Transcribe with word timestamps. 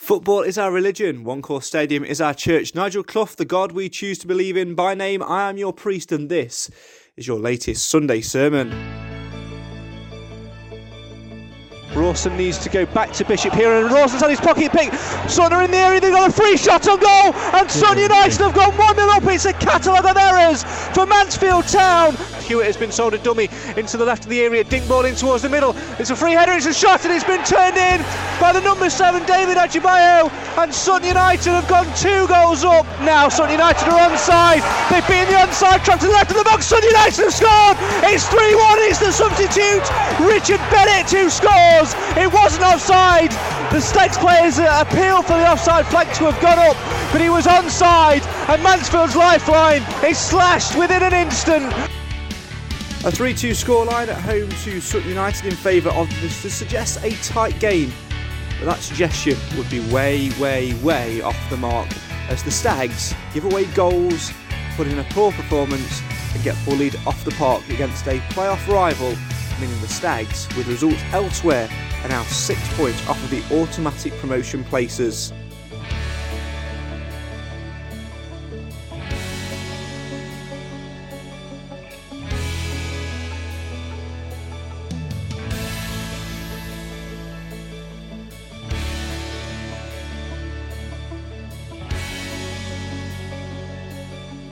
Football 0.00 0.40
is 0.40 0.56
our 0.56 0.72
religion. 0.72 1.24
One 1.24 1.42
Call 1.42 1.60
Stadium 1.60 2.04
is 2.04 2.22
our 2.22 2.32
church. 2.32 2.74
Nigel 2.74 3.04
Clough, 3.04 3.36
the 3.36 3.44
God 3.44 3.72
we 3.72 3.90
choose 3.90 4.18
to 4.20 4.26
believe 4.26 4.56
in. 4.56 4.74
By 4.74 4.94
name, 4.94 5.22
I 5.22 5.50
am 5.50 5.58
your 5.58 5.74
priest, 5.74 6.10
and 6.10 6.30
this 6.30 6.70
is 7.18 7.26
your 7.26 7.38
latest 7.38 7.86
Sunday 7.86 8.22
sermon. 8.22 9.09
Rawson 12.00 12.34
needs 12.34 12.56
to 12.56 12.70
go 12.70 12.86
back 12.86 13.12
to 13.12 13.26
Bishop 13.26 13.52
here, 13.52 13.72
and 13.72 13.92
Rawson's 13.92 14.22
had 14.22 14.30
his 14.30 14.40
pocket 14.40 14.72
pick. 14.72 14.90
Son 15.28 15.52
are 15.52 15.62
in 15.62 15.70
the 15.70 15.76
area, 15.76 16.00
they've 16.00 16.10
got 16.10 16.30
a 16.30 16.32
free 16.32 16.56
shot 16.56 16.88
on 16.88 16.98
goal, 16.98 17.34
and 17.52 17.70
Sutton 17.70 18.02
United 18.02 18.40
have 18.40 18.54
gone 18.54 18.72
1 18.76 18.94
0 18.96 19.08
up. 19.10 19.22
It's 19.24 19.44
a 19.44 19.52
catalogue 19.52 20.06
of 20.06 20.16
errors 20.16 20.64
for 20.94 21.04
Mansfield 21.04 21.68
Town. 21.68 22.16
Hewitt 22.40 22.66
has 22.66 22.76
been 22.76 22.90
sold 22.90 23.14
a 23.14 23.18
dummy 23.18 23.48
into 23.76 23.96
the 23.98 24.04
left 24.04 24.24
of 24.24 24.30
the 24.30 24.40
area, 24.40 24.64
dink 24.64 24.88
ball 24.88 25.04
in 25.04 25.14
towards 25.14 25.42
the 25.42 25.48
middle. 25.48 25.76
It's 26.00 26.10
a 26.10 26.16
free 26.16 26.32
header, 26.32 26.52
it's 26.52 26.66
a 26.66 26.72
shot, 26.72 27.04
and 27.04 27.12
it's 27.12 27.22
been 27.22 27.44
turned 27.44 27.76
in 27.76 28.00
by 28.40 28.50
the 28.52 28.60
number 28.60 28.88
seven, 28.88 29.22
David 29.26 29.58
Ajiboye. 29.58 30.32
And 30.56 30.74
Sutton 30.74 31.06
United 31.06 31.52
have 31.52 31.68
gone 31.68 31.86
two 31.94 32.26
goals 32.26 32.64
up. 32.64 32.86
Now 33.06 33.28
Sutton 33.28 33.52
United 33.52 33.86
are 33.86 34.08
onside. 34.08 34.64
They've 34.90 35.06
been 35.06 35.28
the 35.28 35.38
onside 35.38 35.84
trap 35.84 36.00
to 36.00 36.06
the 36.06 36.12
left 36.12 36.32
of 36.32 36.38
the 36.38 36.44
box. 36.44 36.66
Sutton 36.66 36.88
United 36.88 37.28
have 37.28 37.34
scored. 37.34 37.76
It's 38.08 38.26
3 38.26 38.40
1. 38.40 38.78
It's 38.88 38.98
the 38.98 39.12
substitute, 39.12 39.84
Richard 40.26 40.60
Bennett, 40.72 41.06
who 41.12 41.30
scores. 41.30 41.89
It 42.16 42.32
wasn't 42.32 42.64
offside. 42.64 43.30
The 43.72 43.80
Stags 43.80 44.18
players 44.18 44.58
appeal 44.58 45.22
for 45.22 45.34
the 45.34 45.50
offside 45.50 45.86
flag 45.86 46.12
to 46.14 46.30
have 46.30 46.40
gone 46.42 46.58
up, 46.58 46.76
but 47.12 47.20
he 47.20 47.30
was 47.30 47.46
onside. 47.46 48.26
And 48.48 48.62
Mansfield's 48.62 49.16
lifeline 49.16 49.82
is 50.04 50.18
slashed 50.18 50.76
within 50.78 51.02
an 51.02 51.12
instant. 51.12 51.72
A 53.04 53.10
3 53.10 53.32
2 53.32 53.50
scoreline 53.52 54.08
at 54.08 54.20
home 54.20 54.50
to 54.64 54.80
Sutton 54.80 55.08
United 55.08 55.46
in 55.46 55.56
favour 55.56 55.90
of 55.90 56.08
this 56.20 56.42
to 56.42 56.50
suggest 56.50 57.02
a 57.02 57.12
tight 57.22 57.58
game. 57.60 57.92
But 58.58 58.66
that 58.66 58.80
suggestion 58.80 59.38
would 59.56 59.70
be 59.70 59.80
way, 59.90 60.30
way, 60.38 60.74
way 60.82 61.22
off 61.22 61.38
the 61.48 61.56
mark 61.56 61.88
as 62.28 62.42
the 62.42 62.50
Stags 62.50 63.14
give 63.34 63.44
away 63.44 63.64
goals, 63.66 64.32
put 64.76 64.86
in 64.86 64.98
a 64.98 65.04
poor 65.10 65.32
performance, 65.32 66.02
and 66.34 66.42
get 66.44 66.56
bullied 66.64 66.94
off 67.06 67.24
the 67.24 67.32
park 67.32 67.68
against 67.68 68.06
a 68.06 68.18
playoff 68.30 68.66
rival, 68.68 69.16
meaning 69.60 69.80
the 69.80 69.88
Stags, 69.88 70.48
with 70.56 70.66
results 70.66 71.02
elsewhere, 71.12 71.68
are 72.02 72.08
now 72.08 72.22
six 72.24 72.60
points 72.74 73.06
off 73.08 73.22
of 73.22 73.30
the 73.30 73.42
automatic 73.54 74.12
promotion 74.18 74.64
places. 74.64 75.32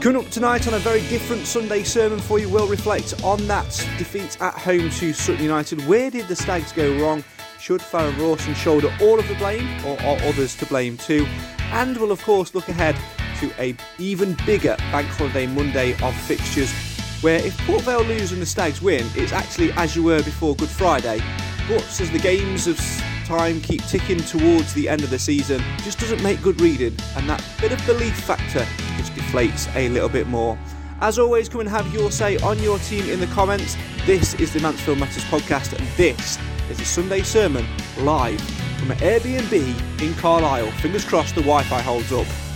Coming 0.09 0.25
up 0.25 0.33
tonight 0.33 0.67
on 0.67 0.73
a 0.73 0.79
very 0.79 1.03
different 1.09 1.47
Sunday 1.47 1.83
sermon 1.83 2.19
for 2.19 2.39
you, 2.39 2.49
we'll 2.49 2.67
reflect 2.67 3.23
on 3.23 3.47
that 3.47 3.69
defeat 3.99 4.41
at 4.41 4.55
home 4.55 4.89
to 4.89 5.13
Sutton 5.13 5.43
United. 5.43 5.87
Where 5.87 6.11
did 6.11 6.29
the 6.29 6.35
Stags 6.35 6.73
go 6.73 6.99
wrong? 6.99 7.23
Should 7.61 7.83
Farrend 7.83 8.17
Rawson 8.17 8.55
shoulder 8.55 8.91
all 9.03 9.19
of 9.19 9.29
the 9.29 9.35
blame, 9.35 9.69
or 9.85 10.01
are 10.01 10.17
others 10.23 10.57
to 10.57 10.65
blame 10.65 10.97
too? 10.97 11.27
And 11.73 11.95
we'll 11.99 12.11
of 12.11 12.23
course 12.23 12.55
look 12.55 12.71
ahead 12.71 12.97
to 13.41 13.53
a 13.61 13.77
even 13.99 14.35
bigger 14.47 14.77
Bank 14.91 15.09
Holiday 15.09 15.47
Monday 15.47 15.93
of 16.03 16.19
fixtures, 16.23 16.73
where 17.21 17.45
if 17.45 17.55
Port 17.67 17.83
Vale 17.83 18.03
lose 18.05 18.33
and 18.33 18.41
the 18.41 18.47
Stags 18.47 18.81
win, 18.81 19.07
it's 19.15 19.35
actually 19.35 19.73
as 19.73 19.95
you 19.95 20.05
were 20.05 20.23
before 20.23 20.57
Good 20.57 20.71
Friday. 20.71 21.21
But 21.69 21.83
as 22.01 22.11
the 22.11 22.19
games 22.19 22.67
of 22.67 22.81
time 23.27 23.61
keep 23.61 23.85
ticking 23.89 24.21
towards 24.21 24.73
the 24.73 24.89
end 24.89 25.03
of 25.03 25.11
the 25.11 25.19
season, 25.19 25.63
just 25.85 26.01
doesn't 26.01 26.23
make 26.23 26.41
good 26.41 26.63
reading, 26.63 26.97
and 27.15 27.29
that 27.29 27.45
bit 27.61 27.73
of 27.73 27.87
belief 27.87 28.19
factor 28.21 28.67
a 29.35 29.89
little 29.89 30.09
bit 30.09 30.27
more. 30.27 30.59
As 31.01 31.19
always, 31.19 31.49
come 31.49 31.61
and 31.61 31.69
have 31.69 31.93
your 31.95 32.11
say 32.11 32.37
on 32.39 32.59
your 32.63 32.79
team 32.81 33.09
in 33.09 33.21
the 33.21 33.27
comments. 33.29 33.77
This 34.05 34.35
is 34.35 34.53
the 34.53 34.61
Mansfield 34.61 34.99
Matters 34.99 35.25
podcast, 35.25 35.79
and 35.79 35.87
this 35.97 36.39
is 36.71 36.81
a 36.81 36.85
Sunday 36.85 37.23
sermon 37.23 37.65
live 37.99 38.41
from 38.79 38.91
an 38.91 38.99
Airbnb 38.99 40.03
in 40.03 40.15
Carlisle. 40.15 40.71
Fingers 40.73 41.05
crossed 41.05 41.35
the 41.35 41.43
Wi 41.43 41.63
Fi 41.65 41.81
holds 41.81 42.13
up. 42.13 42.48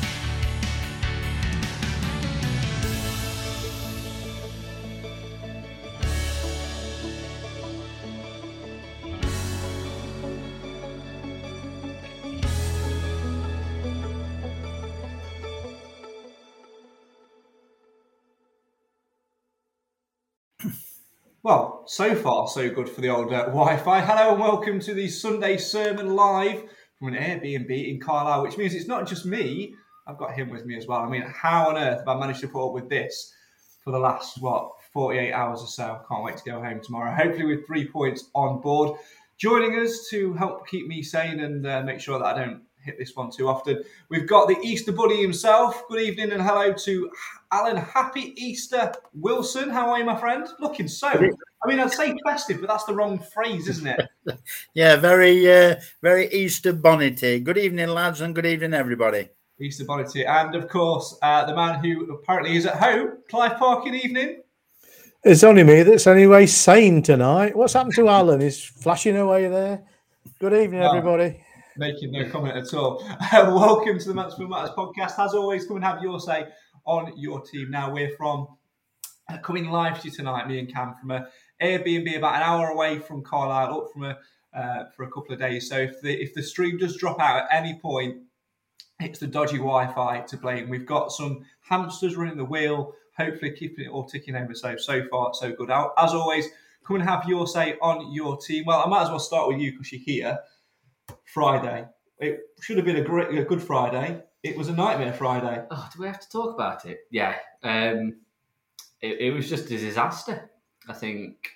Well, 21.45 21.83
so 21.87 22.15
far, 22.15 22.47
so 22.47 22.71
good 22.71 22.89
for 22.89 23.01
the 23.01 23.09
old 23.09 23.33
uh, 23.33 23.47
Wi 23.47 23.77
Fi. 23.79 24.01
Hello 24.01 24.31
and 24.31 24.41
welcome 24.41 24.79
to 24.79 24.95
the 24.95 25.09
Sunday 25.09 25.57
Sermon 25.57 26.15
Live 26.15 26.63
from 26.97 27.09
an 27.09 27.15
Airbnb 27.15 27.91
in 27.91 27.99
Carlisle, 27.99 28.43
which 28.43 28.57
means 28.57 28.73
it's 28.73 28.87
not 28.87 29.09
just 29.09 29.27
me, 29.27 29.75
I've 30.07 30.19
got 30.19 30.35
him 30.35 30.51
with 30.51 30.65
me 30.65 30.77
as 30.77 30.87
well. 30.87 31.01
I 31.01 31.09
mean, 31.09 31.23
how 31.23 31.71
on 31.71 31.77
earth 31.77 31.99
have 31.99 32.07
I 32.09 32.17
managed 32.17 32.43
to 32.43 32.49
put 32.49 32.69
up 32.69 32.75
with 32.75 32.89
this 32.89 33.35
for 33.83 33.91
the 33.91 33.99
last, 33.99 34.41
what, 34.41 34.71
48 34.93 35.33
hours 35.33 35.63
or 35.63 35.67
so? 35.67 36.01
Can't 36.09 36.23
wait 36.23 36.37
to 36.37 36.45
go 36.45 36.63
home 36.63 36.81
tomorrow, 36.81 37.13
hopefully 37.13 37.47
with 37.47 37.67
three 37.67 37.89
points 37.89 38.31
on 38.35 38.61
board. 38.61 38.97
Joining 39.37 39.77
us 39.81 40.07
to 40.11 40.35
help 40.35 40.69
keep 40.69 40.87
me 40.87 41.03
sane 41.03 41.41
and 41.41 41.67
uh, 41.67 41.83
make 41.83 41.99
sure 41.99 42.21
that 42.21 42.37
I 42.37 42.39
don't 42.39 42.63
hit 42.83 42.99
this 42.99 43.15
one 43.15 43.31
too 43.31 43.49
often, 43.49 43.83
we've 44.09 44.27
got 44.27 44.49
the 44.49 44.59
Easter 44.63 44.93
Buddy 44.93 45.21
himself. 45.21 45.83
Good 45.89 46.01
evening 46.01 46.33
and 46.33 46.43
hello 46.43 46.73
to 46.73 47.11
Alan. 47.51 47.77
Happy 47.77 48.35
Easter, 48.37 48.93
Wilson. 49.15 49.71
How 49.71 49.91
are 49.91 49.99
you, 49.99 50.05
my 50.05 50.19
friend? 50.19 50.47
Looking 50.61 50.89
so. 50.89 51.09
I 51.09 51.69
mean, 51.69 51.79
I'd 51.79 51.93
say 51.93 52.17
festive, 52.27 52.61
but 52.61 52.69
that's 52.69 52.85
the 52.85 52.95
wrong 52.95 53.19
phrase, 53.19 53.69
isn't 53.69 53.87
it? 53.87 54.01
Yeah, 54.75 54.97
very, 54.97 55.51
uh, 55.53 55.77
very 56.01 56.33
Easter 56.33 56.73
bonnety. 56.73 57.43
Good 57.43 57.59
evening, 57.59 57.89
lads, 57.89 58.21
and 58.21 58.35
good 58.35 58.47
evening, 58.47 58.73
everybody. 58.73 59.29
Easter 59.61 59.85
Bonnety. 59.85 60.27
And 60.27 60.55
of 60.55 60.69
course, 60.69 61.19
uh, 61.23 61.45
the 61.45 61.55
man 61.55 61.83
who 61.83 62.13
apparently 62.13 62.57
is 62.57 62.67
at 62.67 62.77
home, 62.77 63.19
Clive 63.29 63.59
Parkin, 63.59 63.95
evening. 63.95 64.43
It's 65.25 65.45
only 65.45 65.63
me 65.63 65.83
that's 65.83 66.07
anyway 66.07 66.47
sane 66.47 67.03
tonight. 67.03 67.55
What's 67.55 67.75
happened 67.75 67.95
to 67.95 68.09
Alan? 68.09 68.41
He's 68.41 68.63
flashing 68.65 69.17
away 69.17 69.47
there. 69.49 69.83
Good 70.41 70.53
evening, 70.53 70.81
Well, 70.81 70.97
everybody. 70.97 71.45
Making 71.77 72.13
no 72.13 72.29
comment 72.29 72.57
at 72.57 72.73
all. 72.75 73.03
Uh, 73.09 73.17
welcome 73.55 73.99
to 73.99 74.09
the 74.09 74.15
Mansfield 74.15 74.51
Matters 74.51 74.71
podcast. 74.71 75.19
As 75.19 75.35
always, 75.35 75.67
come 75.67 75.77
and 75.77 75.85
have 75.85 76.03
your 76.03 76.21
say 76.21 76.49
on 76.85 77.13
your 77.17 77.41
team. 77.41 77.71
Now 77.71 77.93
we're 77.93 78.15
from 78.17 78.49
uh, 79.29 79.39
coming 79.39 79.71
live 79.71 80.01
to 80.03 80.09
you 80.09 80.15
tonight, 80.15 80.49
me 80.49 80.59
and 80.59 80.73
Cam, 80.73 80.95
from 81.01 81.13
a 81.13 81.29
Airbnb 81.63 82.17
about 82.19 82.37
an 82.37 82.43
hour 82.43 82.69
away 82.69 82.99
from 82.99 83.23
Carlisle, 83.23 83.75
up 83.75 83.93
from 83.93 84.05
a 84.05 84.19
uh, 84.55 84.85
for 84.95 85.05
a 85.05 85.11
couple 85.11 85.33
of 85.33 85.39
days. 85.39 85.69
So 85.69 85.79
if 85.79 86.01
the 86.03 86.13
if 86.13 86.35
the 86.35 86.43
stream 86.43 86.77
does 86.77 86.97
drop 86.97 87.21
out 87.21 87.45
at 87.45 87.49
any 87.51 87.79
point, 87.81 88.19
it's 89.01 89.19
the 89.19 89.27
dodgy 89.27 89.57
Wi-Fi 89.57 90.21
to 90.21 90.37
blame. 90.37 90.69
We've 90.69 90.87
got 90.87 91.13
some 91.13 91.45
hamsters 91.61 92.17
running 92.17 92.37
the 92.37 92.45
wheel, 92.45 92.95
hopefully 93.17 93.53
keeping 93.53 93.87
it 93.87 93.91
all 93.91 94.05
ticking 94.05 94.37
over. 94.37 94.55
So 94.55 94.77
so 94.77 95.07
far 95.09 95.33
so 95.35 95.53
good. 95.53 95.71
As 95.71 96.13
always, 96.13 96.49
come 96.85 96.97
and 96.97 97.09
have 97.09 97.25
your 97.27 97.47
say 97.47 97.77
on 97.81 98.13
your 98.13 98.37
team. 98.37 98.65
Well, 98.67 98.83
I 98.85 98.89
might 98.89 99.05
as 99.05 99.09
well 99.09 99.19
start 99.19 99.49
with 99.49 99.59
you 99.59 99.73
because 99.73 99.93
you're 99.93 100.03
here. 100.03 100.39
Friday. 101.33 101.87
It 102.19 102.41
should 102.61 102.77
have 102.77 102.87
been 102.87 102.97
a 102.97 103.03
great, 103.03 103.37
a 103.37 103.45
good 103.45 103.63
Friday. 103.63 104.23
It 104.43 104.57
was 104.57 104.69
a 104.69 104.73
nightmare 104.73 105.13
Friday. 105.13 105.65
Oh, 105.71 105.89
do 105.93 106.01
we 106.01 106.07
have 106.07 106.21
to 106.21 106.29
talk 106.29 106.55
about 106.55 106.85
it? 106.85 107.01
Yeah. 107.11 107.37
Um, 107.63 108.17
it, 109.01 109.21
it 109.21 109.31
was 109.33 109.49
just 109.49 109.67
a 109.67 109.79
disaster. 109.79 110.51
I 110.89 110.93
think 110.93 111.49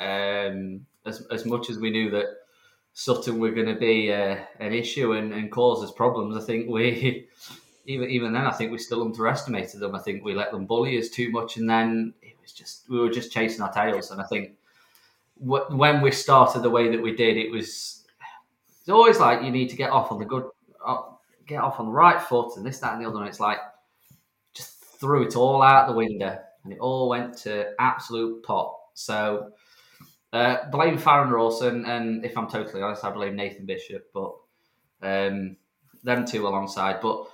um, 0.00 0.86
as 1.06 1.26
as 1.30 1.44
much 1.44 1.70
as 1.70 1.78
we 1.78 1.90
knew 1.90 2.10
that 2.10 2.26
Sutton 2.92 3.38
were 3.38 3.50
going 3.50 3.66
to 3.66 3.78
be 3.78 4.12
uh, 4.12 4.36
an 4.58 4.72
issue 4.72 5.12
and, 5.12 5.32
and 5.32 5.50
cause 5.50 5.84
us 5.84 5.92
problems, 5.92 6.36
I 6.36 6.44
think 6.44 6.68
we 6.68 7.28
even 7.86 8.10
even 8.10 8.32
then 8.32 8.46
I 8.46 8.52
think 8.52 8.72
we 8.72 8.78
still 8.78 9.02
underestimated 9.02 9.80
them. 9.80 9.94
I 9.94 10.00
think 10.00 10.24
we 10.24 10.34
let 10.34 10.50
them 10.50 10.66
bully 10.66 10.98
us 10.98 11.08
too 11.08 11.30
much, 11.30 11.56
and 11.56 11.68
then 11.68 12.14
it 12.22 12.36
was 12.42 12.52
just 12.52 12.88
we 12.88 12.98
were 12.98 13.10
just 13.10 13.32
chasing 13.32 13.62
our 13.62 13.72
tails. 13.72 14.10
And 14.10 14.20
I 14.20 14.24
think 14.24 14.56
when 15.36 16.02
we 16.02 16.10
started 16.10 16.62
the 16.62 16.70
way 16.70 16.90
that 16.90 17.02
we 17.02 17.14
did, 17.14 17.38
it 17.38 17.50
was 17.50 17.99
it's 18.90 18.96
always 18.96 19.20
like 19.20 19.44
you 19.44 19.52
need 19.52 19.70
to 19.70 19.76
get 19.76 19.90
off 19.90 20.10
on 20.10 20.18
the 20.18 20.24
good, 20.24 20.44
uh, 20.84 21.02
get 21.46 21.62
off 21.62 21.78
on 21.78 21.86
the 21.86 21.92
right 21.92 22.20
foot, 22.20 22.56
and 22.56 22.66
this, 22.66 22.80
that, 22.80 22.94
and 22.94 23.00
the 23.00 23.08
other. 23.08 23.20
And 23.20 23.28
it's 23.28 23.38
like 23.38 23.58
just 24.52 24.84
threw 24.98 25.22
it 25.22 25.36
all 25.36 25.62
out 25.62 25.86
the 25.86 25.94
window, 25.94 26.36
and 26.64 26.72
it 26.72 26.80
all 26.80 27.08
went 27.08 27.36
to 27.38 27.72
absolute 27.78 28.42
pot. 28.42 28.74
So 28.94 29.52
uh, 30.32 30.68
blame 30.72 30.98
Farrend 30.98 31.30
Rawson, 31.30 31.84
and 31.84 32.24
if 32.24 32.36
I'm 32.36 32.48
totally 32.48 32.82
honest, 32.82 33.04
I 33.04 33.12
blame 33.12 33.36
Nathan 33.36 33.64
Bishop, 33.64 34.10
but 34.12 34.34
um, 35.02 35.56
them 36.02 36.26
two 36.26 36.48
alongside. 36.48 37.00
But 37.00 37.28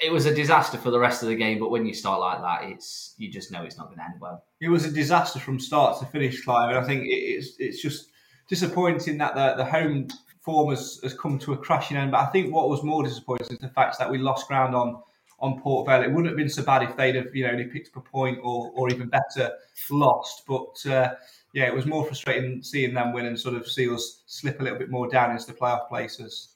it 0.00 0.10
was 0.10 0.26
a 0.26 0.34
disaster 0.34 0.78
for 0.78 0.90
the 0.90 0.98
rest 0.98 1.22
of 1.22 1.28
the 1.28 1.36
game. 1.36 1.60
But 1.60 1.70
when 1.70 1.86
you 1.86 1.94
start 1.94 2.18
like 2.18 2.40
that, 2.40 2.68
it's 2.68 3.14
you 3.18 3.30
just 3.30 3.52
know 3.52 3.62
it's 3.62 3.78
not 3.78 3.86
going 3.86 3.98
to 3.98 4.04
end 4.04 4.20
well. 4.20 4.42
It 4.60 4.68
was 4.68 4.84
a 4.84 4.90
disaster 4.90 5.38
from 5.38 5.60
start 5.60 6.00
to 6.00 6.06
finish, 6.06 6.42
Clive, 6.42 6.70
and 6.70 6.78
I 6.78 6.82
think 6.82 7.04
it's 7.06 7.54
it's 7.60 7.80
just 7.80 8.08
disappointing 8.48 9.18
that 9.18 9.36
the, 9.36 9.54
the 9.54 9.64
home 9.64 10.08
form 10.46 10.70
has, 10.70 11.00
has 11.02 11.12
come 11.12 11.38
to 11.40 11.52
a 11.52 11.56
crashing 11.58 11.98
end. 11.98 12.12
But 12.12 12.20
I 12.20 12.26
think 12.26 12.54
what 12.54 12.70
was 12.70 12.82
more 12.82 13.02
disappointing 13.02 13.48
is 13.50 13.58
the 13.58 13.68
fact 13.68 13.98
that 13.98 14.10
we 14.10 14.16
lost 14.16 14.48
ground 14.48 14.74
on 14.74 15.02
on 15.38 15.60
Port 15.60 15.86
Vale. 15.86 16.02
It 16.02 16.08
wouldn't 16.08 16.28
have 16.28 16.36
been 16.36 16.48
so 16.48 16.62
bad 16.62 16.82
if 16.82 16.96
they'd 16.96 17.16
have 17.16 17.34
you 17.34 17.44
know 17.44 17.50
only 17.50 17.64
picked 17.64 17.88
up 17.88 17.96
a 18.06 18.08
point 18.08 18.38
or 18.42 18.70
or 18.74 18.88
even 18.88 19.08
better 19.08 19.52
lost. 19.90 20.44
But 20.46 20.86
uh, 20.86 21.14
yeah, 21.52 21.64
it 21.64 21.74
was 21.74 21.84
more 21.84 22.06
frustrating 22.06 22.62
seeing 22.62 22.94
them 22.94 23.12
win 23.12 23.26
and 23.26 23.38
sort 23.38 23.56
of 23.56 23.68
see 23.68 23.92
us 23.92 24.22
slip 24.26 24.60
a 24.60 24.62
little 24.62 24.78
bit 24.78 24.88
more 24.88 25.08
down 25.08 25.32
into 25.32 25.46
the 25.46 25.52
playoff 25.52 25.88
places. 25.88 26.54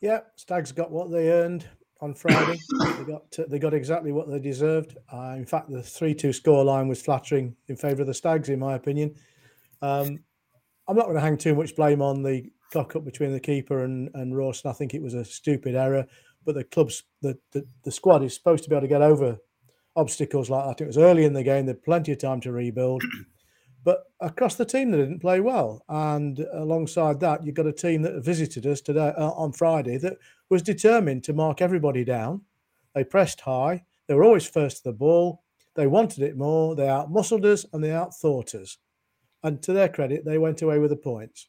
Yeah, 0.00 0.20
Stags 0.34 0.72
got 0.72 0.90
what 0.90 1.10
they 1.12 1.30
earned 1.30 1.68
on 2.00 2.14
Friday. 2.14 2.58
they 2.80 3.04
got 3.04 3.50
they 3.50 3.58
got 3.58 3.74
exactly 3.74 4.10
what 4.10 4.28
they 4.28 4.40
deserved. 4.40 4.96
Uh, 5.12 5.34
in 5.36 5.44
fact, 5.44 5.70
the 5.70 5.82
three-two 5.82 6.30
scoreline 6.30 6.88
was 6.88 7.02
flattering 7.02 7.54
in 7.68 7.76
favour 7.76 8.00
of 8.02 8.08
the 8.08 8.14
Stags, 8.14 8.48
in 8.48 8.58
my 8.58 8.74
opinion. 8.74 9.14
Um, 9.82 10.18
I'm 10.88 10.96
not 10.96 11.04
going 11.04 11.16
to 11.16 11.20
hang 11.20 11.36
too 11.36 11.54
much 11.54 11.76
blame 11.76 12.00
on 12.00 12.22
the 12.22 12.50
cock 12.72 12.96
up 12.96 13.04
between 13.04 13.32
the 13.32 13.40
keeper 13.40 13.84
and 13.84 14.10
and 14.14 14.36
Rawson. 14.36 14.70
I 14.70 14.74
think 14.74 14.94
it 14.94 15.02
was 15.02 15.14
a 15.14 15.24
stupid 15.24 15.74
error. 15.74 16.06
But 16.44 16.54
the 16.54 16.64
club's 16.64 17.02
the, 17.22 17.38
the 17.52 17.66
the 17.82 17.90
squad 17.90 18.22
is 18.22 18.34
supposed 18.34 18.64
to 18.64 18.70
be 18.70 18.76
able 18.76 18.82
to 18.82 18.88
get 18.88 19.02
over 19.02 19.38
obstacles 19.96 20.50
like 20.50 20.64
that. 20.66 20.82
It 20.82 20.86
was 20.86 20.98
early 20.98 21.24
in 21.24 21.32
the 21.32 21.42
game; 21.42 21.66
they 21.66 21.72
had 21.72 21.82
plenty 21.82 22.12
of 22.12 22.18
time 22.18 22.40
to 22.42 22.52
rebuild. 22.52 23.02
But 23.86 24.02
across 24.18 24.56
the 24.56 24.64
team, 24.64 24.90
they 24.90 24.98
didn't 24.98 25.20
play 25.20 25.38
well. 25.38 25.80
And 25.88 26.40
alongside 26.54 27.20
that, 27.20 27.46
you've 27.46 27.54
got 27.54 27.68
a 27.68 27.72
team 27.72 28.02
that 28.02 28.24
visited 28.24 28.66
us 28.66 28.80
today 28.80 29.12
uh, 29.16 29.30
on 29.30 29.52
Friday 29.52 29.96
that 29.98 30.16
was 30.50 30.60
determined 30.60 31.22
to 31.22 31.32
mark 31.32 31.62
everybody 31.62 32.04
down. 32.04 32.42
They 32.96 33.04
pressed 33.04 33.42
high. 33.42 33.84
They 34.08 34.14
were 34.14 34.24
always 34.24 34.48
first 34.48 34.78
to 34.78 34.82
the 34.90 34.92
ball. 34.92 35.44
They 35.76 35.86
wanted 35.86 36.24
it 36.24 36.36
more. 36.36 36.74
They 36.74 36.86
outmuscled 36.88 37.44
us 37.44 37.64
and 37.72 37.84
they 37.84 37.90
outthought 37.90 38.56
us. 38.60 38.76
And 39.44 39.62
to 39.62 39.72
their 39.72 39.88
credit, 39.88 40.24
they 40.24 40.38
went 40.38 40.62
away 40.62 40.80
with 40.80 40.90
the 40.90 40.96
points. 40.96 41.46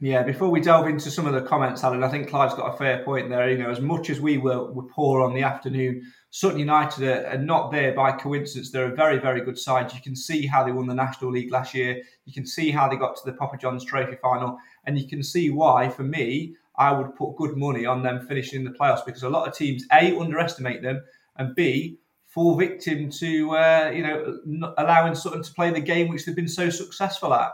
Yeah, 0.00 0.24
before 0.24 0.50
we 0.50 0.60
delve 0.60 0.88
into 0.88 1.10
some 1.10 1.26
of 1.26 1.34
the 1.34 1.42
comments, 1.42 1.84
Alan, 1.84 2.02
I 2.02 2.08
think 2.08 2.28
Clive's 2.28 2.54
got 2.54 2.74
a 2.74 2.76
fair 2.76 3.04
point 3.04 3.30
there. 3.30 3.48
You 3.48 3.58
know, 3.58 3.70
as 3.70 3.80
much 3.80 4.10
as 4.10 4.20
we 4.20 4.38
were, 4.38 4.72
were 4.72 4.82
poor 4.82 5.22
on 5.22 5.34
the 5.34 5.42
afternoon, 5.42 6.02
Sutton 6.30 6.58
United 6.58 7.04
are, 7.04 7.28
are, 7.28 7.38
not 7.38 7.70
there 7.70 7.94
by 7.94 8.10
coincidence. 8.10 8.72
They're 8.72 8.92
a 8.92 8.96
very, 8.96 9.18
very 9.18 9.40
good 9.40 9.56
side. 9.56 9.92
You 9.92 10.00
can 10.00 10.16
see 10.16 10.46
how 10.46 10.64
they 10.64 10.72
won 10.72 10.88
the 10.88 10.94
National 10.94 11.30
League 11.30 11.52
last 11.52 11.74
year. 11.74 12.02
You 12.24 12.32
can 12.32 12.44
see 12.44 12.72
how 12.72 12.88
they 12.88 12.96
got 12.96 13.14
to 13.16 13.22
the 13.24 13.36
Papa 13.36 13.56
John's 13.56 13.84
Trophy 13.84 14.16
final. 14.20 14.58
And 14.84 14.98
you 14.98 15.06
can 15.06 15.22
see 15.22 15.50
why, 15.50 15.88
for 15.88 16.02
me, 16.02 16.56
I 16.76 16.90
would 16.90 17.14
put 17.14 17.36
good 17.36 17.56
money 17.56 17.86
on 17.86 18.02
them 18.02 18.26
finishing 18.26 18.60
in 18.60 18.64
the 18.64 18.76
playoffs 18.76 19.06
because 19.06 19.22
a 19.22 19.28
lot 19.28 19.46
of 19.46 19.56
teams, 19.56 19.86
A, 19.92 20.18
underestimate 20.18 20.82
them, 20.82 21.04
and 21.36 21.54
B, 21.54 21.98
fall 22.26 22.56
victim 22.56 23.10
to, 23.10 23.50
uh, 23.52 23.92
you 23.94 24.02
know, 24.02 24.72
allowing 24.76 25.14
Sutton 25.14 25.44
to 25.44 25.54
play 25.54 25.70
the 25.70 25.80
game 25.80 26.08
which 26.08 26.26
they've 26.26 26.34
been 26.34 26.48
so 26.48 26.68
successful 26.68 27.32
at. 27.32 27.52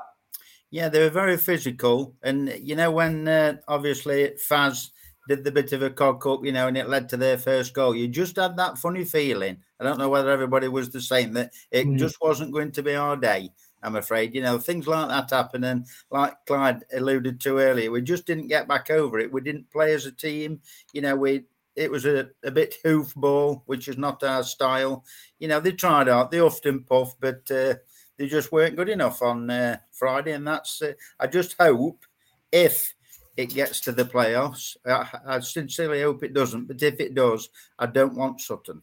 Yeah, 0.70 0.88
they 0.88 1.00
were 1.00 1.10
very 1.10 1.36
physical. 1.36 2.14
And, 2.22 2.52
you 2.62 2.76
know, 2.76 2.90
when 2.90 3.26
uh, 3.26 3.56
obviously 3.66 4.32
Faz 4.48 4.90
did 5.28 5.44
the 5.44 5.52
bit 5.52 5.72
of 5.72 5.82
a 5.82 5.90
cock 5.90 6.24
up, 6.26 6.44
you 6.44 6.52
know, 6.52 6.68
and 6.68 6.76
it 6.76 6.88
led 6.88 7.08
to 7.08 7.16
their 7.16 7.38
first 7.38 7.74
goal. 7.74 7.94
You 7.94 8.08
just 8.08 8.36
had 8.36 8.56
that 8.56 8.78
funny 8.78 9.04
feeling. 9.04 9.58
I 9.78 9.84
don't 9.84 9.98
know 9.98 10.08
whether 10.08 10.30
everybody 10.30 10.68
was 10.68 10.90
the 10.90 11.00
same, 11.00 11.32
that 11.34 11.52
it 11.70 11.86
mm. 11.86 11.98
just 11.98 12.16
wasn't 12.20 12.52
going 12.52 12.72
to 12.72 12.82
be 12.82 12.94
our 12.94 13.16
day. 13.16 13.50
I'm 13.82 13.96
afraid, 13.96 14.34
you 14.34 14.42
know, 14.42 14.58
things 14.58 14.86
like 14.86 15.08
that 15.08 15.30
happen. 15.30 15.64
And 15.64 15.86
like 16.10 16.34
Clive 16.46 16.82
alluded 16.92 17.40
to 17.40 17.58
earlier, 17.58 17.90
we 17.90 18.02
just 18.02 18.26
didn't 18.26 18.48
get 18.48 18.68
back 18.68 18.90
over 18.90 19.18
it. 19.18 19.32
We 19.32 19.40
didn't 19.40 19.70
play 19.70 19.94
as 19.94 20.06
a 20.06 20.12
team. 20.12 20.60
You 20.92 21.02
know, 21.02 21.16
we 21.16 21.44
it 21.76 21.90
was 21.90 22.04
a, 22.04 22.28
a 22.44 22.50
bit 22.50 22.76
hoofball, 22.84 23.62
which 23.66 23.88
is 23.88 23.96
not 23.96 24.22
our 24.22 24.42
style. 24.42 25.04
You 25.38 25.48
know, 25.48 25.60
they 25.60 25.72
tried 25.72 26.08
out, 26.08 26.30
they 26.30 26.40
often 26.40 26.84
puff, 26.84 27.14
but 27.20 27.50
uh, 27.50 27.74
they 28.20 28.28
just 28.28 28.52
weren't 28.52 28.76
good 28.76 28.90
enough 28.90 29.22
on 29.22 29.48
uh, 29.48 29.78
Friday. 29.92 30.32
And 30.32 30.46
that's, 30.46 30.82
uh, 30.82 30.92
I 31.18 31.26
just 31.26 31.56
hope 31.58 32.04
if 32.52 32.92
it 33.38 33.46
gets 33.46 33.80
to 33.80 33.92
the 33.92 34.04
playoffs. 34.04 34.76
I, 34.86 35.08
I, 35.26 35.40
sincerely 35.40 36.02
hope 36.02 36.22
it 36.22 36.34
doesn't, 36.34 36.66
but 36.66 36.82
if 36.82 37.00
it 37.00 37.14
does, 37.14 37.48
I 37.78 37.86
don't 37.86 38.14
want 38.14 38.42
Sutton. 38.42 38.82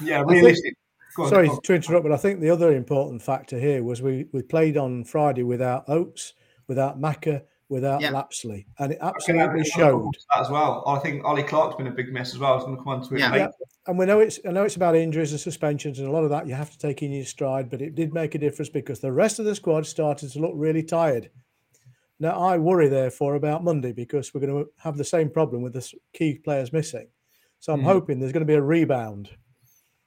Yeah, 0.00 0.22
realistic. 0.24 0.74
On, 1.18 1.28
sorry 1.28 1.50
to 1.64 1.74
interrupt, 1.74 2.04
but 2.04 2.12
I 2.12 2.16
think 2.16 2.40
the 2.40 2.50
other 2.50 2.76
important 2.76 3.22
factor 3.22 3.58
here 3.58 3.82
was 3.82 4.02
we, 4.02 4.26
we 4.32 4.42
played 4.42 4.76
on 4.76 5.02
Friday 5.02 5.42
without 5.42 5.88
Oates, 5.88 6.34
without 6.68 7.00
Maka, 7.00 7.42
without 7.68 8.00
yeah. 8.00 8.10
Lapslie, 8.10 8.66
and 8.78 8.92
it 8.92 8.98
absolutely 9.00 9.64
showed 9.64 10.12
as 10.38 10.48
well. 10.50 10.84
I 10.86 10.98
think 11.00 11.24
Ollie 11.24 11.42
Clarke's 11.42 11.76
been 11.76 11.88
a 11.88 11.92
big 11.92 12.12
miss 12.12 12.32
as 12.32 12.38
well. 12.38 12.52
I 12.52 12.56
was 12.56 12.64
going 12.64 12.76
to 12.76 12.82
come 12.82 12.92
on 12.92 13.08
to 13.08 13.14
it. 13.14 13.20
Yeah. 13.20 13.34
yeah. 13.34 13.48
and 13.86 13.98
we 13.98 14.06
know 14.06 14.20
it's 14.20 14.38
I 14.46 14.52
know 14.52 14.64
it's 14.64 14.76
about 14.76 14.94
injuries 14.94 15.32
and 15.32 15.40
suspensions, 15.40 15.98
and 15.98 16.08
a 16.08 16.10
lot 16.10 16.24
of 16.24 16.30
that 16.30 16.46
you 16.46 16.54
have 16.54 16.70
to 16.70 16.78
take 16.78 17.02
in 17.02 17.12
your 17.12 17.24
stride. 17.24 17.70
But 17.70 17.82
it 17.82 17.94
did 17.94 18.14
make 18.14 18.34
a 18.34 18.38
difference 18.38 18.68
because 18.68 19.00
the 19.00 19.12
rest 19.12 19.38
of 19.38 19.44
the 19.44 19.54
squad 19.54 19.86
started 19.86 20.30
to 20.32 20.38
look 20.38 20.52
really 20.54 20.82
tired. 20.82 21.30
Now, 22.18 22.30
I 22.30 22.56
worry, 22.56 22.88
therefore, 22.88 23.34
about 23.34 23.62
Monday 23.62 23.92
because 23.92 24.32
we're 24.32 24.40
going 24.40 24.64
to 24.64 24.70
have 24.78 24.96
the 24.96 25.04
same 25.04 25.28
problem 25.28 25.62
with 25.62 25.74
the 25.74 25.92
key 26.14 26.38
players 26.38 26.72
missing. 26.72 27.08
So 27.60 27.72
I'm 27.72 27.80
mm. 27.80 27.84
hoping 27.84 28.18
there's 28.18 28.32
going 28.32 28.46
to 28.46 28.50
be 28.50 28.54
a 28.54 28.62
rebound. 28.62 29.30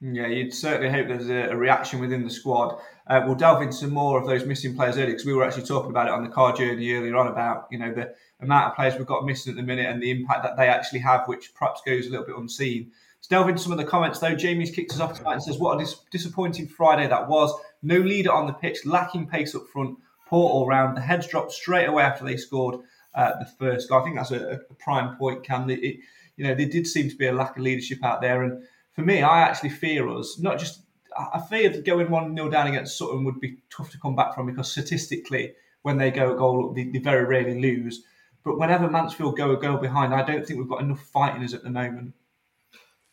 Yeah, 0.02 0.28
you'd 0.28 0.54
certainly 0.54 0.90
hope 0.90 1.08
there's 1.08 1.28
a, 1.28 1.50
a 1.50 1.56
reaction 1.56 2.00
within 2.00 2.24
the 2.24 2.30
squad. 2.30 2.80
Uh, 3.06 3.22
we'll 3.26 3.34
delve 3.34 3.60
into 3.60 3.74
some 3.74 3.90
more 3.90 4.18
of 4.18 4.26
those 4.26 4.46
missing 4.46 4.74
players 4.74 4.96
earlier 4.96 5.08
because 5.08 5.26
we 5.26 5.34
were 5.34 5.44
actually 5.44 5.64
talking 5.66 5.90
about 5.90 6.06
it 6.06 6.12
on 6.12 6.24
the 6.24 6.30
car 6.30 6.54
journey 6.54 6.90
earlier 6.92 7.16
on 7.16 7.26
about 7.26 7.66
you 7.70 7.78
know 7.78 7.92
the 7.92 8.14
amount 8.40 8.70
of 8.70 8.76
players 8.76 8.96
we've 8.96 9.06
got 9.06 9.26
missing 9.26 9.50
at 9.50 9.56
the 9.56 9.62
minute 9.62 9.86
and 9.86 10.02
the 10.02 10.10
impact 10.10 10.42
that 10.42 10.56
they 10.56 10.68
actually 10.68 11.00
have, 11.00 11.28
which 11.28 11.52
perhaps 11.54 11.82
goes 11.84 12.06
a 12.06 12.10
little 12.10 12.24
bit 12.24 12.36
unseen. 12.36 12.90
Let's 13.18 13.28
delve 13.28 13.50
into 13.50 13.60
some 13.60 13.72
of 13.72 13.78
the 13.78 13.84
comments 13.84 14.20
though. 14.20 14.34
Jamie's 14.34 14.70
kicked 14.70 14.92
us 14.92 15.00
off 15.00 15.18
tonight 15.18 15.34
and 15.34 15.42
says, 15.42 15.58
"What 15.58 15.76
a 15.76 15.84
dis- 15.84 16.00
disappointing 16.10 16.68
Friday 16.68 17.06
that 17.06 17.28
was. 17.28 17.52
No 17.82 17.98
leader 17.98 18.32
on 18.32 18.46
the 18.46 18.54
pitch, 18.54 18.86
lacking 18.86 19.26
pace 19.26 19.54
up 19.54 19.66
front." 19.70 19.98
poor 20.30 20.48
all 20.48 20.66
round. 20.66 20.96
The 20.96 21.02
heads 21.02 21.26
dropped 21.26 21.52
straight 21.52 21.86
away 21.86 22.04
after 22.04 22.24
they 22.24 22.36
scored 22.36 22.76
uh, 23.14 23.32
the 23.40 23.46
first 23.58 23.88
goal. 23.88 24.00
I 24.00 24.04
think 24.04 24.16
that's 24.16 24.30
a, 24.30 24.60
a 24.70 24.74
prime 24.74 25.16
point, 25.16 25.42
Cam. 25.42 25.68
It, 25.68 25.82
it, 25.82 25.96
you 26.36 26.44
know, 26.44 26.54
there 26.54 26.68
did 26.68 26.86
seem 26.86 27.10
to 27.10 27.16
be 27.16 27.26
a 27.26 27.32
lack 27.32 27.56
of 27.56 27.62
leadership 27.62 28.02
out 28.04 28.22
there. 28.22 28.44
And 28.44 28.62
for 29.00 29.06
me, 29.06 29.22
I 29.22 29.40
actually 29.40 29.70
fear 29.70 30.08
us, 30.08 30.38
not 30.38 30.58
just, 30.58 30.82
I 31.16 31.40
feared 31.40 31.84
going 31.84 32.10
1 32.10 32.36
0 32.36 32.50
down 32.50 32.66
against 32.66 32.98
Sutton 32.98 33.24
would 33.24 33.40
be 33.40 33.58
tough 33.74 33.90
to 33.90 33.98
come 33.98 34.14
back 34.14 34.34
from 34.34 34.46
because 34.46 34.70
statistically, 34.70 35.54
when 35.82 35.96
they 35.96 36.10
go 36.10 36.34
a 36.34 36.36
goal 36.36 36.72
they, 36.74 36.84
they 36.84 36.98
very 36.98 37.24
rarely 37.24 37.60
lose. 37.60 38.04
But 38.44 38.58
whenever 38.58 38.88
Mansfield 38.88 39.36
go 39.36 39.52
a 39.52 39.56
goal 39.56 39.78
behind, 39.78 40.14
I 40.14 40.22
don't 40.22 40.46
think 40.46 40.58
we've 40.58 40.68
got 40.68 40.82
enough 40.82 41.00
fight 41.00 41.36
in 41.36 41.42
us 41.42 41.54
at 41.54 41.62
the 41.62 41.70
moment. 41.70 42.14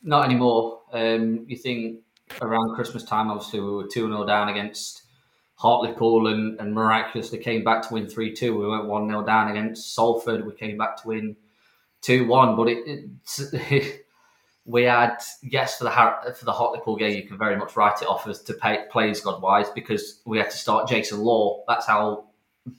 Not 0.04 0.26
anymore. 0.26 0.82
Um, 0.92 1.46
you 1.48 1.58
think 1.58 2.02
around 2.42 2.76
Christmas 2.76 3.04
time, 3.04 3.32
obviously, 3.32 3.62
we 3.62 3.72
were 3.72 3.88
2 3.88 4.08
0 4.08 4.26
down 4.26 4.50
against 4.50 5.04
Hartlepool 5.56 6.28
and, 6.28 6.60
and 6.60 6.74
miraculously 6.74 7.40
came 7.40 7.64
back 7.64 7.88
to 7.88 7.94
win 7.94 8.08
3 8.08 8.34
2. 8.34 8.58
We 8.58 8.68
went 8.68 8.86
1 8.86 9.08
0 9.08 9.26
down 9.26 9.52
against 9.52 9.96
Salford. 9.96 10.46
We 10.46 10.54
came 10.54 10.78
back 10.78 11.02
to 11.02 11.08
win 11.08 11.38
2 12.02 12.28
1. 12.28 12.56
But 12.56 12.68
it, 12.70 13.10
it, 13.72 14.06
we 14.70 14.84
had, 14.84 15.18
yes, 15.42 15.78
for 15.78 15.86
the 15.86 16.34
for 16.38 16.44
the 16.46 16.52
Hartlepool 16.52 16.98
game, 16.98 17.16
you 17.16 17.24
can 17.28 17.38
very 17.38 17.56
much 17.56 17.76
write 17.78 18.02
it 18.02 18.08
off 18.08 18.28
as 18.28 18.42
to 18.44 18.54
pay, 18.54 18.84
plays 18.92 19.22
God 19.22 19.42
wise 19.42 19.70
because 19.70 20.22
we 20.26 20.38
had 20.38 20.52
to 20.52 20.58
start 20.58 20.88
Jason 20.90 21.22
Law. 21.22 21.64
That's 21.70 21.88
how 21.88 22.26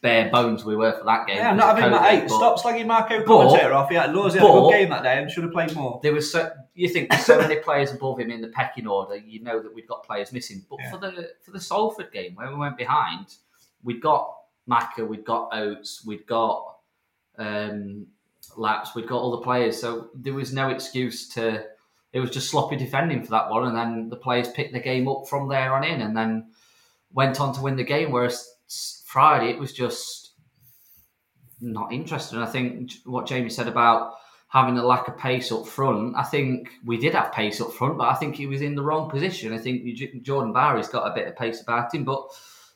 bare 0.03 0.31
bones 0.31 0.67
we 0.67 0.77
were 0.77 0.93
for 0.93 1.05
that 1.05 1.27
game. 1.27 1.39
Yeah, 1.39 1.49
I'm 1.51 1.57
not 1.57 1.79
having 1.79 1.91
my 1.99 2.11
eight. 2.11 2.29
but- 2.29 2.37
Stop 2.37 2.59
slagging 2.61 2.87
Marco 2.87 3.21
but- 3.21 3.27
commentator 3.27 3.73
off. 3.73 3.89
He 3.89 3.95
had 3.95 4.15
loads. 4.15 4.35
He 4.35 4.41
had 4.41 4.47
a 4.49 4.53
good 4.53 4.71
game 4.71 4.91
that 4.91 5.03
day 5.03 5.19
and 5.19 5.31
should 5.31 5.45
have 5.45 5.53
played 5.55 5.75
more. 5.75 5.99
There 6.03 6.13
was 6.13 6.31
so 6.31 6.51
you 6.75 6.91
think 6.91 7.11
so 7.15 7.39
many 7.39 7.57
players 7.57 7.91
above 7.93 8.21
him 8.21 8.31
in 8.31 8.43
the 8.43 8.49
pecking 8.49 8.87
order. 8.87 9.17
You 9.17 9.43
know 9.43 9.63
that 9.63 9.75
we've 9.75 9.89
got 9.89 10.05
players 10.05 10.31
missing. 10.31 10.67
But 10.69 10.81
Yeah. 10.81 10.91
for 10.91 10.99
the 10.99 11.31
for 11.43 11.53
the 11.53 11.61
Salford 11.61 12.13
game 12.13 12.35
where 12.35 12.49
we 12.51 12.55
went 12.57 12.77
behind, 12.77 13.35
we'd 13.83 14.03
got 14.03 14.35
Maka, 14.67 15.07
we'd 15.07 15.25
got 15.25 15.49
Oates, 15.55 16.05
we'd 16.05 16.27
got 16.27 16.77
um, 17.39 18.07
Laps, 18.57 18.95
we'd 18.95 19.07
got 19.09 19.17
all 19.23 19.31
the 19.31 19.39
players. 19.43 19.81
So 19.81 20.11
there 20.15 20.35
was 20.35 20.53
no 20.53 20.69
excuse 20.69 21.29
to. 21.31 21.65
It 22.13 22.21
was 22.21 22.31
just 22.31 22.51
sloppy 22.51 22.77
defending 22.77 23.23
for 23.23 23.31
that 23.31 23.51
one, 23.51 23.67
and 23.67 23.77
then 23.77 24.09
the 24.09 24.17
players 24.17 24.51
picked 24.51 24.73
the 24.73 24.81
game 24.81 25.09
up 25.09 25.29
from 25.29 25.49
there 25.49 25.75
on 25.75 25.85
in, 25.85 26.01
and 26.01 26.17
then 26.17 26.51
went 27.13 27.41
on 27.41 27.55
to 27.55 27.63
win 27.63 27.77
the 27.77 27.85
game. 27.85 28.11
Whereas 28.11 28.55
Friday, 29.07 29.51
it 29.51 29.59
was 29.59 29.73
just 29.73 30.33
not 31.61 31.93
interesting. 31.93 32.39
I 32.39 32.47
think 32.47 32.93
what 33.05 33.27
Jamie 33.27 33.51
said 33.51 33.69
about 33.69 34.15
having 34.49 34.79
a 34.79 34.87
lack 34.87 35.09
of 35.09 35.19
pace 35.19 35.53
up 35.53 35.67
front, 35.67 36.17
I 36.17 36.23
think 36.23 36.71
we 36.85 36.97
did 36.97 37.15
have 37.15 37.33
pace 37.33 37.61
up 37.61 37.73
front, 37.73 37.99
but 37.99 38.09
I 38.09 38.15
think 38.15 38.35
he 38.35 38.47
was 38.47 38.63
in 38.63 38.75
the 38.75 38.83
wrong 38.83 39.11
position. 39.11 39.53
I 39.53 39.59
think 39.59 39.85
Jordan 40.23 40.53
Bowery's 40.53 40.89
got 40.89 41.11
a 41.11 41.15
bit 41.15 41.29
of 41.29 41.37
pace 41.37 41.61
about 41.61 41.95
him, 41.95 42.05
but 42.05 42.23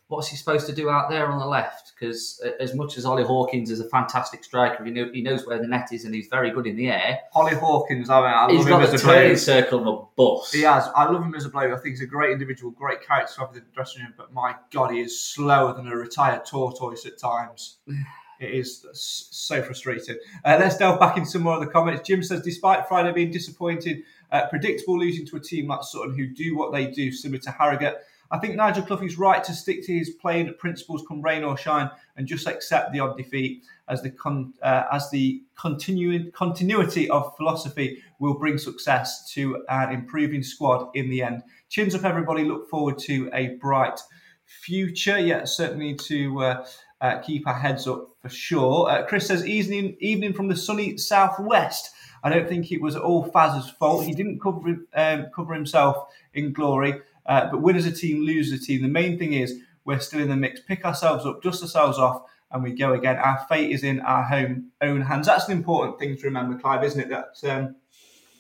what's 0.09 0.29
he 0.29 0.37
supposed 0.37 0.67
to 0.67 0.75
do 0.75 0.91
out 0.91 1.09
there 1.09 1.29
on 1.29 1.39
the 1.39 1.47
left? 1.47 1.82
Because 2.03 2.43
as 2.59 2.75
much 2.75 2.99
as 2.99 3.05
Ollie 3.05 3.23
Hawkins 3.23 3.71
is 3.71 3.79
a 3.79 3.89
fantastic 3.89 4.43
striker, 4.43 4.85
he, 4.85 4.91
know, 4.91 5.09
he 5.13 5.23
knows 5.23 5.47
where 5.47 5.61
the 5.61 5.69
net 5.69 5.93
is 5.93 6.05
and 6.05 6.13
he's 6.13 6.27
very 6.27 6.51
good 6.51 6.67
in 6.67 6.75
the 6.75 6.89
air. 6.89 7.21
Ollie 7.33 7.55
Hawkins, 7.55 8.11
I, 8.11 8.21
mean, 8.21 8.29
I 8.29 8.41
love 8.47 8.51
He's 8.51 8.67
him 8.67 8.81
as 8.81 9.01
a 9.01 9.07
player. 9.07 9.37
circle 9.37 9.79
of 9.79 9.87
a 9.87 10.05
bus. 10.17 10.51
He 10.51 10.63
has. 10.63 10.89
I 10.97 11.05
love 11.05 11.23
him 11.23 11.37
as 11.37 11.45
a 11.45 11.49
player. 11.49 11.73
I 11.73 11.79
think 11.79 11.91
he's 11.93 12.03
a 12.03 12.07
great 12.07 12.33
individual, 12.33 12.73
great 12.73 13.07
character 13.07 13.35
to 13.35 13.41
have 13.43 13.51
in 13.51 13.63
the 13.63 13.71
dressing 13.73 14.03
room. 14.03 14.15
But 14.17 14.33
my 14.33 14.57
God, 14.73 14.91
he 14.91 14.99
is 14.99 15.23
slower 15.23 15.75
than 15.75 15.87
a 15.87 15.95
retired 15.95 16.45
tortoise 16.45 17.07
at 17.07 17.19
times. 17.19 17.77
It 18.41 18.55
is 18.55 18.85
so 18.93 19.63
frustrating. 19.63 20.17
Uh, 20.45 20.57
let's 20.59 20.77
delve 20.77 20.99
back 20.99 21.17
into 21.17 21.31
some 21.31 21.43
more 21.43 21.55
of 21.55 21.61
the 21.61 21.69
comments. 21.69 22.05
Jim 22.05 22.25
says, 22.25 22.43
despite 22.43 22.89
Friday 22.89 23.13
being 23.13 23.31
disappointed, 23.31 24.03
uh, 24.33 24.49
predictable 24.49 24.99
losing 24.99 25.25
to 25.27 25.37
a 25.37 25.41
team 25.41 25.69
like 25.69 25.85
Sutton 25.85 26.19
who 26.19 26.27
do 26.27 26.57
what 26.57 26.73
they 26.73 26.89
do, 26.89 27.13
similar 27.13 27.39
to 27.43 27.53
Harrogate. 27.53 27.99
I 28.33 28.39
think 28.39 28.57
Nigel 28.57 28.83
Clough 28.83 29.03
is 29.03 29.19
right 29.19 29.45
to 29.45 29.53
stick 29.53 29.85
to 29.85 29.93
his 29.93 30.09
playing 30.11 30.55
principles, 30.59 31.05
come 31.07 31.21
rain 31.21 31.45
or 31.45 31.57
shine, 31.57 31.91
and 32.17 32.27
just 32.27 32.47
accept 32.47 32.93
the 32.93 32.99
odd 33.01 33.19
defeat 33.19 33.63
as 33.89 34.01
the 34.01 34.11
con- 34.11 34.55
uh, 34.63 34.85
as 34.91 35.11
the 35.11 35.43
continuing 35.55 36.33
continuity 36.33 37.11
of 37.11 37.37
philosophy 37.37 38.03
will 38.19 38.39
bring 38.39 38.57
success 38.57 39.31
to 39.33 39.63
an 39.69 39.93
improving 39.93 40.43
squad 40.43 40.89
in 40.95 41.11
the 41.11 41.23
end. 41.23 41.43
Chins 41.69 41.95
up, 41.95 42.05
everybody. 42.05 42.45
Look 42.45 42.71
forward 42.71 42.99
to 43.01 43.29
a 43.35 43.49
bright 43.61 44.01
future. 44.47 45.19
Yeah, 45.19 45.45
certainly 45.45 45.95
to 46.07 46.43
uh, 46.43 46.67
uh, 47.03 47.19
keep 47.19 47.47
our 47.47 47.59
heads 47.59 47.87
up 47.87 48.09
for 48.23 48.31
sure. 48.31 48.89
Uh, 48.89 49.05
Chris 49.05 49.27
says 49.27 49.47
evening 49.47 49.97
evening 50.01 50.33
from 50.33 50.49
the 50.49 50.57
sunny 50.57 50.97
southwest. 50.97 51.91
I 52.25 52.31
don't 52.31 52.49
think 52.49 52.71
it 52.71 52.81
was 52.81 52.97
all 52.97 53.25
Faz's 53.25 53.69
fault. 53.71 54.05
He 54.05 54.15
didn't 54.15 54.41
cover 54.41 54.77
um, 54.95 55.27
cover 55.35 55.53
himself 55.53 56.09
in 56.33 56.53
glory. 56.53 57.01
Uh, 57.27 57.49
but 57.51 57.63
win 57.63 57.77
as 57.77 57.87
a 57.87 57.93
team, 57.93 58.25
lose 58.25 58.53
as 58.53 58.61
a 58.61 58.65
team. 58.65 58.83
The 58.83 58.89
main 58.89 59.19
thing 59.19 59.35
is 59.35 59.61
we're 59.85 60.01
still 60.01 60.21
in 60.21 60.29
the 60.29 60.37
mix. 60.37 60.61
Pick 60.61 60.85
ourselves 60.85 61.25
up, 61.25 61.43
dust 61.43 61.63
ourselves 61.63 61.99
off, 61.99 62.23
and 62.51 62.63
we 62.63 62.73
go 62.73 62.93
again. 62.93 63.17
Our 63.17 63.45
fate 63.49 63.71
is 63.71 63.85
in 63.85 64.01
our 64.01 64.23
home 64.23 64.71
own 64.81 65.01
hands. 65.01 65.27
That's 65.27 65.49
an 65.49 65.57
important 65.57 65.99
thing 65.99 66.17
to 66.17 66.23
remember, 66.25 66.59
Clive, 66.59 66.85
isn't 66.85 67.01
it? 67.01 67.09
That 67.09 67.51
um, 67.51 67.77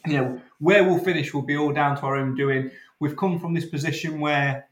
you 0.06 0.16
know 0.16 0.40
where 0.58 0.84
we'll 0.84 0.98
finish 0.98 1.32
will 1.32 1.42
be 1.42 1.56
all 1.56 1.72
down 1.72 1.96
to 1.96 2.02
our 2.02 2.16
own 2.16 2.34
doing. 2.34 2.70
We've 3.00 3.16
come 3.16 3.38
from 3.40 3.54
this 3.54 3.66
position 3.66 4.20
where 4.20 4.68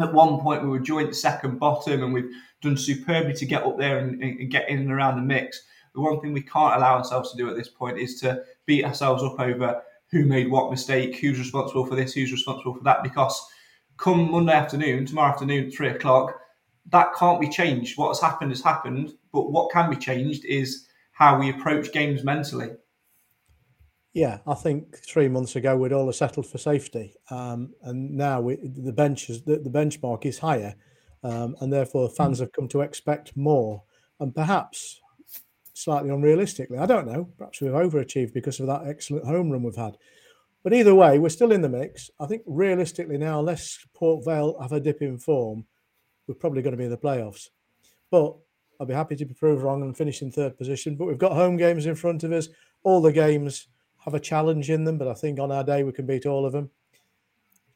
at 0.00 0.12
one 0.12 0.40
point 0.40 0.62
we 0.62 0.68
were 0.68 0.80
joint 0.80 1.14
second 1.14 1.58
bottom, 1.58 2.02
and 2.02 2.12
we've 2.12 2.30
done 2.62 2.76
superbly 2.76 3.34
to 3.34 3.46
get 3.46 3.62
up 3.62 3.78
there 3.78 3.98
and, 3.98 4.22
and 4.22 4.50
get 4.50 4.68
in 4.68 4.78
and 4.78 4.90
around 4.90 5.16
the 5.16 5.22
mix. 5.22 5.62
The 5.94 6.00
one 6.00 6.20
thing 6.20 6.32
we 6.32 6.42
can't 6.42 6.74
allow 6.76 6.96
ourselves 6.96 7.30
to 7.30 7.36
do 7.36 7.48
at 7.48 7.56
this 7.56 7.68
point 7.68 7.98
is 7.98 8.18
to 8.20 8.42
beat 8.66 8.84
ourselves 8.84 9.22
up 9.22 9.38
over 9.38 9.80
who 10.10 10.24
made 10.24 10.50
what 10.50 10.70
mistake, 10.70 11.16
who's 11.16 11.38
responsible 11.38 11.86
for 11.86 11.96
this, 11.96 12.12
who's 12.12 12.32
responsible 12.32 12.74
for 12.74 12.84
that, 12.84 13.02
because 13.02 13.44
come 13.96 14.30
Monday 14.30 14.52
afternoon, 14.52 15.06
tomorrow 15.06 15.32
afternoon, 15.32 15.70
three 15.70 15.88
o'clock, 15.88 16.34
that 16.90 17.14
can't 17.14 17.40
be 17.40 17.48
changed. 17.48 17.96
What 17.96 18.08
has 18.08 18.20
happened 18.20 18.50
has 18.50 18.62
happened, 18.62 19.12
but 19.32 19.50
what 19.50 19.72
can 19.72 19.90
be 19.90 19.96
changed 19.96 20.44
is 20.44 20.86
how 21.12 21.38
we 21.38 21.50
approach 21.50 21.92
games 21.92 22.24
mentally. 22.24 22.70
Yeah, 24.12 24.38
I 24.46 24.54
think 24.54 24.98
three 24.98 25.28
months 25.28 25.56
ago 25.56 25.76
we'd 25.76 25.92
all 25.92 26.06
have 26.06 26.14
settled 26.14 26.46
for 26.46 26.58
safety, 26.58 27.14
um, 27.30 27.74
and 27.82 28.12
now 28.12 28.40
we, 28.40 28.56
the 28.62 28.92
bench 28.92 29.28
is 29.28 29.42
the, 29.42 29.58
the 29.58 29.70
benchmark 29.70 30.24
is 30.24 30.38
higher, 30.38 30.76
um, 31.24 31.56
and 31.60 31.72
therefore 31.72 32.08
fans 32.08 32.38
have 32.38 32.52
come 32.52 32.68
to 32.68 32.82
expect 32.82 33.36
more, 33.36 33.82
and 34.20 34.32
perhaps 34.32 35.00
slightly 35.74 36.10
unrealistically, 36.10 36.78
I 36.78 36.86
don't 36.86 37.06
know. 37.06 37.28
Perhaps 37.36 37.60
we've 37.60 37.72
overachieved 37.72 38.32
because 38.32 38.60
of 38.60 38.66
that 38.66 38.86
excellent 38.86 39.26
home 39.26 39.50
run 39.50 39.62
we've 39.62 39.76
had. 39.76 39.98
But 40.62 40.72
either 40.72 40.94
way, 40.94 41.18
we're 41.18 41.28
still 41.28 41.52
in 41.52 41.60
the 41.60 41.68
mix. 41.68 42.10
I 42.18 42.26
think 42.26 42.42
realistically 42.46 43.18
now, 43.18 43.40
unless 43.40 43.86
Port 43.92 44.24
Vale 44.24 44.58
have 44.60 44.72
a 44.72 44.80
dip 44.80 45.02
in 45.02 45.18
form, 45.18 45.66
we're 46.26 46.34
probably 46.34 46.62
going 46.62 46.72
to 46.72 46.78
be 46.78 46.84
in 46.84 46.90
the 46.90 46.96
playoffs. 46.96 47.50
But 48.10 48.34
I'll 48.80 48.86
be 48.86 48.94
happy 48.94 49.16
to 49.16 49.26
be 49.26 49.34
proved 49.34 49.62
wrong 49.62 49.82
and 49.82 49.96
finish 49.96 50.22
in 50.22 50.30
third 50.30 50.56
position. 50.56 50.96
But 50.96 51.06
we've 51.06 51.18
got 51.18 51.32
home 51.32 51.58
games 51.58 51.84
in 51.84 51.94
front 51.94 52.24
of 52.24 52.32
us. 52.32 52.48
All 52.82 53.02
the 53.02 53.12
games 53.12 53.68
have 54.04 54.14
a 54.14 54.20
challenge 54.20 54.70
in 54.70 54.84
them, 54.84 54.96
but 54.96 55.08
I 55.08 55.14
think 55.14 55.38
on 55.38 55.52
our 55.52 55.64
day 55.64 55.82
we 55.82 55.92
can 55.92 56.06
beat 56.06 56.26
all 56.26 56.46
of 56.46 56.52
them. 56.52 56.70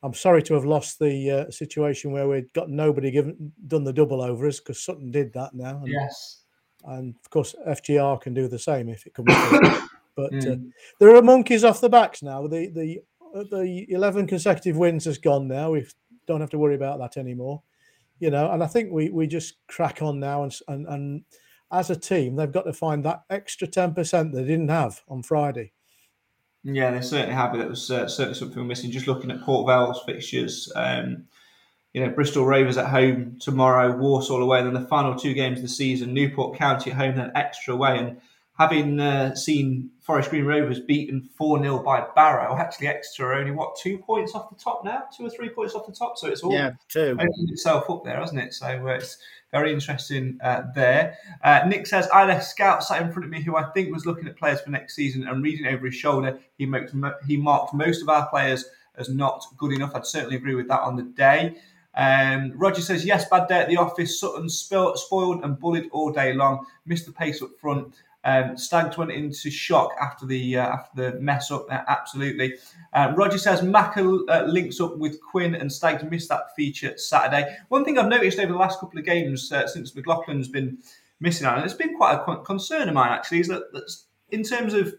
I'm 0.02 0.14
sorry 0.14 0.42
to 0.44 0.54
have 0.54 0.64
lost 0.64 0.98
the 0.98 1.30
uh, 1.30 1.50
situation 1.50 2.12
where 2.12 2.28
we'd 2.28 2.52
got 2.52 2.70
nobody 2.70 3.10
given 3.10 3.52
done 3.66 3.84
the 3.84 3.92
double 3.92 4.22
over 4.22 4.46
us 4.46 4.60
because 4.60 4.82
Sutton 4.82 5.10
did 5.10 5.32
that 5.32 5.54
now. 5.54 5.82
Yes. 5.84 6.44
And 6.84 7.14
of 7.24 7.30
course 7.30 7.54
FGR 7.66 8.20
can 8.20 8.34
do 8.34 8.48
the 8.48 8.58
same 8.58 8.88
if 8.88 9.06
it 9.06 9.14
comes. 9.14 9.28
to 9.34 9.60
it. 9.62 9.82
But 10.16 10.32
uh, 10.34 10.56
Mm. 10.56 10.72
there 10.98 11.14
are 11.14 11.22
monkeys 11.22 11.62
off 11.64 11.80
the 11.80 11.88
backs 11.88 12.22
now. 12.22 12.46
The 12.48 12.68
the 12.68 13.00
uh, 13.34 13.44
the 13.50 13.86
11 13.90 14.26
consecutive 14.26 14.76
wins 14.76 15.04
has 15.04 15.18
gone 15.18 15.46
now. 15.48 15.72
We 15.72 15.86
don't 16.26 16.40
have 16.40 16.50
to 16.50 16.58
worry 16.58 16.74
about 16.74 16.98
that 16.98 17.16
anymore. 17.16 17.62
You 18.18 18.30
know, 18.30 18.50
and 18.50 18.62
I 18.62 18.66
think 18.66 18.90
we 18.90 19.10
we 19.10 19.26
just 19.28 19.54
crack 19.68 20.02
on 20.02 20.18
now 20.18 20.42
and 20.42 20.52
and 20.66 20.86
and 20.88 21.24
as 21.70 21.90
a 21.90 21.96
team 21.96 22.34
they've 22.34 22.50
got 22.50 22.62
to 22.62 22.72
find 22.72 23.04
that 23.04 23.22
extra 23.30 23.68
10% 23.68 24.32
they 24.32 24.42
didn't 24.42 24.70
have 24.70 25.02
on 25.06 25.22
Friday. 25.22 25.72
Yeah, 26.64 26.90
they 26.90 27.00
certainly 27.02 27.34
have. 27.34 27.54
It 27.54 27.68
was 27.68 27.90
uh, 27.90 28.08
certainly 28.08 28.38
something 28.38 28.58
we're 28.58 28.64
missing. 28.64 28.90
Just 28.90 29.06
looking 29.06 29.30
at 29.30 29.42
Port 29.42 29.66
Vale's 29.68 30.02
fixtures, 30.04 30.72
um, 30.74 31.26
you 31.92 32.04
know, 32.04 32.10
Bristol 32.10 32.44
Rovers 32.44 32.76
at 32.76 32.86
home 32.86 33.38
tomorrow, 33.40 33.96
Walsall 33.96 34.42
away, 34.42 34.58
and 34.58 34.66
then 34.66 34.82
the 34.82 34.88
final 34.88 35.14
two 35.14 35.34
games 35.34 35.58
of 35.58 35.62
the 35.62 35.68
season, 35.68 36.12
Newport 36.12 36.58
County 36.58 36.90
at 36.90 36.96
home, 36.96 37.16
then 37.16 37.32
Exeter 37.34 37.72
away. 37.72 37.98
And 37.98 38.20
having 38.58 39.00
uh, 39.00 39.34
seen 39.34 39.90
Forest 40.00 40.30
Green 40.30 40.44
Rovers 40.44 40.80
beaten 40.80 41.28
4 41.36 41.62
0 41.62 41.82
by 41.82 42.06
Barrow, 42.14 42.56
actually, 42.56 42.88
Exeter 42.88 43.32
are 43.32 43.34
only, 43.34 43.52
what, 43.52 43.76
two 43.76 43.98
points 43.98 44.34
off 44.34 44.50
the 44.50 44.62
top 44.62 44.84
now? 44.84 45.04
Two 45.16 45.26
or 45.26 45.30
three 45.30 45.48
points 45.48 45.74
off 45.74 45.86
the 45.86 45.92
top? 45.92 46.18
So 46.18 46.28
it's 46.28 46.42
all 46.42 46.52
Yeah, 46.52 46.72
two. 46.88 47.12
opened 47.12 47.50
itself 47.50 47.88
up 47.88 48.04
there, 48.04 48.18
hasn't 48.18 48.40
it? 48.40 48.52
So 48.52 48.66
uh, 48.66 48.90
it's 48.92 49.16
very 49.50 49.72
interesting 49.72 50.38
uh, 50.42 50.64
there. 50.74 51.16
Uh, 51.42 51.62
Nick 51.66 51.86
says, 51.86 52.06
I 52.12 52.26
left 52.26 52.44
Scout 52.44 52.84
sat 52.84 53.00
in 53.00 53.10
front 53.10 53.24
of 53.24 53.30
me 53.30 53.42
who 53.42 53.56
I 53.56 53.64
think 53.70 53.92
was 53.92 54.04
looking 54.04 54.28
at 54.28 54.36
players 54.36 54.60
for 54.60 54.70
next 54.70 54.94
season 54.94 55.26
and 55.26 55.42
reading 55.42 55.66
over 55.66 55.86
his 55.86 55.94
shoulder. 55.94 56.38
He, 56.58 56.66
marked, 56.66 56.92
he 57.26 57.38
marked 57.38 57.72
most 57.72 58.02
of 58.02 58.10
our 58.10 58.28
players 58.28 58.66
as 58.98 59.08
not 59.08 59.44
good 59.56 59.72
enough. 59.72 59.94
I'd 59.94 60.06
certainly 60.06 60.36
agree 60.36 60.54
with 60.54 60.68
that 60.68 60.80
on 60.80 60.96
the 60.96 61.04
day. 61.04 61.56
Um, 61.94 62.52
Roger 62.54 62.80
says, 62.80 63.04
yes, 63.04 63.28
bad 63.28 63.48
day 63.48 63.60
at 63.60 63.68
the 63.68 63.76
office. 63.76 64.20
Sutton 64.20 64.48
spoiled 64.48 65.44
and 65.44 65.58
bullied 65.58 65.88
all 65.92 66.12
day 66.12 66.32
long. 66.32 66.64
Missed 66.86 67.06
the 67.06 67.12
pace 67.12 67.42
up 67.42 67.50
front. 67.60 67.94
Um, 68.24 68.56
Stags 68.56 68.98
went 68.98 69.12
into 69.12 69.50
shock 69.50 69.92
after 70.00 70.26
the 70.26 70.58
uh, 70.58 70.66
after 70.66 71.12
the 71.12 71.20
mess 71.20 71.50
up. 71.50 71.66
Uh, 71.70 71.82
absolutely. 71.86 72.56
Uh, 72.92 73.14
Roger 73.16 73.38
says 73.38 73.62
Maka 73.62 74.02
uh, 74.28 74.44
links 74.46 74.80
up 74.80 74.98
with 74.98 75.20
Quinn 75.22 75.54
and 75.54 75.72
Stags 75.72 76.02
missed 76.02 76.28
that 76.28 76.54
feature 76.54 76.98
Saturday. 76.98 77.56
One 77.68 77.84
thing 77.84 77.96
I've 77.96 78.08
noticed 78.08 78.38
over 78.38 78.52
the 78.52 78.58
last 78.58 78.80
couple 78.80 78.98
of 78.98 79.04
games 79.04 79.50
uh, 79.50 79.66
since 79.66 79.92
McLaughlin's 79.92 80.48
been 80.48 80.78
missing 81.20 81.46
out, 81.46 81.56
and 81.56 81.64
it's 81.64 81.74
been 81.74 81.96
quite 81.96 82.14
a 82.14 82.36
concern 82.38 82.88
of 82.88 82.94
mine 82.94 83.12
actually, 83.12 83.40
is 83.40 83.48
that 83.48 83.62
in 84.30 84.42
terms 84.42 84.74
of 84.74 84.94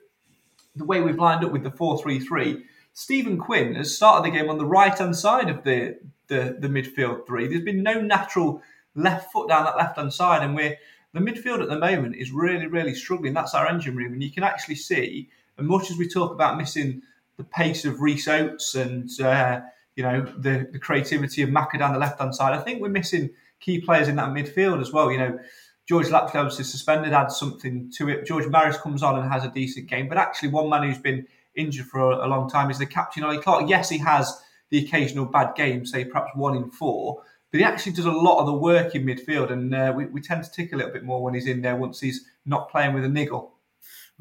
the 0.75 0.85
way 0.85 1.01
we've 1.01 1.19
lined 1.19 1.43
up 1.43 1.51
with 1.51 1.63
the 1.63 1.71
four-three-three, 1.71 2.63
Stephen 2.93 3.37
Quinn 3.37 3.75
has 3.75 3.95
started 3.95 4.25
the 4.25 4.35
game 4.35 4.49
on 4.49 4.57
the 4.57 4.65
right 4.65 4.97
hand 4.97 5.15
side 5.15 5.49
of 5.49 5.63
the, 5.63 5.99
the 6.29 6.57
the 6.59 6.67
midfield 6.67 7.27
three. 7.27 7.47
There's 7.47 7.63
been 7.63 7.83
no 7.83 7.99
natural 7.99 8.61
left 8.95 9.31
foot 9.31 9.49
down 9.49 9.65
that 9.65 9.77
left 9.77 9.97
hand 9.97 10.13
side, 10.13 10.43
and 10.43 10.55
we're 10.55 10.77
the 11.13 11.19
midfield 11.19 11.61
at 11.61 11.69
the 11.69 11.79
moment 11.79 12.15
is 12.15 12.31
really, 12.31 12.67
really 12.67 12.93
struggling. 12.93 13.33
That's 13.33 13.55
our 13.55 13.67
engine 13.67 13.95
room, 13.95 14.13
and 14.13 14.23
you 14.23 14.31
can 14.31 14.43
actually 14.43 14.75
see, 14.75 15.29
as 15.57 15.65
much 15.65 15.89
as 15.89 15.97
we 15.97 16.07
talk 16.07 16.31
about 16.31 16.57
missing 16.57 17.01
the 17.37 17.43
pace 17.43 17.83
of 17.85 17.99
Rhys 17.99 18.27
Oates 18.27 18.75
and 18.75 19.09
uh, 19.19 19.61
you 19.95 20.03
know 20.03 20.21
the, 20.37 20.67
the 20.71 20.79
creativity 20.79 21.41
of 21.41 21.49
Maka 21.49 21.77
down 21.77 21.93
the 21.93 21.99
left 21.99 22.19
hand 22.19 22.35
side, 22.35 22.53
I 22.53 22.61
think 22.61 22.81
we're 22.81 22.89
missing 22.89 23.31
key 23.59 23.81
players 23.81 24.07
in 24.07 24.15
that 24.17 24.29
midfield 24.29 24.81
as 24.81 24.93
well. 24.93 25.11
You 25.11 25.17
know, 25.17 25.39
George 25.87 26.09
Lapslie 26.09 26.39
is 26.39 26.71
suspended, 26.71 27.13
adds 27.13 27.37
something 27.37 27.91
to 27.97 28.09
it. 28.09 28.25
George 28.25 28.47
Maris 28.47 28.77
comes 28.77 29.01
on 29.01 29.17
and 29.17 29.31
has 29.31 29.43
a 29.43 29.49
decent 29.49 29.87
game, 29.87 30.07
but 30.07 30.17
actually 30.17 30.49
one 30.49 30.69
man 30.69 30.83
who's 30.83 30.99
been 30.99 31.25
injured 31.55 31.87
for 31.87 32.11
a, 32.11 32.25
a 32.25 32.27
long 32.27 32.49
time 32.49 32.69
is 32.69 32.77
the 32.77 32.85
captain 32.85 33.23
Ollie 33.23 33.39
Clarke. 33.39 33.69
Yes, 33.69 33.89
he 33.89 33.97
has 33.97 34.41
the 34.69 34.85
occasional 34.85 35.25
bad 35.25 35.55
game, 35.55 35.85
say 35.85 36.05
perhaps 36.05 36.31
one 36.35 36.55
in 36.55 36.69
four, 36.71 37.23
but 37.51 37.59
he 37.59 37.63
actually 37.63 37.93
does 37.93 38.05
a 38.05 38.11
lot 38.11 38.39
of 38.39 38.45
the 38.45 38.53
work 38.53 38.95
in 38.95 39.05
midfield, 39.05 39.51
and 39.51 39.73
uh, 39.73 39.93
we, 39.95 40.05
we 40.05 40.21
tend 40.21 40.43
to 40.43 40.51
tick 40.51 40.73
a 40.73 40.75
little 40.75 40.93
bit 40.93 41.03
more 41.03 41.23
when 41.23 41.33
he's 41.33 41.47
in 41.47 41.61
there 41.61 41.75
once 41.75 41.99
he's 41.99 42.25
not 42.45 42.69
playing 42.69 42.93
with 42.93 43.03
a 43.03 43.09
niggle. 43.09 43.53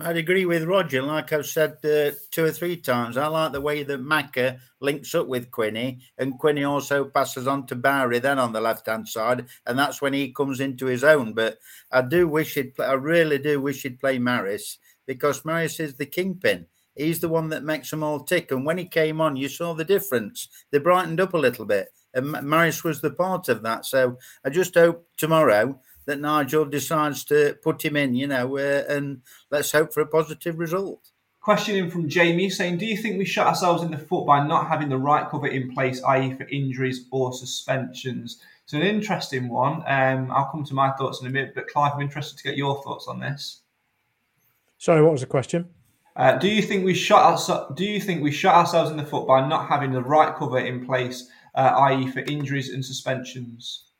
I'd 0.01 0.17
agree 0.17 0.45
with 0.45 0.63
Roger. 0.63 1.03
Like 1.03 1.33
I've 1.33 1.47
said 1.47 1.79
uh, 1.85 2.13
two 2.31 2.45
or 2.45 2.53
three 2.53 2.77
times, 2.77 3.17
I 3.17 3.27
like 3.27 3.51
the 3.51 3.61
way 3.61 3.83
that 3.83 4.01
Macca 4.01 4.61
links 4.81 5.13
up 5.15 5.27
with 5.27 5.51
Quinny, 5.51 5.99
and 6.17 6.39
Quinny 6.39 6.63
also 6.63 7.05
passes 7.05 7.49
on 7.49 7.67
to 7.67 7.75
Bowery 7.75 8.21
then 8.21 8.39
on 8.39 8.53
the 8.53 8.61
left 8.61 8.87
hand 8.87 9.09
side, 9.09 9.47
and 9.67 9.79
that's 9.79 10.01
when 10.01 10.13
he 10.13 10.33
comes 10.33 10.61
into 10.61 10.87
his 10.87 11.03
own. 11.03 11.35
But 11.35 11.59
I 11.91 12.03
do 12.03 12.29
wish 12.29 12.55
he'd, 12.55 12.77
play, 12.77 12.87
I 12.87 12.93
really 12.93 13.39
do 13.39 13.61
wish 13.61 13.83
he'd 13.83 13.99
play 13.99 14.19
Maris 14.19 14.79
because 15.05 15.45
Maris 15.45 15.81
is 15.81 15.95
the 15.95 16.07
kingpin. 16.07 16.67
He's 16.99 17.21
the 17.21 17.29
one 17.29 17.49
that 17.51 17.63
makes 17.63 17.91
them 17.91 18.03
all 18.03 18.21
tick. 18.21 18.51
And 18.51 18.67
when 18.67 18.79
he 18.79 18.85
came 18.85 19.21
on, 19.21 19.37
you 19.37 19.49
saw 19.49 19.73
the 19.73 19.85
difference. 19.85 20.49
They 20.71 20.79
brightened 20.79 21.21
up 21.21 21.33
a 21.33 21.39
little 21.39 21.65
bit, 21.65 21.89
and 22.13 22.33
Maris 22.43 22.83
was 22.85 23.01
the 23.01 23.11
part 23.11 23.49
of 23.49 23.63
that. 23.63 23.87
So 23.87 24.19
I 24.45 24.51
just 24.51 24.75
hope 24.75 25.07
tomorrow 25.17 25.81
that 26.07 26.21
Nigel 26.21 26.65
decides 26.65 27.23
to 27.25 27.57
put 27.63 27.85
him 27.85 27.95
in, 27.95 28.15
you 28.15 28.27
know, 28.27 28.57
uh, 28.57 28.85
and 28.89 29.23
let's 29.51 29.73
hope 29.73 29.93
for 29.93 30.01
a 30.01 30.07
positive 30.07 30.59
result. 30.59 31.11
Question 31.41 31.77
in 31.77 31.91
from 31.91 32.09
Jamie 32.09 32.51
saying, 32.51 32.79
Do 32.79 32.87
you 32.87 32.97
think 32.97 33.17
we 33.17 33.25
shot 33.25 33.47
ourselves 33.47 33.83
in 33.83 33.91
the 33.91 33.99
foot 33.99 34.27
by 34.27 34.47
not 34.47 34.69
having 34.69 34.89
the 34.89 34.99
right 34.99 35.29
cover 35.31 35.47
in 35.47 35.73
place, 35.73 36.03
i.e., 36.03 36.35
for 36.35 36.49
injuries 36.49 37.07
or 37.13 37.33
suspensions? 37.33 38.43
It's 38.65 38.73
an 38.73 38.83
interesting 38.83 39.49
one. 39.49 39.83
Um, 39.87 40.31
I'll 40.31 40.51
come 40.51 40.65
to 40.65 40.75
my 40.75 40.91
thoughts 40.93 41.21
in 41.21 41.27
a 41.27 41.31
minute, 41.31 41.53
but 41.55 41.69
Clive, 41.69 41.93
I'm 41.95 42.03
interested 42.03 42.37
to 42.39 42.43
get 42.43 42.57
your 42.57 42.83
thoughts 42.83 43.07
on 43.07 43.21
this. 43.21 43.63
Sorry, 44.79 45.03
what 45.03 45.13
was 45.13 45.23
the 45.23 45.27
question? 45.27 45.69
Uh, 46.19 46.37
do 46.37 46.49
you 46.49 46.61
think 46.61 46.85
we 46.85 46.95
shot 46.95 47.49
our, 47.49 47.75
Do 47.75 47.85
you 47.85 48.01
think 48.01 48.23
we 48.23 48.33
shot 48.33 48.57
ourselves 48.57 48.91
in 48.91 48.97
the 48.97 49.05
foot 49.05 49.29
by 49.29 49.47
not 49.47 49.69
having 49.69 49.93
the 49.93 50.03
right 50.03 50.35
cover 50.35 50.59
in 50.59 50.85
place, 50.85 51.29
uh, 51.55 51.73
i.e., 51.77 52.11
for 52.11 52.21
injuries 52.21 52.71
and 52.71 52.85
suspensions? 52.85 53.93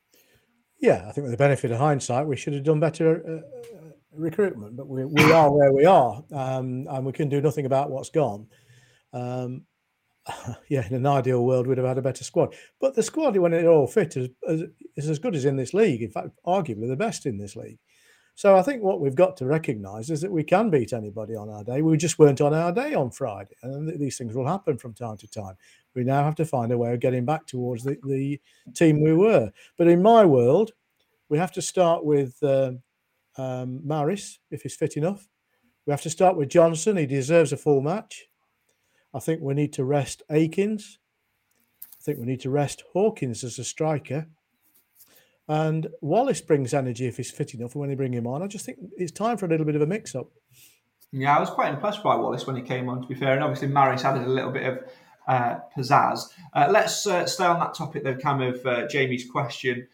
Yeah, 0.81 1.07
I 1.09 1.13
think 1.13 1.23
with 1.23 1.31
the 1.31 1.37
benefit 1.37 1.71
of 1.71 1.79
hindsight, 1.79 2.27
we 2.27 2.37
should 2.37 2.55
have 2.55 2.65
done 2.65 2.81
better 2.81 3.23
uh, 3.25 3.77
uh, 3.77 3.91
recruitment, 4.13 4.77
but 4.77 4.89
we, 4.89 5.05
we 5.05 5.33
are 5.33 5.53
where 5.53 5.73
we 5.73 5.85
are, 5.85 6.25
um, 6.33 6.89
and 6.91 7.07
we 7.07 7.13
can 7.13 7.29
do 7.29 7.41
nothing 7.41 7.67
about 7.67 7.91
what's 7.91 8.11
gone. 8.11 8.49
Um, 9.13 9.63
yeah, 10.69 10.87
in 10.89 10.95
an 10.95 11.07
ideal 11.07 11.45
world, 11.45 11.69
we'd 11.69 11.79
have 11.79 11.87
had 11.87 11.99
a 11.99 12.03
better 12.03 12.25
squad. 12.25 12.53
But 12.81 12.97
the 12.97 13.03
squad, 13.05 13.37
when 13.37 13.53
they're 13.53 13.71
all 13.71 13.87
fit, 13.87 14.17
is, 14.17 14.29
is 14.97 15.09
as 15.09 15.21
good 15.21 15.37
as 15.37 15.45
in 15.45 15.57
this 15.57 15.73
league. 15.73 16.03
In 16.03 16.11
fact, 16.11 16.31
arguably 16.45 16.89
the 16.89 16.97
best 16.97 17.27
in 17.27 17.39
this 17.39 17.55
league. 17.55 17.79
So 18.39 18.57
I 18.57 18.63
think 18.63 18.85
what 18.85 19.01
we've 19.01 19.17
got 19.17 19.37
to 19.39 19.47
recognise 19.47 20.11
is 20.11 20.21
that 20.21 20.31
we 20.31 20.45
can 20.45 20.71
beat 20.71 20.93
anybody 20.93 21.35
on 21.35 21.51
our 21.51 21.65
day. 21.65 21.83
We 21.83 21.97
just 21.97 22.21
weren't 22.21 22.41
on 22.41 22.55
our 22.55 22.71
day 22.71 22.95
on 22.95 23.11
Friday, 23.11 23.57
and 23.65 23.99
these 23.99 24.17
things 24.17 24.37
will 24.37 24.47
happen 24.47 24.79
from 24.79 24.95
time 24.95 25.17
to 25.17 25.27
time. 25.27 25.57
We 25.97 26.05
now 26.05 26.23
have 26.23 26.37
to 26.37 26.45
find 26.45 26.71
a 26.71 26.79
way 26.79 26.93
of 26.93 27.01
getting 27.01 27.25
back 27.25 27.49
towards 27.49 27.83
the, 27.83 27.99
the 28.05 28.41
team 28.75 29.03
we 29.03 29.13
were. 29.13 29.51
But 29.77 29.89
in 29.89 30.01
my 30.01 30.25
world, 30.25 30.71
we 31.29 31.37
have 31.37 31.51
to 31.51 31.61
start 31.61 32.05
with 32.05 32.41
uh, 32.45 32.75
um, 33.39 33.81
Maris 33.85 34.39
if 34.53 34.63
he's 34.63 34.77
fit 34.77 34.97
enough. 34.97 35.27
We 35.85 35.91
have 35.91 36.03
to 36.03 36.11
start 36.11 36.37
with 36.37 36.49
Johnson. 36.49 36.97
He 36.97 37.07
deserves 37.07 37.53
a 37.53 37.57
full 37.57 37.81
match. 37.81 38.29
I 39.13 39.19
think 39.19 39.43
we 39.43 39.55
need 39.55 39.73
to 39.73 39.85
rest 39.85 40.23
Akins. 40.31 41.01
I 41.83 42.05
think 42.05 42.21
we 42.21 42.27
need 42.27 42.43
to 42.43 42.51
rest 42.51 42.85
Hawkins 42.93 43.43
as 43.43 43.59
a 43.59 43.65
striker. 43.65 44.29
And 45.49 45.87
Wallace 46.03 46.43
brings 46.43 46.75
energy 46.75 47.07
if 47.07 47.17
he's 47.17 47.31
fit 47.31 47.55
enough 47.55 47.75
when 47.75 47.89
they 47.89 47.95
bring 47.95 48.13
him 48.13 48.27
on. 48.27 48.43
I 48.43 48.47
just 48.47 48.67
think 48.67 48.79
it's 48.97 49.13
time 49.13 49.39
for 49.39 49.47
a 49.47 49.49
little 49.49 49.65
bit 49.65 49.77
of 49.77 49.83
a 49.83 49.87
mix 49.87 50.15
up. 50.15 50.29
Yeah, 51.11 51.35
I 51.35 51.41
was 51.41 51.49
quite 51.49 51.73
impressed 51.73 52.03
by 52.03 52.17
Wallace 52.17 52.47
when 52.47 52.57
he 52.57 52.63
came 52.63 52.89
on, 52.91 53.01
to 53.01 53.09
be 53.09 53.15
fair. 53.15 53.33
And 53.35 53.43
obviously, 53.43 53.69
Maris 53.69 54.05
added 54.05 54.27
a 54.27 54.31
little 54.31 54.51
bit 54.51 54.65
of 54.65 54.79
uh, 55.27 55.57
pizzazz. 55.75 56.25
Uh, 56.53 56.69
let's 56.71 57.07
uh, 57.07 57.25
stay 57.25 57.47
on 57.47 57.59
that 57.61 57.75
topic, 57.75 58.05
though, 58.05 58.17
Cam, 58.17 58.43
of 58.43 58.65
uh, 58.67 58.87
Jamie's 58.89 59.29
question 59.31 59.89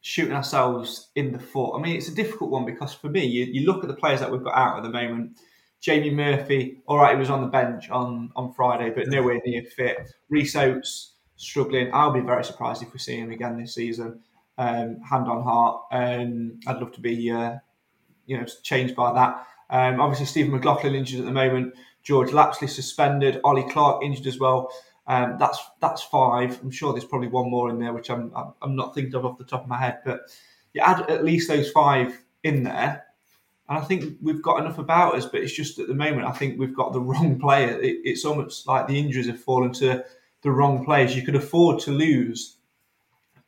shooting 0.00 0.34
ourselves 0.34 1.10
in 1.16 1.32
the 1.32 1.38
foot. 1.38 1.76
I 1.76 1.82
mean, 1.82 1.96
it's 1.96 2.08
a 2.08 2.14
difficult 2.14 2.50
one 2.50 2.64
because 2.64 2.94
for 2.94 3.10
me, 3.10 3.26
you, 3.26 3.44
you 3.44 3.66
look 3.66 3.84
at 3.84 3.88
the 3.88 3.96
players 3.96 4.20
that 4.20 4.32
we've 4.32 4.44
got 4.44 4.54
out 4.54 4.78
at 4.78 4.84
the 4.84 4.90
moment. 4.90 5.38
Jamie 5.80 6.10
Murphy, 6.10 6.80
all 6.86 6.98
right, 6.98 7.14
he 7.14 7.18
was 7.18 7.30
on 7.30 7.42
the 7.42 7.48
bench 7.48 7.90
on, 7.90 8.30
on 8.34 8.52
Friday, 8.52 8.90
but 8.90 9.08
nowhere 9.08 9.40
near 9.44 9.62
fit. 9.62 10.10
Rhys 10.30 10.56
Oates 10.56 11.14
struggling. 11.36 11.90
I'll 11.92 12.12
be 12.12 12.20
very 12.20 12.42
surprised 12.42 12.82
if 12.82 12.92
we 12.92 12.98
see 12.98 13.16
him 13.16 13.30
again 13.30 13.58
this 13.58 13.74
season 13.74 14.20
um, 14.58 15.00
hand 15.00 15.28
on 15.28 15.42
heart. 15.42 15.82
Um, 15.92 16.60
I'd 16.66 16.78
love 16.80 16.92
to 16.92 17.00
be, 17.00 17.30
uh, 17.30 17.56
you 18.26 18.36
know, 18.36 18.44
changed 18.62 18.94
by 18.94 19.12
that. 19.14 19.46
Um, 19.70 20.00
obviously, 20.00 20.26
Stephen 20.26 20.52
McLaughlin 20.52 20.94
injured 20.94 21.20
at 21.20 21.26
the 21.26 21.32
moment. 21.32 21.74
George 22.02 22.32
Lapslie 22.32 22.68
suspended. 22.68 23.40
Ollie 23.44 23.70
Clarke 23.70 24.02
injured 24.02 24.26
as 24.26 24.38
well. 24.38 24.70
Um, 25.06 25.36
that's 25.38 25.58
that's 25.80 26.02
five. 26.02 26.60
I'm 26.62 26.70
sure 26.70 26.92
there's 26.92 27.04
probably 27.04 27.28
one 27.28 27.50
more 27.50 27.70
in 27.70 27.78
there, 27.78 27.92
which 27.92 28.10
I'm 28.10 28.32
I'm 28.60 28.76
not 28.76 28.94
thinking 28.94 29.14
of 29.14 29.24
off 29.24 29.38
the 29.38 29.44
top 29.44 29.62
of 29.62 29.68
my 29.68 29.78
head. 29.78 30.00
But 30.04 30.20
you 30.74 30.82
add 30.82 31.08
at 31.08 31.24
least 31.24 31.48
those 31.48 31.70
five 31.70 32.24
in 32.42 32.62
there, 32.62 33.04
and 33.68 33.78
I 33.78 33.80
think 33.82 34.18
we've 34.20 34.42
got 34.42 34.60
enough 34.60 34.78
about 34.78 35.14
us. 35.14 35.24
But 35.24 35.40
it's 35.40 35.54
just 35.54 35.78
at 35.78 35.88
the 35.88 35.94
moment, 35.94 36.26
I 36.26 36.32
think 36.32 36.58
we've 36.58 36.76
got 36.76 36.92
the 36.92 37.00
wrong 37.10 37.38
player. 37.38 37.80
It, 37.80 37.98
it's 38.04 38.24
almost 38.24 38.66
like 38.66 38.86
the 38.86 38.98
injuries 38.98 39.28
have 39.28 39.40
fallen 39.40 39.72
to 39.74 40.04
the 40.42 40.50
wrong 40.50 40.84
players. 40.84 41.16
You 41.16 41.22
could 41.22 41.36
afford 41.36 41.80
to 41.80 41.90
lose 41.90 42.57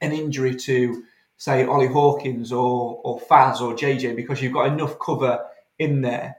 an 0.01 0.13
injury 0.13 0.57
to, 0.57 1.05
say, 1.37 1.65
Ollie 1.65 1.87
Hawkins 1.87 2.53
or, 2.53 3.01
or 3.03 3.21
Faz 3.21 3.61
or 3.61 3.75
JJ 3.75 4.15
because 4.17 4.43
you've 4.43 4.53
got 4.53 4.73
enough 4.73 4.99
cover 4.99 5.45
in 5.79 6.01
there. 6.03 6.37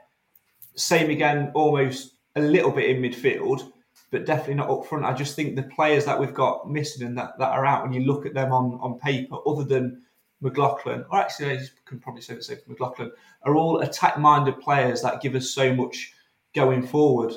Same 0.76 1.10
again, 1.10 1.52
almost 1.54 2.14
a 2.36 2.42
little 2.42 2.72
bit 2.72 2.90
in 2.90 3.02
midfield, 3.02 3.72
but 4.12 4.26
definitely 4.26 4.56
not 4.56 4.70
up 4.70 4.86
front. 4.86 5.06
I 5.06 5.14
just 5.14 5.36
think 5.36 5.56
the 5.56 5.64
players 5.64 6.06
that 6.06 6.20
we've 6.20 6.34
got 6.34 6.70
missing 6.70 7.06
and 7.06 7.18
that, 7.18 7.38
that 7.40 7.50
are 7.50 7.66
out, 7.66 7.84
when 7.84 7.94
you 7.94 8.02
look 8.02 8.26
at 8.26 8.34
them 8.34 8.54
on, 8.54 8.80
on 8.82 9.00
paper, 9.00 9.38
other 9.46 9.64
than 9.64 10.04
McLaughlin, 10.42 11.06
or 11.10 11.20
actually 11.20 11.58
I 11.58 11.62
can 11.86 12.00
probably 12.00 12.22
say 12.22 12.36
the 12.36 12.44
same 12.44 12.58
for 12.58 12.72
McLaughlin, 12.72 13.12
are 13.44 13.56
all 13.56 13.80
attack 13.80 14.20
minded 14.20 14.60
players 14.60 15.02
that 15.02 15.22
give 15.22 15.36
us 15.36 15.52
so 15.52 15.74
much 15.74 16.14
going 16.54 16.86
forward. 16.86 17.34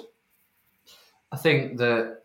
I 1.33 1.37
think 1.37 1.79
that 1.79 2.23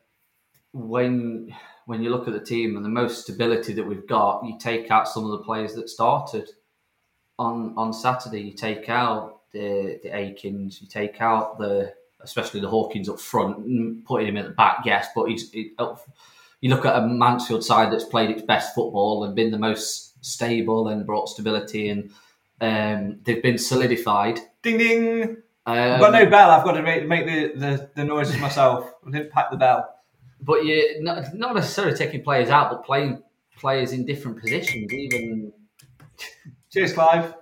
when 0.73 1.55
when 1.89 2.03
you 2.03 2.11
look 2.11 2.27
at 2.27 2.35
the 2.35 2.39
team 2.39 2.75
and 2.75 2.85
the 2.85 2.89
most 2.89 3.23
stability 3.23 3.73
that 3.73 3.83
we've 3.83 4.05
got, 4.05 4.45
you 4.45 4.59
take 4.59 4.91
out 4.91 5.07
some 5.07 5.25
of 5.25 5.31
the 5.31 5.39
players 5.39 5.73
that 5.73 5.89
started 5.89 6.47
on 7.39 7.73
on 7.77 7.91
Saturday. 7.91 8.41
You 8.41 8.53
take 8.53 8.89
out 8.89 9.39
the 9.51 9.99
the 10.03 10.09
Akins, 10.09 10.79
you 10.83 10.87
take 10.87 11.19
out 11.19 11.57
the 11.57 11.91
especially 12.21 12.59
the 12.59 12.67
Hawkins 12.67 13.09
up 13.09 13.19
front, 13.19 14.05
putting 14.05 14.27
him 14.27 14.37
at 14.37 14.45
the 14.45 14.51
back, 14.51 14.81
yes, 14.85 15.07
but 15.15 15.29
he's. 15.29 15.49
He, 15.51 15.71
you 16.61 16.69
look 16.69 16.85
at 16.85 17.01
a 17.01 17.07
Mansfield 17.07 17.63
side 17.63 17.91
that's 17.91 18.03
played 18.03 18.29
its 18.29 18.43
best 18.43 18.75
football 18.75 19.23
and 19.23 19.33
been 19.33 19.49
the 19.49 19.57
most 19.57 20.23
stable 20.23 20.89
and 20.89 21.07
brought 21.07 21.27
stability, 21.27 21.89
and 21.89 22.11
um, 22.61 23.17
they've 23.23 23.41
been 23.41 23.57
solidified. 23.57 24.39
Ding 24.61 24.77
ding. 24.77 25.23
Um, 25.65 25.77
I've 25.77 25.99
got 25.99 26.11
no 26.11 26.29
bell. 26.29 26.51
I've 26.51 26.65
got 26.65 26.73
to 26.73 26.83
make, 26.83 27.07
make 27.07 27.25
the, 27.25 27.59
the, 27.59 27.89
the 27.95 28.03
noises 28.03 28.37
myself. 28.37 28.91
I 29.07 29.09
didn't 29.09 29.31
pack 29.31 29.49
the 29.49 29.57
bell 29.57 29.95
but 30.41 30.65
you 30.65 31.01
not, 31.01 31.33
not 31.33 31.55
necessarily 31.55 31.97
taking 31.97 32.23
players 32.23 32.49
out, 32.49 32.71
but 32.71 32.85
playing 32.85 33.23
players 33.57 33.91
in 33.91 34.05
different 34.05 34.39
positions. 34.39 34.91
Even 34.93 35.53
cheers, 36.71 36.93
Clive. 36.93 37.33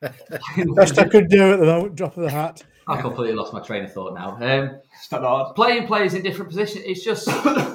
Best 0.00 0.98
I 0.98 1.08
could 1.08 1.28
do 1.28 1.52
at 1.52 1.60
the 1.60 1.66
moment. 1.66 1.94
Drop 1.94 2.16
of 2.16 2.24
the 2.24 2.30
hat. 2.30 2.62
I 2.88 3.00
completely 3.00 3.36
lost 3.36 3.52
my 3.52 3.60
train 3.60 3.84
of 3.84 3.92
thought 3.92 4.14
now. 4.14 4.36
Um, 4.40 4.80
hard. 5.10 5.54
Playing 5.54 5.86
players 5.86 6.14
in 6.14 6.22
different 6.22 6.50
positions. 6.50 6.84
It's 6.86 7.04
just 7.04 7.28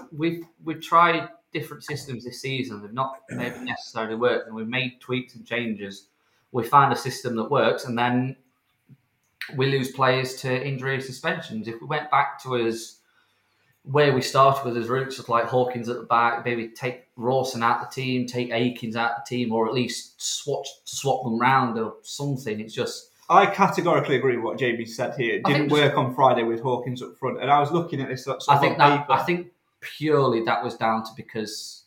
we've 0.12 0.43
we've 0.63 0.82
tried 0.82 1.30
different 1.54 1.84
systems 1.84 2.26
this 2.26 2.41
season. 2.41 2.82
They've 2.82 2.93
not 2.93 3.20
maybe 3.30 3.60
necessarily 3.60 4.15
worked, 4.15 4.48
and 4.48 4.56
we've 4.56 4.67
made 4.67 5.00
tweaks 5.00 5.36
and 5.36 5.46
changes. 5.46 6.08
We 6.52 6.63
find 6.63 6.91
a 6.91 6.96
system 6.96 7.36
that 7.38 7.50
works, 7.50 7.86
and 7.86 7.98
then 7.98 8.36
we 9.56 9.67
lose 9.67 9.91
players 9.91 10.36
to 10.41 10.67
injury 10.67 11.00
suspensions. 11.02 11.67
If 11.67 11.80
we 11.82 11.88
went 11.88 12.12
back 12.12 12.41
to 12.43 12.56
us 12.56 13.00
where 13.91 14.13
we 14.13 14.21
started 14.21 14.65
with 14.65 14.76
his 14.76 14.89
roots 14.89 15.17
of 15.17 15.30
like 15.30 15.45
Hawkins 15.45 15.88
at 15.88 15.97
the 15.97 16.04
back, 16.04 16.43
maybe 16.43 16.67
take 16.67 17.08
Rawson 17.15 17.63
out 17.63 17.80
the 17.80 17.93
team, 17.93 18.26
take 18.26 18.52
Akins 18.52 18.95
out 18.95 19.12
the 19.15 19.36
team, 19.36 19.54
or 19.54 19.67
at 19.67 19.73
least 19.73 20.21
swap 20.21 20.65
swap 20.84 21.23
them 21.23 21.39
round 21.39 21.80
or 21.80 21.95
something. 22.04 22.60
It's 22.60 22.73
just. 22.73 23.12
I 23.30 23.45
categorically 23.45 24.15
agree 24.15 24.38
with 24.38 24.45
what 24.45 24.58
Jamie 24.58 24.86
said 24.86 25.15
here. 25.17 25.36
It 25.36 25.43
didn't 25.43 25.69
work 25.69 25.97
on 25.97 26.15
Friday 26.15 26.43
with 26.43 26.62
Hawkins 26.62 27.02
up 27.02 27.17
front, 27.17 27.41
and 27.41 27.52
I 27.52 27.60
was 27.60 27.71
looking 27.71 28.02
at 28.02 28.10
this. 28.10 28.26
Sort 28.26 28.38
of 28.38 28.43
I 28.50 28.60
think 28.60 28.78
that 28.78 29.02
paper. 29.02 29.12
I 29.12 29.23
think 29.23 29.47
purely 29.80 30.43
that 30.43 30.63
was 30.63 30.76
down 30.76 31.04
to 31.04 31.12
because 31.15 31.84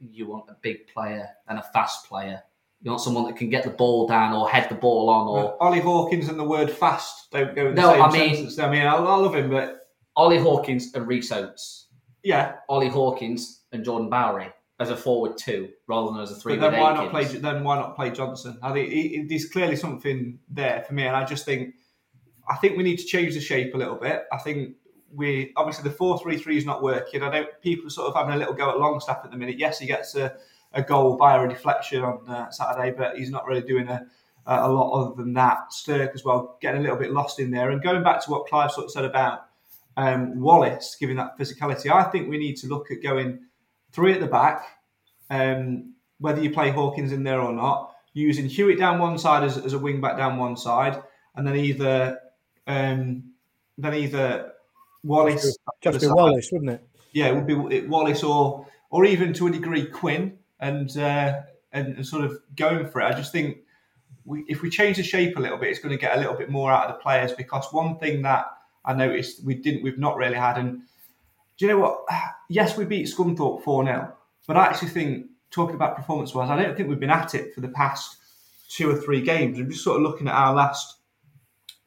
you 0.00 0.26
want 0.26 0.48
a 0.48 0.56
big 0.60 0.86
player 0.88 1.28
and 1.48 1.58
a 1.58 1.62
fast 1.62 2.06
player. 2.08 2.42
You 2.82 2.90
want 2.90 3.02
someone 3.02 3.24
that 3.26 3.36
can 3.36 3.50
get 3.50 3.64
the 3.64 3.70
ball 3.70 4.06
down 4.06 4.32
or 4.32 4.48
head 4.48 4.68
the 4.68 4.74
ball 4.74 5.08
on. 5.10 5.26
Or 5.26 5.34
well, 5.34 5.56
Ollie 5.60 5.80
Hawkins 5.80 6.28
and 6.28 6.38
the 6.38 6.44
word 6.44 6.70
"fast" 6.70 7.30
don't 7.30 7.54
go 7.54 7.68
in 7.68 7.74
the 7.74 7.82
no, 7.82 7.92
same 7.92 8.02
I 8.02 8.12
mean, 8.12 8.34
sentence. 8.34 8.58
I 8.58 8.70
mean, 8.70 8.82
I, 8.82 8.94
I 8.94 9.16
love 9.16 9.34
him, 9.34 9.50
but 9.50 9.85
Ollie 10.16 10.38
Hawkins 10.38 10.94
and 10.94 11.06
Rhys 11.06 11.30
Oates. 11.30 11.88
Yeah. 12.22 12.56
Ollie 12.68 12.88
Hawkins 12.88 13.62
and 13.72 13.84
Jordan 13.84 14.08
Bowery 14.08 14.52
as 14.78 14.90
a 14.90 14.96
forward 14.96 15.38
two 15.38 15.68
rather 15.86 16.12
than 16.12 16.20
as 16.20 16.30
a 16.30 16.34
three. 16.36 16.56
But 16.56 16.70
then 16.70 16.80
why 16.80 16.94
not 16.94 17.10
play? 17.10 17.24
Then 17.24 17.64
why 17.64 17.76
not 17.76 17.96
play 17.96 18.10
Johnson? 18.10 18.58
I 18.62 18.72
think 18.72 18.90
it, 18.90 18.96
it, 18.96 19.28
there's 19.28 19.48
clearly 19.48 19.76
something 19.76 20.38
there 20.48 20.82
for 20.86 20.94
me, 20.94 21.04
and 21.06 21.16
I 21.16 21.24
just 21.24 21.44
think 21.44 21.74
I 22.48 22.56
think 22.56 22.76
we 22.76 22.82
need 22.82 22.98
to 22.98 23.04
change 23.04 23.34
the 23.34 23.40
shape 23.40 23.74
a 23.74 23.78
little 23.78 23.96
bit. 23.96 24.24
I 24.32 24.38
think 24.38 24.76
we 25.14 25.52
obviously 25.56 25.88
the 25.88 25.96
four 25.96 26.18
three 26.18 26.36
three 26.36 26.58
is 26.58 26.66
not 26.66 26.82
working. 26.82 27.22
I 27.22 27.30
don't 27.30 27.48
people 27.62 27.88
sort 27.90 28.08
of 28.08 28.14
having 28.14 28.34
a 28.34 28.36
little 28.36 28.54
go 28.54 28.70
at 28.70 28.78
Longstaff 28.78 29.20
at 29.24 29.30
the 29.30 29.36
minute. 29.36 29.58
Yes, 29.58 29.78
he 29.78 29.86
gets 29.86 30.14
a, 30.14 30.36
a 30.72 30.82
goal 30.82 31.16
via 31.16 31.42
a 31.42 31.48
deflection 31.48 32.02
on 32.02 32.28
uh, 32.28 32.50
Saturday, 32.50 32.94
but 32.96 33.16
he's 33.16 33.30
not 33.30 33.46
really 33.46 33.62
doing 33.62 33.88
a, 33.88 34.06
a 34.46 34.70
lot 34.70 34.92
other 34.92 35.14
than 35.14 35.32
that. 35.34 35.72
Stirk 35.72 36.10
as 36.14 36.24
well, 36.24 36.58
getting 36.60 36.80
a 36.80 36.82
little 36.82 36.98
bit 36.98 37.12
lost 37.12 37.40
in 37.40 37.50
there. 37.50 37.70
And 37.70 37.82
going 37.82 38.02
back 38.02 38.22
to 38.24 38.30
what 38.30 38.46
Clive 38.46 38.72
sort 38.72 38.86
of 38.86 38.90
said 38.90 39.04
about 39.04 39.45
um, 39.96 40.40
Wallace 40.40 40.96
giving 40.98 41.16
that 41.16 41.38
physicality, 41.38 41.90
I 41.90 42.04
think 42.04 42.28
we 42.28 42.38
need 42.38 42.56
to 42.58 42.68
look 42.68 42.90
at 42.90 43.02
going 43.02 43.40
three 43.92 44.12
at 44.12 44.20
the 44.20 44.26
back, 44.26 44.62
um, 45.30 45.94
whether 46.18 46.42
you 46.42 46.50
play 46.50 46.70
Hawkins 46.70 47.12
in 47.12 47.22
there 47.22 47.40
or 47.40 47.52
not, 47.52 47.94
using 48.12 48.46
Hewitt 48.46 48.78
down 48.78 48.98
one 48.98 49.18
side 49.18 49.44
as, 49.44 49.58
as 49.58 49.72
a 49.72 49.78
wing 49.78 50.00
back 50.00 50.16
down 50.16 50.38
one 50.38 50.56
side, 50.56 51.02
and 51.34 51.46
then 51.46 51.56
either 51.56 52.20
um, 52.66 53.24
then 53.78 53.94
either 53.94 54.52
Wallace 55.02 55.56
just 55.82 56.00
be 56.00 56.08
Wallace, 56.08 56.50
wouldn't 56.50 56.70
it? 56.70 56.88
Yeah, 57.12 57.28
it 57.28 57.34
would 57.34 57.46
be 57.46 57.86
Wallace 57.86 58.22
or 58.22 58.66
or 58.90 59.04
even 59.04 59.32
to 59.34 59.46
a 59.46 59.50
degree 59.50 59.86
Quinn, 59.86 60.38
and 60.60 60.96
uh, 60.96 61.40
and, 61.72 61.96
and 61.96 62.06
sort 62.06 62.24
of 62.24 62.38
going 62.56 62.88
for 62.88 63.00
it. 63.00 63.04
I 63.04 63.12
just 63.12 63.32
think 63.32 63.58
we, 64.24 64.44
if 64.48 64.62
we 64.62 64.70
change 64.70 64.96
the 64.96 65.02
shape 65.02 65.36
a 65.36 65.40
little 65.40 65.58
bit, 65.58 65.70
it's 65.70 65.78
going 65.78 65.96
to 65.96 66.00
get 66.00 66.16
a 66.16 66.20
little 66.20 66.34
bit 66.34 66.50
more 66.50 66.72
out 66.72 66.86
of 66.86 66.96
the 66.96 67.02
players. 67.02 67.32
Because 67.32 67.66
one 67.72 67.98
thing 67.98 68.22
that 68.22 68.46
I 68.86 68.94
noticed 68.94 69.44
we 69.44 69.54
didn't, 69.54 69.82
we've 69.82 69.98
not 69.98 70.16
really 70.16 70.36
had, 70.36 70.58
and 70.58 70.82
do 71.58 71.66
you 71.66 71.68
know 71.68 71.78
what? 71.78 72.04
Yes, 72.48 72.76
we 72.76 72.84
beat 72.84 73.08
Scunthorpe 73.08 73.64
four 73.64 73.84
0 73.84 74.12
but 74.46 74.56
I 74.56 74.66
actually 74.66 74.90
think 74.90 75.26
talking 75.50 75.74
about 75.74 75.96
performance 75.96 76.34
wise, 76.34 76.50
I 76.50 76.62
don't 76.62 76.76
think 76.76 76.88
we've 76.88 77.00
been 77.00 77.10
at 77.10 77.34
it 77.34 77.54
for 77.54 77.60
the 77.60 77.68
past 77.68 78.16
two 78.68 78.90
or 78.90 78.96
three 78.96 79.20
games. 79.20 79.58
I'm 79.58 79.70
just 79.70 79.82
sort 79.82 79.96
of 79.96 80.02
looking 80.02 80.28
at 80.28 80.34
our 80.34 80.54
last 80.54 80.98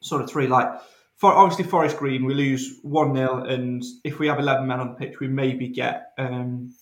sort 0.00 0.22
of 0.22 0.30
three, 0.30 0.46
like 0.46 0.68
for 1.16 1.32
obviously 1.32 1.64
Forest 1.64 1.98
Green, 1.98 2.24
we 2.24 2.34
lose 2.34 2.78
one 2.82 3.14
0 3.14 3.44
and 3.44 3.82
if 4.04 4.18
we 4.18 4.26
have 4.28 4.38
eleven 4.38 4.66
men 4.66 4.80
on 4.80 4.88
the 4.88 4.94
pitch, 4.94 5.20
we 5.20 5.28
maybe 5.28 5.68
get 5.68 6.12
um, 6.18 6.74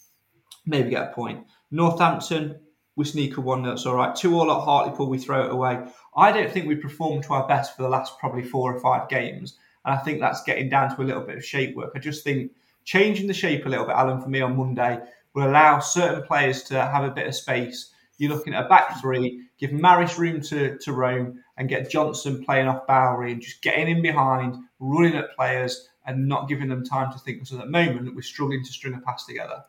maybe 0.66 0.90
get 0.90 1.10
a 1.10 1.12
point. 1.12 1.44
Northampton, 1.70 2.60
we 2.96 3.04
sneak 3.04 3.36
a 3.36 3.40
one 3.40 3.62
0 3.62 3.74
It's 3.74 3.86
all 3.86 3.96
right. 3.96 4.14
Two 4.14 4.38
all 4.38 4.50
at 4.50 4.64
Hartlepool, 4.64 5.08
we 5.08 5.18
throw 5.18 5.44
it 5.44 5.52
away. 5.52 5.84
I 6.16 6.32
don't 6.32 6.50
think 6.50 6.66
we 6.66 6.76
performed 6.76 7.24
to 7.24 7.34
our 7.34 7.46
best 7.46 7.76
for 7.76 7.82
the 7.82 7.88
last 7.88 8.18
probably 8.18 8.42
four 8.44 8.74
or 8.74 8.80
five 8.80 9.08
games, 9.08 9.56
and 9.84 9.94
I 9.94 9.98
think 9.98 10.20
that's 10.20 10.42
getting 10.42 10.68
down 10.68 10.94
to 10.94 11.02
a 11.02 11.04
little 11.04 11.22
bit 11.22 11.36
of 11.36 11.44
shape 11.44 11.76
work. 11.76 11.92
I 11.94 11.98
just 11.98 12.24
think 12.24 12.52
changing 12.84 13.26
the 13.26 13.34
shape 13.34 13.66
a 13.66 13.68
little 13.68 13.86
bit, 13.86 13.96
Alan, 13.96 14.20
for 14.20 14.28
me 14.28 14.40
on 14.40 14.56
Monday 14.56 14.98
will 15.34 15.48
allow 15.48 15.78
certain 15.78 16.22
players 16.22 16.62
to 16.64 16.80
have 16.80 17.04
a 17.04 17.10
bit 17.10 17.26
of 17.26 17.34
space. 17.34 17.92
You're 18.18 18.32
looking 18.32 18.54
at 18.54 18.66
a 18.66 18.68
back 18.68 19.00
three, 19.00 19.44
give 19.58 19.72
Maris 19.72 20.18
room 20.18 20.40
to, 20.42 20.76
to 20.78 20.92
roam, 20.92 21.42
and 21.56 21.68
get 21.68 21.90
Johnson 21.90 22.44
playing 22.44 22.66
off 22.66 22.86
Bowery 22.86 23.32
and 23.32 23.40
just 23.40 23.62
getting 23.62 23.88
in 23.88 24.02
behind, 24.02 24.56
running 24.80 25.16
at 25.16 25.36
players 25.36 25.88
and 26.06 26.26
not 26.26 26.48
giving 26.48 26.68
them 26.68 26.84
time 26.84 27.12
to 27.12 27.18
think. 27.18 27.46
So 27.46 27.58
at 27.58 27.66
the 27.66 27.70
moment, 27.70 28.14
we're 28.16 28.22
struggling 28.22 28.64
to 28.64 28.72
string 28.72 28.94
a 28.94 29.00
pass 29.00 29.26
together. 29.26 29.62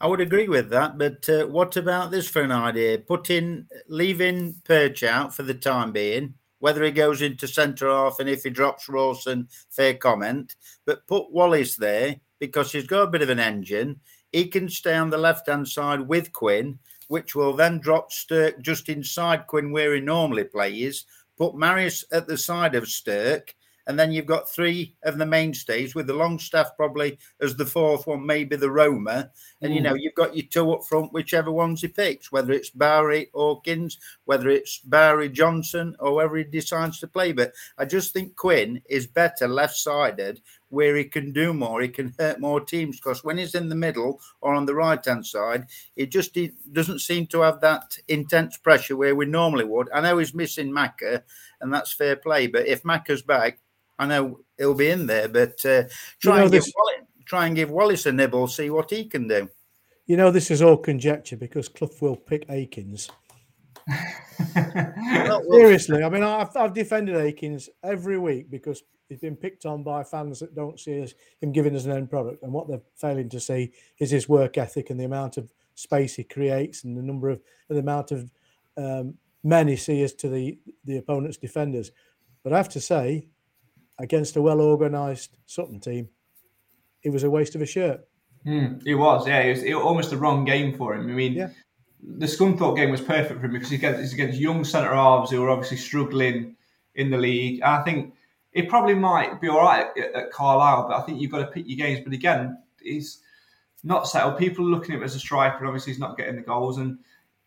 I 0.00 0.06
would 0.06 0.20
agree 0.20 0.48
with 0.48 0.70
that, 0.70 0.98
but 0.98 1.28
uh, 1.28 1.46
what 1.46 1.76
about 1.76 2.10
this 2.10 2.28
for 2.28 2.42
an 2.42 2.50
idea? 2.50 2.98
Putting, 2.98 3.66
leaving 3.86 4.56
Perch 4.64 5.02
out 5.02 5.34
for 5.34 5.42
the 5.42 5.54
time 5.54 5.92
being, 5.92 6.34
whether 6.60 6.82
he 6.84 6.90
goes 6.92 7.20
into 7.20 7.48
centre 7.48 7.90
half 7.90 8.20
and 8.20 8.28
if 8.28 8.44
he 8.44 8.50
drops 8.50 8.88
Rawson, 8.88 9.48
fair 9.68 9.94
comment, 9.94 10.56
but 10.86 11.06
put 11.06 11.32
Wallace 11.32 11.76
there 11.76 12.16
because 12.38 12.72
he's 12.72 12.86
got 12.86 13.02
a 13.02 13.10
bit 13.10 13.22
of 13.22 13.30
an 13.30 13.40
engine. 13.40 14.00
He 14.32 14.46
can 14.46 14.68
stay 14.68 14.94
on 14.94 15.10
the 15.10 15.18
left 15.18 15.48
hand 15.48 15.68
side 15.68 16.00
with 16.00 16.32
Quinn 16.32 16.78
which 17.10 17.34
will 17.34 17.52
then 17.52 17.80
drop 17.80 18.12
Stirk 18.12 18.62
just 18.62 18.88
inside 18.88 19.48
Quinn 19.48 19.72
where 19.72 19.96
he 19.96 20.00
normally 20.00 20.44
plays, 20.44 21.06
put 21.36 21.56
Maris 21.56 22.04
at 22.12 22.28
the 22.28 22.38
side 22.38 22.76
of 22.76 22.86
Stirk, 22.86 23.56
and 23.90 23.98
then 23.98 24.12
you've 24.12 24.24
got 24.24 24.48
three 24.48 24.94
of 25.02 25.18
the 25.18 25.26
mainstays 25.26 25.96
with 25.96 26.06
the 26.06 26.14
long 26.14 26.30
Longstaff 26.30 26.76
probably 26.76 27.18
as 27.40 27.56
the 27.56 27.66
fourth 27.66 28.06
one, 28.06 28.24
maybe 28.24 28.54
the 28.54 28.70
Roma. 28.70 29.32
And 29.62 29.72
mm. 29.72 29.74
you 29.74 29.82
know, 29.82 29.94
you've 29.94 30.14
got 30.14 30.36
your 30.36 30.46
two 30.46 30.70
up 30.70 30.84
front, 30.84 31.12
whichever 31.12 31.50
ones 31.50 31.80
he 31.80 31.88
picks, 31.88 32.30
whether 32.30 32.52
it's 32.52 32.70
Bowery 32.70 33.30
Hawkins, 33.34 33.98
whether 34.26 34.48
it's 34.48 34.78
Bowery 34.78 35.28
Johnson, 35.28 35.96
or 35.98 36.12
whoever 36.12 36.36
he 36.36 36.44
decides 36.44 37.00
to 37.00 37.08
play. 37.08 37.32
But 37.32 37.52
I 37.78 37.84
just 37.84 38.12
think 38.12 38.36
Quinn 38.36 38.80
is 38.88 39.08
better 39.08 39.48
left 39.48 39.74
sided 39.74 40.40
where 40.68 40.94
he 40.94 41.02
can 41.02 41.32
do 41.32 41.52
more, 41.52 41.82
he 41.82 41.88
can 41.88 42.14
hurt 42.16 42.38
more 42.38 42.60
teams. 42.60 42.98
Because 42.98 43.24
when 43.24 43.38
he's 43.38 43.56
in 43.56 43.68
the 43.68 43.74
middle 43.74 44.20
or 44.40 44.54
on 44.54 44.66
the 44.66 44.74
right 44.74 45.04
hand 45.04 45.26
side, 45.26 45.66
it 45.96 46.12
just 46.12 46.32
he 46.36 46.52
doesn't 46.70 47.00
seem 47.00 47.26
to 47.26 47.40
have 47.40 47.60
that 47.60 47.98
intense 48.06 48.56
pressure 48.56 48.96
where 48.96 49.16
we 49.16 49.26
normally 49.26 49.64
would. 49.64 49.88
I 49.92 50.00
know 50.00 50.18
he's 50.18 50.32
missing 50.32 50.70
Macca, 50.70 51.22
and 51.60 51.74
that's 51.74 51.92
fair 51.92 52.14
play. 52.14 52.46
But 52.46 52.68
if 52.68 52.84
Macca's 52.84 53.22
back, 53.22 53.58
I 54.00 54.06
know 54.06 54.40
he'll 54.56 54.74
be 54.74 54.90
in 54.90 55.06
there. 55.06 55.28
But 55.28 55.64
uh, 55.64 55.84
try, 56.18 56.32
you 56.32 56.38
know, 56.38 56.44
and 56.44 56.50
this... 56.50 56.72
Wallace, 56.74 57.06
try 57.26 57.46
and 57.46 57.54
give 57.54 57.70
Wallace 57.70 58.06
a 58.06 58.12
nibble, 58.12 58.48
see 58.48 58.70
what 58.70 58.90
he 58.90 59.04
can 59.04 59.28
do. 59.28 59.48
You 60.06 60.16
know, 60.16 60.30
this 60.30 60.50
is 60.50 60.62
all 60.62 60.78
conjecture 60.78 61.36
because 61.36 61.68
Clough 61.68 61.90
will 62.00 62.16
pick 62.16 62.46
Akins. 62.48 63.10
well, 64.56 65.42
Seriously, 65.50 66.02
I 66.02 66.08
mean, 66.08 66.22
I've, 66.22 66.56
I've 66.56 66.72
defended 66.72 67.14
Akins 67.14 67.68
every 67.84 68.18
week 68.18 68.50
because 68.50 68.82
he's 69.08 69.18
been 69.18 69.36
picked 69.36 69.66
on 69.66 69.82
by 69.82 70.02
fans 70.02 70.40
that 70.40 70.54
don't 70.54 70.80
see 70.80 71.02
us, 71.02 71.12
him 71.40 71.52
giving 71.52 71.76
us 71.76 71.84
an 71.84 71.92
end 71.92 72.08
product. 72.08 72.42
And 72.42 72.52
what 72.52 72.68
they're 72.68 72.80
failing 72.96 73.28
to 73.28 73.38
see 73.38 73.72
is 73.98 74.10
his 74.10 74.28
work 74.28 74.56
ethic 74.56 74.88
and 74.88 74.98
the 74.98 75.04
amount 75.04 75.36
of 75.36 75.52
space 75.74 76.14
he 76.14 76.24
creates 76.24 76.84
and 76.84 76.96
the 76.96 77.02
number 77.02 77.28
of 77.28 77.40
the 77.68 77.78
amount 77.78 78.12
of 78.12 78.30
um, 78.78 79.14
men 79.44 79.68
he 79.68 79.76
sees 79.76 80.14
to 80.14 80.28
the, 80.28 80.58
the 80.84 80.96
opponent's 80.96 81.36
defenders. 81.36 81.92
But 82.42 82.54
I 82.54 82.56
have 82.56 82.68
to 82.70 82.80
say, 82.80 83.28
against 84.00 84.36
a 84.36 84.42
well 84.42 84.60
organised 84.60 85.36
Sutton 85.46 85.78
team, 85.78 86.08
it 87.02 87.10
was 87.10 87.22
a 87.22 87.30
waste 87.30 87.54
of 87.54 87.62
a 87.62 87.66
shirt. 87.66 88.00
Mm, 88.46 88.82
it 88.86 88.94
was, 88.94 89.28
yeah. 89.28 89.40
It 89.40 89.50
was, 89.50 89.62
it 89.62 89.74
was, 89.74 89.84
almost 89.84 90.10
the 90.10 90.16
wrong 90.16 90.44
game 90.44 90.76
for 90.76 90.94
him. 90.94 91.08
I 91.08 91.12
mean, 91.12 91.34
yeah. 91.34 91.50
the 92.02 92.26
Scunthorpe 92.26 92.76
game 92.76 92.90
was 92.90 93.02
perfect 93.02 93.38
for 93.38 93.46
him 93.46 93.52
because 93.52 93.68
he's 93.68 93.78
against, 93.78 94.00
he's 94.00 94.14
against 94.14 94.40
young 94.40 94.64
centre 94.64 94.94
halves 94.94 95.30
who 95.30 95.42
are 95.44 95.50
obviously 95.50 95.76
struggling 95.76 96.56
in 96.94 97.10
the 97.10 97.18
league. 97.18 97.60
And 97.62 97.70
I 97.70 97.82
think 97.82 98.14
it 98.52 98.68
probably 98.68 98.94
might 98.94 99.40
be 99.40 99.48
all 99.48 99.60
right 99.60 99.86
at, 99.96 100.14
at 100.14 100.32
Carlisle, 100.32 100.88
but 100.88 100.98
I 100.98 101.02
think 101.02 101.20
you've 101.20 101.30
got 101.30 101.40
to 101.40 101.46
pick 101.52 101.68
your 101.68 101.76
games. 101.76 102.00
But 102.02 102.14
again, 102.14 102.58
he's 102.82 103.20
not 103.84 104.08
settled. 104.08 104.38
People 104.38 104.66
are 104.66 104.70
looking 104.70 104.94
at 104.94 104.98
him 104.98 105.04
as 105.04 105.14
a 105.14 105.20
striker, 105.20 105.66
obviously 105.66 105.92
he's 105.92 106.00
not 106.00 106.16
getting 106.16 106.36
the 106.36 106.42
goals. 106.42 106.78
And 106.78 106.98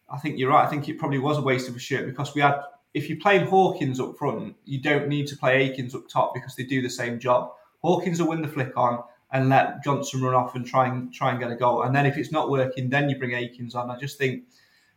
I 0.10 0.20
think 0.20 0.38
you're 0.38 0.52
right. 0.52 0.66
I 0.66 0.70
think 0.70 0.88
it 0.88 1.00
probably 1.00 1.20
was 1.20 1.40
a 1.40 1.42
waste 1.42 1.68
of 1.68 1.76
a 1.76 1.80
shirt 1.80 2.06
because 2.06 2.36
we 2.36 2.42
had. 2.42 2.60
If 2.94 3.10
you 3.10 3.20
play 3.20 3.40
Hawkins 3.40 4.00
up 4.00 4.18
front, 4.18 4.56
you 4.66 4.80
don't 4.80 5.08
need 5.08 5.28
to 5.28 5.38
play 5.38 5.64
Akins 5.64 5.96
up 5.96 6.08
top 6.08 6.34
because 6.34 6.56
they 6.56 6.64
do 6.64 6.82
the 6.82 6.90
same 6.90 7.20
job. 7.20 7.52
Hawkins 7.82 8.22
will 8.22 8.30
win 8.30 8.42
the 8.42 8.48
flick 8.48 8.78
on 8.78 9.04
and 9.32 9.50
let 9.50 9.84
Johnson 9.84 10.22
run 10.22 10.36
off 10.36 10.56
and 10.56 10.66
try 10.66 10.88
and 10.88 11.12
try 11.12 11.32
and 11.32 11.40
get 11.40 11.52
a 11.52 11.56
goal. 11.56 11.82
And 11.82 11.96
then 11.96 12.06
if 12.06 12.18
it's 12.18 12.32
not 12.32 12.50
working, 12.50 12.90
then 12.90 13.10
you 13.10 13.18
bring 13.18 13.34
Akins 13.34 13.74
on. 13.74 13.90
I 13.90 13.98
just 13.98 14.18
think 14.18 14.44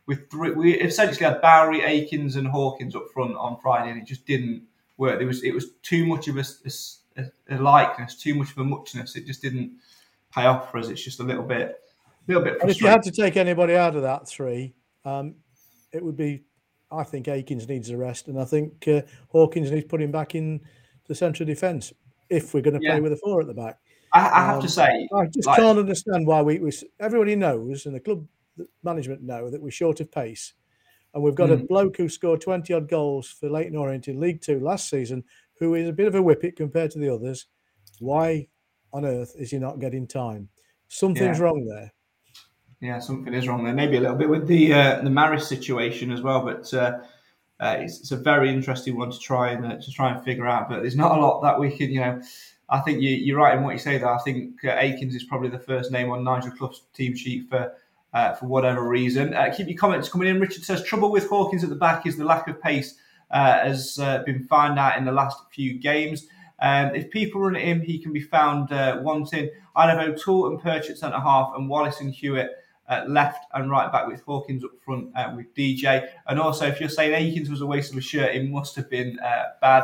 with 0.05 0.29
three, 0.29 0.51
we 0.51 0.73
essentially 0.79 1.25
had 1.25 1.41
Bowery, 1.41 1.83
Akins, 1.83 2.35
and 2.35 2.47
Hawkins 2.47 2.95
up 2.95 3.09
front 3.13 3.35
on 3.35 3.59
Friday, 3.59 3.91
and 3.91 4.01
it 4.01 4.05
just 4.05 4.25
didn't 4.25 4.63
work. 4.97 5.21
It 5.21 5.25
was 5.25 5.43
it 5.43 5.53
was 5.53 5.71
too 5.83 6.05
much 6.05 6.27
of 6.27 6.37
a, 6.37 6.43
a, 7.17 7.23
a, 7.49 7.57
likeness, 7.57 8.15
too 8.15 8.35
much 8.35 8.51
of 8.51 8.59
a 8.59 8.63
muchness. 8.63 9.15
It 9.15 9.25
just 9.25 9.41
didn't 9.41 9.73
pay 10.33 10.45
off 10.45 10.71
for 10.71 10.77
us. 10.77 10.87
It's 10.89 11.03
just 11.03 11.19
a 11.19 11.23
little 11.23 11.43
bit, 11.43 11.81
a 12.27 12.31
little 12.31 12.43
bit. 12.43 12.61
And 12.61 12.69
if 12.69 12.79
you 12.79 12.87
had 12.87 13.03
to 13.03 13.11
take 13.11 13.37
anybody 13.37 13.75
out 13.75 13.95
of 13.95 14.03
that 14.03 14.27
three, 14.27 14.73
um, 15.03 15.35
it 15.91 16.03
would 16.03 16.17
be. 16.17 16.43
I 16.91 17.03
think 17.03 17.27
Akins 17.27 17.67
needs 17.67 17.89
a 17.89 17.97
rest, 17.97 18.27
and 18.27 18.39
I 18.39 18.45
think 18.45 18.87
uh, 18.87 19.01
Hawkins 19.29 19.71
needs 19.71 19.85
putting 19.85 20.11
back 20.11 20.35
in 20.35 20.61
the 21.07 21.15
central 21.15 21.45
defence 21.45 21.93
if 22.29 22.53
we're 22.53 22.61
going 22.61 22.79
to 22.79 22.85
yeah. 22.85 22.93
play 22.93 23.01
with 23.01 23.13
a 23.13 23.17
four 23.17 23.41
at 23.41 23.47
the 23.47 23.53
back. 23.53 23.79
I, 24.13 24.19
I 24.19 24.45
have 24.45 24.55
um, 24.55 24.61
to 24.61 24.69
say, 24.69 25.09
I 25.13 25.25
just 25.25 25.47
like, 25.47 25.57
can't 25.57 25.79
understand 25.79 26.25
why 26.25 26.41
we, 26.41 26.59
we. 26.59 26.71
Everybody 26.99 27.35
knows, 27.35 27.85
and 27.85 27.95
the 27.95 27.99
club 27.99 28.25
management 28.83 29.21
know 29.21 29.49
that 29.49 29.61
we're 29.61 29.71
short 29.71 29.99
of 29.99 30.11
pace 30.11 30.53
and 31.13 31.23
we've 31.23 31.35
got 31.35 31.49
mm. 31.49 31.53
a 31.53 31.65
bloke 31.65 31.97
who 31.97 32.09
scored 32.09 32.41
20 32.41 32.71
odd 32.73 32.87
goals 32.87 33.27
for 33.27 33.49
Leyton 33.49 33.75
Orient 33.75 34.07
in 34.07 34.19
League 34.19 34.39
Two 34.39 34.59
last 34.59 34.87
season, 34.87 35.23
who 35.59 35.73
is 35.73 35.89
a 35.89 35.93
bit 35.93 36.07
of 36.07 36.13
a 36.13 36.21
whippet 36.21 36.55
compared 36.55 36.91
to 36.91 36.99
the 36.99 37.11
others. 37.11 37.47
Why 37.99 38.47
on 38.93 39.03
earth 39.03 39.33
is 39.35 39.49
he 39.49 39.57
not 39.57 39.79
getting 39.79 40.07
time? 40.07 40.49
Something's 40.89 41.39
yeah. 41.39 41.43
wrong 41.43 41.65
there. 41.65 41.91
Yeah, 42.79 42.99
something 42.99 43.33
is 43.33 43.47
wrong 43.47 43.63
there. 43.63 43.73
Maybe 43.73 43.97
a 43.97 44.01
little 44.01 44.15
bit 44.15 44.29
with 44.29 44.47
the 44.47 44.73
uh, 44.73 45.01
the 45.01 45.09
Maris 45.09 45.47
situation 45.47 46.11
as 46.11 46.21
well, 46.21 46.41
but 46.41 46.71
uh, 46.73 46.99
uh, 47.59 47.77
it's, 47.79 48.01
it's, 48.01 48.11
a 48.11 48.17
very 48.17 48.49
interesting 48.49 48.95
one 48.95 49.09
to 49.09 49.17
try 49.17 49.49
and 49.49 49.65
uh, 49.65 49.77
to 49.77 49.91
try 49.91 50.13
and 50.13 50.23
figure 50.23 50.45
out. 50.45 50.69
But 50.69 50.81
there's 50.81 50.95
not 50.95 51.17
a 51.17 51.19
lot 51.19 51.41
that 51.41 51.59
we 51.59 51.75
can, 51.75 51.89
you 51.89 52.01
know. 52.01 52.21
I 52.69 52.81
think 52.81 53.01
you, 53.01 53.33
are 53.33 53.39
right 53.39 53.57
in 53.57 53.63
what 53.63 53.73
you 53.73 53.79
say. 53.79 53.97
There, 53.97 54.13
I 54.13 54.19
think 54.19 54.63
uh, 54.63 54.71
Akins 54.71 55.15
is 55.15 55.23
probably 55.23 55.49
the 55.49 55.57
first 55.57 55.89
name 55.89 56.11
on 56.11 56.23
Nigel 56.23 56.51
Clough's 56.51 56.83
team 56.93 57.15
sheet 57.15 57.49
for 57.49 57.73
uh, 58.13 58.33
for 58.35 58.45
whatever 58.45 58.87
reason. 58.87 59.33
Keep 59.55 59.69
your 59.69 59.77
comments 59.77 60.09
coming 60.09 60.27
in. 60.27 60.39
Richard 60.39 60.63
says 60.63 60.83
trouble 60.83 61.09
with 61.09 61.27
Hawkins 61.29 61.63
at 61.63 61.69
the 61.69 61.75
back 61.75 62.05
is 62.05 62.17
the 62.17 62.25
lack 62.25 62.47
of 62.47 62.61
pace 62.61 62.99
has 63.31 63.95
been 64.25 64.45
found 64.47 64.77
out 64.77 64.97
in 64.97 65.05
the 65.05 65.11
last 65.11 65.39
few 65.51 65.79
games. 65.79 66.27
Um, 66.59 66.93
if 66.93 67.09
people 67.09 67.41
run 67.41 67.55
at 67.55 67.61
him, 67.61 67.81
he 67.81 67.97
can 67.97 68.13
be 68.13 68.21
found 68.21 68.69
wanting. 69.03 69.49
I'd 69.75 69.89
have 69.89 70.07
O'Toole 70.07 70.47
and 70.47 70.61
Perch 70.61 70.89
at 70.89 70.97
centre 70.97 71.19
half 71.19 71.53
and 71.55 71.69
Wallace 71.69 72.01
and 72.01 72.13
Hewitt 72.13 72.51
Uh, 72.89 73.03
left 73.07 73.45
and 73.53 73.69
right 73.69 73.91
back 73.91 74.07
with 74.07 74.21
Hawkins 74.21 74.63
up 74.63 74.71
front 74.85 75.09
uh, 75.15 75.33
with 75.35 75.53
DJ. 75.53 76.07
And 76.27 76.39
also, 76.39 76.65
if 76.67 76.79
you're 76.79 76.87
saying 76.87 77.13
Akins 77.13 77.49
was 77.49 77.59
a 77.59 77.65
waste 77.65 77.91
of 77.91 77.97
a 77.97 78.01
shirt, 78.01 78.33
it 78.33 78.49
must 78.49 78.77
have 78.77 78.89
been 78.89 79.19
uh, 79.19 79.43
bad. 79.59 79.83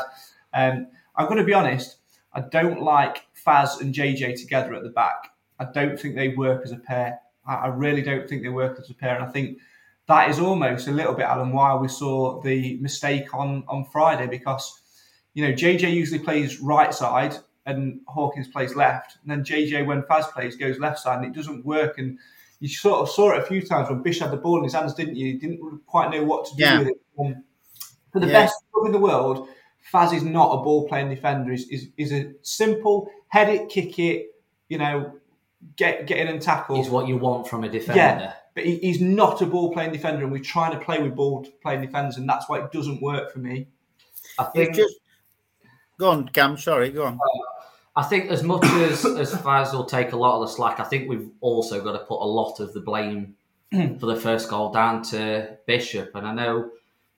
Um, 0.53 0.87
I'm 1.15 1.25
going 1.25 1.37
to 1.39 1.43
be 1.43 1.53
honest. 1.53 1.97
I 2.31 2.41
don't 2.41 2.81
like 2.81 3.27
Faz 3.45 3.81
and 3.81 3.93
JJ 3.93 4.39
together 4.39 4.73
at 4.73 4.83
the 4.83 4.89
back. 4.89 5.31
I 5.59 5.65
don't 5.65 5.99
think 5.99 6.15
they 6.15 6.29
work 6.29 6.61
as 6.63 6.71
a 6.71 6.77
pair 6.77 7.19
I, 7.45 7.55
I 7.55 7.67
really 7.67 8.01
don't 8.01 8.27
think 8.27 8.43
they 8.43 8.49
work 8.49 8.79
as 8.79 8.89
a 8.89 8.93
pair. 8.93 9.15
And 9.15 9.23
I 9.23 9.29
think 9.29 9.59
that 10.07 10.29
is 10.29 10.39
almost 10.39 10.87
a 10.87 10.91
little 10.91 11.13
bit, 11.13 11.25
Alan, 11.25 11.51
why 11.51 11.75
we 11.75 11.87
saw 11.87 12.41
the 12.41 12.77
mistake 12.77 13.33
on, 13.33 13.63
on 13.67 13.85
Friday 13.85 14.27
because, 14.27 14.81
you 15.33 15.47
know, 15.47 15.53
JJ 15.53 15.93
usually 15.93 16.19
plays 16.19 16.59
right 16.59 16.93
side 16.93 17.37
and 17.65 18.01
Hawkins 18.07 18.47
plays 18.47 18.75
left. 18.75 19.17
And 19.21 19.31
then 19.31 19.43
JJ, 19.43 19.85
when 19.85 20.03
Faz 20.03 20.31
plays, 20.31 20.55
goes 20.55 20.79
left 20.79 20.99
side 20.99 21.23
and 21.23 21.25
it 21.25 21.37
doesn't 21.37 21.65
work. 21.65 21.97
And 21.97 22.19
you 22.63 22.69
sort 22.69 23.01
of 23.01 23.09
saw 23.09 23.33
it 23.33 23.39
a 23.39 23.45
few 23.45 23.61
times 23.61 23.89
when 23.89 24.01
Bish 24.01 24.19
had 24.19 24.31
the 24.31 24.37
ball 24.37 24.57
in 24.57 24.63
his 24.63 24.71
hands, 24.71 24.93
didn't 24.93 25.17
you? 25.17 25.33
He 25.33 25.33
didn't 25.33 25.81
quite 25.85 26.09
know 26.11 26.23
what 26.23 26.45
to 26.45 26.55
do 26.55 26.63
Yeah. 26.63 26.79
with 26.79 26.87
it. 26.87 27.01
Um, 27.19 27.43
for 28.13 28.21
the 28.21 28.27
Yeah. 28.27 28.31
best 28.31 28.55
club 28.71 28.85
in 28.85 28.93
the 28.93 28.99
world, 28.99 29.49
Faz 29.91 30.13
is 30.13 30.23
not 30.23 30.53
a 30.53 30.63
ball 30.63 30.87
playing 30.87 31.09
defender. 31.09 31.51
He's, 31.51 31.67
he's, 31.67 31.89
he's 31.97 32.13
a 32.13 32.31
simple 32.41 33.09
head 33.27 33.49
it, 33.49 33.67
kick 33.67 33.99
it, 33.99 34.27
you 34.69 34.77
know, 34.77 35.11
get 35.75 36.07
get 36.07 36.19
in 36.19 36.29
and 36.29 36.41
tackle. 36.41 36.79
Is 36.79 36.89
what 36.89 37.05
you 37.05 37.17
want 37.17 37.49
from 37.49 37.65
a 37.65 37.69
defender. 37.69 37.99
Yeah, 37.99 38.33
but 38.55 38.65
he, 38.65 38.77
he's 38.77 39.01
not 39.01 39.41
a 39.41 39.45
ball 39.45 39.73
playing 39.73 39.91
defender, 39.91 40.23
and 40.23 40.31
we're 40.31 40.41
trying 40.41 40.71
to 40.71 40.79
play 40.79 41.03
with 41.03 41.17
ball 41.17 41.45
playing 41.61 41.81
defenders, 41.81 42.15
and 42.15 42.29
that's 42.29 42.47
why 42.47 42.59
it 42.59 42.71
doesn't 42.71 43.01
work 43.01 43.29
for 43.33 43.39
me. 43.39 43.67
I 44.39 44.45
think 44.45 44.69
It's 44.69 44.77
just 44.77 44.95
go 45.97 46.11
on, 46.11 46.29
Cam. 46.29 46.55
Sorry, 46.55 46.91
go 46.91 47.03
on. 47.07 47.19
I 47.95 48.03
think 48.03 48.29
as 48.31 48.43
much 48.43 48.65
as 48.65 49.05
as 49.05 49.33
Faz 49.33 49.73
will 49.73 49.85
take 49.85 50.13
a 50.13 50.17
lot 50.17 50.35
of 50.35 50.47
the 50.47 50.53
slack, 50.53 50.79
I 50.79 50.83
think 50.83 51.09
we've 51.09 51.29
also 51.41 51.83
got 51.83 51.93
to 51.93 52.05
put 52.05 52.21
a 52.21 52.25
lot 52.25 52.59
of 52.59 52.73
the 52.73 52.81
blame 52.81 53.35
for 53.99 54.05
the 54.05 54.15
first 54.15 54.49
goal 54.49 54.71
down 54.71 55.03
to 55.03 55.57
Bishop. 55.67 56.11
And 56.15 56.27
I 56.27 56.33
know 56.33 56.71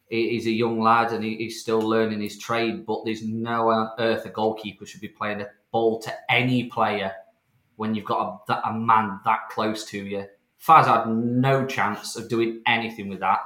he's 0.10 0.48
a 0.48 0.52
young 0.52 0.80
lad 0.80 1.12
and 1.12 1.24
he's 1.24 1.62
still 1.62 1.80
learning 1.80 2.22
his 2.22 2.38
trade, 2.38 2.86
but 2.86 3.04
there's 3.06 3.24
no 3.24 3.70
on 3.70 3.92
earth 4.00 4.26
a 4.26 4.30
goalkeeper 4.30 4.86
should 4.86 5.02
be 5.02 5.08
playing 5.08 5.42
a 5.42 5.48
ball 5.72 6.00
to 6.02 6.14
any 6.30 6.66
player 6.66 7.12
when 7.78 7.94
you've 7.94 8.06
got 8.06 8.44
a, 8.48 8.70
a 8.70 8.74
man 8.74 9.20
that 9.26 9.50
close 9.50 9.86
to 9.86 10.04
you. 10.04 10.26
Faz 10.66 10.86
had 10.86 11.08
no 11.08 11.66
chance 11.66 12.16
of 12.16 12.30
doing 12.30 12.62
anything 12.66 13.10
with 13.10 13.20
that. 13.20 13.40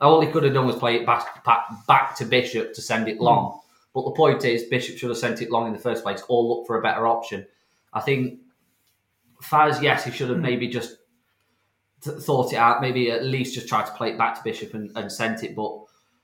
All 0.00 0.20
he 0.20 0.30
could 0.30 0.42
have 0.42 0.52
done 0.52 0.66
was 0.66 0.76
play 0.76 0.96
it 0.96 1.06
back, 1.06 1.44
back, 1.44 1.64
back 1.86 2.16
to 2.16 2.24
Bishop 2.24 2.74
to 2.74 2.82
send 2.82 3.08
it 3.08 3.20
long. 3.20 3.52
Mm. 3.52 3.60
But 3.96 4.04
the 4.04 4.10
point 4.10 4.44
is, 4.44 4.64
Bishop 4.64 4.98
should 4.98 5.08
have 5.08 5.16
sent 5.16 5.40
it 5.40 5.50
long 5.50 5.66
in 5.66 5.72
the 5.72 5.78
first 5.78 6.02
place 6.02 6.22
or 6.28 6.44
look 6.44 6.66
for 6.66 6.78
a 6.78 6.82
better 6.82 7.06
option. 7.06 7.46
I 7.94 8.02
think 8.02 8.40
Faz, 9.42 9.80
yes, 9.80 10.04
he 10.04 10.10
should 10.10 10.28
have 10.28 10.36
hmm. 10.36 10.42
maybe 10.42 10.68
just 10.68 10.98
thought 12.02 12.52
it 12.52 12.56
out, 12.56 12.82
maybe 12.82 13.10
at 13.10 13.24
least 13.24 13.54
just 13.54 13.68
tried 13.68 13.86
to 13.86 13.92
play 13.92 14.10
it 14.10 14.18
back 14.18 14.34
to 14.34 14.44
Bishop 14.44 14.74
and, 14.74 14.94
and 14.98 15.10
sent 15.10 15.42
it. 15.44 15.56
But 15.56 15.78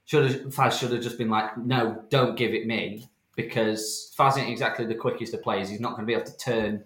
should 0.05 0.31
have, 0.31 0.41
Faz 0.53 0.79
should 0.79 0.93
have 0.93 1.03
just 1.03 1.17
been 1.17 1.31
like, 1.31 1.57
no, 1.57 2.05
don't 2.11 2.37
give 2.37 2.53
it 2.53 2.67
me 2.67 3.09
because 3.37 4.15
Faz 4.19 4.37
isn't 4.37 4.51
exactly 4.51 4.85
the 4.85 4.95
quickest 4.95 5.33
of 5.33 5.43
players. 5.43 5.71
He's 5.71 5.81
not 5.81 5.97
going 5.97 6.03
to 6.03 6.07
be 6.07 6.13
able 6.13 6.27
to 6.27 6.37
turn 6.37 6.85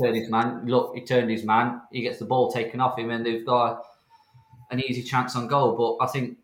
turn 0.00 0.14
his 0.14 0.30
man. 0.30 0.64
Look, 0.64 0.94
he 0.94 1.04
turned 1.04 1.28
his 1.28 1.42
man. 1.42 1.82
He 1.90 2.02
gets 2.02 2.20
the 2.20 2.24
ball 2.24 2.52
taken 2.52 2.80
off 2.80 2.96
him, 2.96 3.10
and 3.10 3.26
they've 3.26 3.44
got 3.44 3.82
an 4.70 4.78
easy 4.78 5.02
chance 5.02 5.34
on 5.34 5.48
goal. 5.48 5.76
But 5.76 6.04
I 6.04 6.08
think 6.08 6.38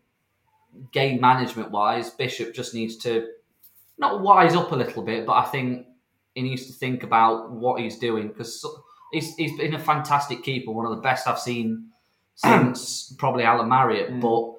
game 0.91 1.21
management 1.21 1.71
wise, 1.71 2.09
Bishop 2.09 2.53
just 2.53 2.73
needs 2.73 2.97
to 2.97 3.29
not 3.97 4.21
wise 4.21 4.55
up 4.55 4.71
a 4.71 4.75
little 4.75 5.03
bit, 5.03 5.25
but 5.25 5.33
I 5.33 5.45
think 5.45 5.87
he 6.35 6.41
needs 6.43 6.67
to 6.67 6.73
think 6.73 7.03
about 7.03 7.51
what 7.51 7.81
he's 7.81 7.97
doing 7.97 8.27
because 8.27 8.65
he's, 9.11 9.35
he's 9.35 9.57
been 9.57 9.73
a 9.73 9.79
fantastic 9.79 10.43
keeper, 10.43 10.71
one 10.71 10.85
of 10.85 10.95
the 10.95 11.01
best 11.01 11.27
I've 11.27 11.39
seen 11.39 11.89
since 12.35 13.13
probably 13.17 13.43
Alan 13.43 13.69
Marriott, 13.69 14.19
but 14.19 14.53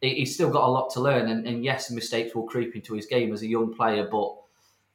he's 0.00 0.34
still 0.34 0.50
got 0.50 0.68
a 0.68 0.70
lot 0.70 0.90
to 0.90 1.00
learn. 1.00 1.28
And, 1.28 1.46
and 1.46 1.64
yes, 1.64 1.90
mistakes 1.90 2.34
will 2.34 2.44
creep 2.44 2.76
into 2.76 2.94
his 2.94 3.06
game 3.06 3.32
as 3.32 3.42
a 3.42 3.46
young 3.46 3.74
player, 3.74 4.06
but 4.10 4.36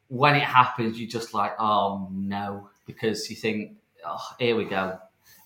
when 0.07 0.35
it 0.35 0.43
happens, 0.43 0.99
you're 0.99 1.09
just 1.09 1.33
like, 1.33 1.53
oh 1.59 2.07
no, 2.11 2.69
because 2.85 3.29
you 3.29 3.35
think, 3.35 3.77
oh, 4.05 4.27
here 4.39 4.55
we 4.55 4.65
go. 4.65 4.97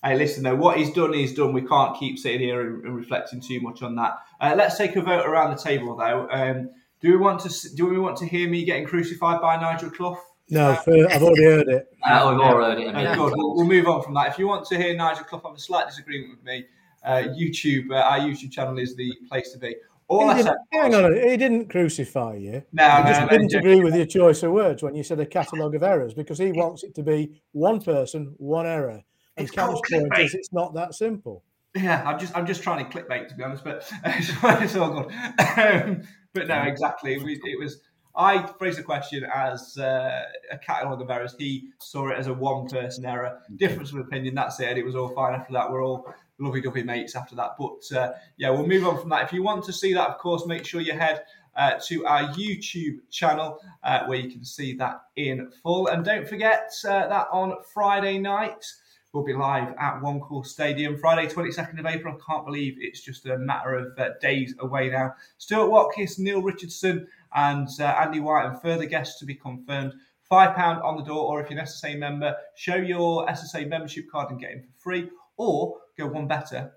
Hey, 0.04 0.18
listen 0.18 0.44
though, 0.44 0.56
what 0.56 0.78
he's 0.78 0.92
done, 0.92 1.14
he's 1.14 1.34
done. 1.34 1.54
We 1.54 1.62
can't 1.62 1.98
keep 1.98 2.20
sitting 2.20 2.42
here 2.42 2.62
and, 2.62 2.84
and 2.84 2.96
reflecting 2.96 3.40
too 3.40 3.62
much 3.62 3.82
on 3.82 3.96
that. 3.96 4.18
Uh, 4.40 4.54
let's 4.58 4.78
take 4.78 4.96
a 4.96 5.02
vote 5.02 5.26
around 5.26 5.56
the 5.56 5.62
table 5.62 5.96
though. 5.96 6.28
Um, 6.30 6.70
do 7.04 7.12
we 7.12 7.18
want 7.18 7.40
to 7.42 7.76
do 7.76 7.86
we 7.86 8.00
want 8.00 8.18
to 8.18 8.26
hear 8.26 8.50
me 8.50 8.64
getting 8.66 8.86
crucified 8.86 9.40
by 9.42 9.58
Nigel 9.58 9.92
Clough? 9.92 10.18
No, 10.50 10.72
I've 10.72 10.88
already 10.88 11.44
heard 11.44 11.68
it. 11.68 11.88
Uh, 12.04 12.30
we've 12.32 12.40
all 12.42 12.56
heard 12.58 12.80
it. 12.80 12.88
a 12.88 12.90
Uh, 12.90 12.94
million 12.94 13.14
good. 13.16 13.20
times. 13.30 13.34
We'll, 13.38 13.56
we'll 13.56 13.66
move 13.66 13.88
on 13.88 14.02
from 14.02 14.14
that. 14.16 14.28
If 14.30 14.40
you 14.40 14.48
want 14.48 14.66
to 14.68 14.78
hear 14.78 14.96
Nigel 14.96 15.24
Clough 15.26 15.42
have 15.46 15.56
a 15.56 15.60
slight 15.60 15.88
disagreement 15.88 16.32
with 16.38 16.44
me, 16.44 16.66
uh, 17.06 17.24
YouTube, 17.38 17.92
uh, 17.92 17.96
our 17.96 18.20
YouTube 18.20 18.52
channel 18.52 18.78
is 18.80 18.96
the 18.96 19.14
place 19.30 19.52
to 19.52 19.60
be. 19.60 19.76
All 20.10 20.30
I 20.30 20.38
He 20.38 20.44
said, 20.44 20.56
didn't, 20.72 20.94
hang 20.94 21.06
on, 21.06 21.14
he 21.30 21.38
didn't 21.38 21.70
crucify 21.70 22.36
you. 22.36 22.64
No, 22.74 22.90
he 22.90 23.04
no, 23.04 23.08
just 23.10 23.22
no, 23.22 23.28
didn't 23.30 23.52
Joe. 23.52 23.60
agree 23.60 23.80
with 23.84 23.96
your 23.96 24.06
choice 24.06 24.44
of 24.44 24.52
words 24.52 24.84
when 24.84 24.96
you 24.96 25.04
said 25.04 25.20
a 25.22 25.26
catalogue 25.26 25.76
of 25.76 25.84
errors 25.84 26.14
because 26.14 26.38
he 26.38 26.52
wants 26.52 26.84
it 26.84 26.94
to 26.96 27.04
be 27.04 27.42
one 27.54 27.82
person, 27.82 28.34
one 28.38 28.66
error. 28.68 29.02
And 29.38 29.48
It's 29.48 29.52
Cam's 29.52 29.80
point 29.92 30.20
is 30.20 30.34
it's 30.36 30.52
not 30.54 30.74
that 30.76 30.94
simple. 30.94 31.44
Yeah, 31.76 32.04
I'm 32.06 32.20
just 32.20 32.36
I'm 32.38 32.46
just 32.46 32.62
trying 32.62 32.86
to 32.86 32.92
clickbait 32.92 33.30
to 33.30 33.36
be 33.36 33.44
honest, 33.44 33.64
but 33.64 33.90
it's 34.06 34.76
all 34.76 34.92
good. 34.92 35.12
Um, 35.58 36.04
but 36.34 36.48
no, 36.48 36.62
exactly. 36.64 37.18
We, 37.18 37.40
it 37.44 37.60
was 37.60 37.82
I 38.16 38.46
phrased 38.60 38.78
the 38.78 38.84
question 38.84 39.26
as 39.34 39.78
uh, 39.78 40.24
a 40.52 40.58
catalogue 40.60 41.02
of 41.02 41.10
errors. 41.10 41.36
He 41.38 41.70
saw 41.80 42.10
it 42.10 42.18
as 42.18 42.28
a 42.28 42.34
one-person 42.34 43.06
error. 43.06 43.40
Difference 43.56 43.92
of 43.92 43.98
opinion. 43.98 44.36
That's 44.36 44.60
it. 44.60 44.78
It 44.78 44.86
was 44.86 44.96
all 44.96 45.10
fine 45.10 45.34
after 45.34 45.52
that. 45.54 45.72
We're 45.72 45.84
all 45.84 46.14
lovey-dovey 46.38 46.84
mates 46.84 47.16
after 47.16 47.36
that. 47.36 47.52
But 47.58 47.98
uh, 47.98 48.14
yeah, 48.38 48.52
we'll 48.52 48.68
move 48.68 48.86
on 48.86 49.00
from 49.00 49.10
that. 49.10 49.24
If 49.24 49.34
you 49.34 49.42
want 49.42 49.64
to 49.66 49.74
see 49.74 49.94
that, 49.94 50.10
of 50.10 50.18
course, 50.20 50.46
make 50.46 50.66
sure 50.66 50.82
you 50.82 50.94
head. 50.94 51.24
Uh, 51.56 51.80
to 51.86 52.04
our 52.08 52.34
YouTube 52.34 52.98
channel 53.12 53.60
uh, 53.84 54.06
where 54.06 54.18
you 54.18 54.28
can 54.28 54.44
see 54.44 54.74
that 54.74 55.04
in 55.18 55.52
full. 55.62 55.86
And 55.86 56.04
don't 56.04 56.28
forget 56.28 56.74
uh, 56.84 57.06
that 57.08 57.28
on 57.32 57.54
Friday 57.72 58.18
night, 58.18 58.66
will 59.14 59.24
be 59.24 59.34
live 59.34 59.76
at 59.80 60.02
One 60.02 60.20
Call 60.20 60.44
Stadium 60.44 60.98
Friday, 60.98 61.32
22nd 61.32 61.80
of 61.80 61.86
April. 61.86 62.16
I 62.16 62.32
can't 62.32 62.46
believe 62.46 62.78
it's 62.80 63.00
just 63.00 63.28
a 63.28 63.38
matter 63.38 63.76
of 63.76 63.98
uh, 63.98 64.10
days 64.20 64.56
away 64.60 64.90
now. 64.90 65.14
Stuart 65.38 65.70
Watkins, 65.70 66.18
Neil 66.18 66.42
Richardson, 66.42 67.08
and 67.36 67.68
uh, 67.80 67.84
Andy 67.84 68.20
White, 68.20 68.48
and 68.48 68.60
further 68.60 68.88
guests 68.88 69.20
to 69.20 69.26
be 69.26 69.36
confirmed. 69.36 69.94
£5 70.32 70.84
on 70.84 70.98
the 70.98 71.04
door, 71.04 71.26
or 71.26 71.42
if 71.42 71.52
you're 71.52 71.60
an 71.60 71.66
SSA 71.66 71.96
member, 72.00 72.36
show 72.56 72.76
your 72.76 73.28
SSA 73.28 73.70
membership 73.70 74.10
card 74.12 74.32
and 74.32 74.40
get 74.40 74.52
in 74.52 74.64
for 74.64 74.80
free, 74.80 75.10
or 75.38 75.78
go 75.96 76.08
one 76.08 76.28
better 76.28 76.74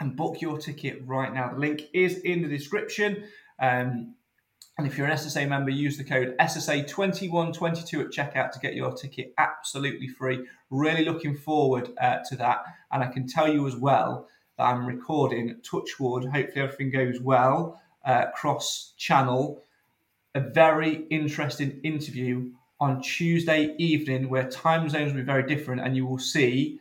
and 0.00 0.16
book 0.16 0.40
your 0.40 0.58
ticket 0.58 1.00
right 1.06 1.32
now. 1.32 1.52
The 1.52 1.60
link 1.60 1.82
is 1.94 2.18
in 2.18 2.42
the 2.42 2.48
description. 2.48 3.22
Um, 3.60 4.16
and 4.82 4.90
if 4.90 4.98
you're 4.98 5.06
an 5.06 5.16
SSA 5.16 5.48
member, 5.48 5.70
use 5.70 5.96
the 5.96 6.02
code 6.02 6.34
SSA2122 6.40 8.00
at 8.00 8.10
checkout 8.10 8.50
to 8.50 8.58
get 8.58 8.74
your 8.74 8.92
ticket 8.92 9.32
absolutely 9.38 10.08
free. 10.08 10.44
Really 10.70 11.04
looking 11.04 11.36
forward 11.36 11.90
uh, 12.00 12.18
to 12.28 12.36
that. 12.38 12.64
And 12.90 13.00
I 13.00 13.06
can 13.06 13.28
tell 13.28 13.46
you 13.46 13.68
as 13.68 13.76
well 13.76 14.26
that 14.58 14.64
I'm 14.64 14.84
recording 14.84 15.60
Touchwood. 15.62 16.24
Hopefully, 16.24 16.64
everything 16.64 16.90
goes 16.90 17.20
well 17.20 17.80
uh, 18.04 18.32
cross 18.34 18.94
channel. 18.96 19.62
A 20.34 20.40
very 20.40 21.06
interesting 21.10 21.78
interview 21.84 22.50
on 22.80 23.00
Tuesday 23.02 23.76
evening 23.78 24.28
where 24.28 24.50
time 24.50 24.88
zones 24.88 25.12
will 25.12 25.20
be 25.20 25.24
very 25.24 25.44
different. 25.44 25.82
And 25.82 25.94
you 25.94 26.08
will 26.08 26.18
see 26.18 26.80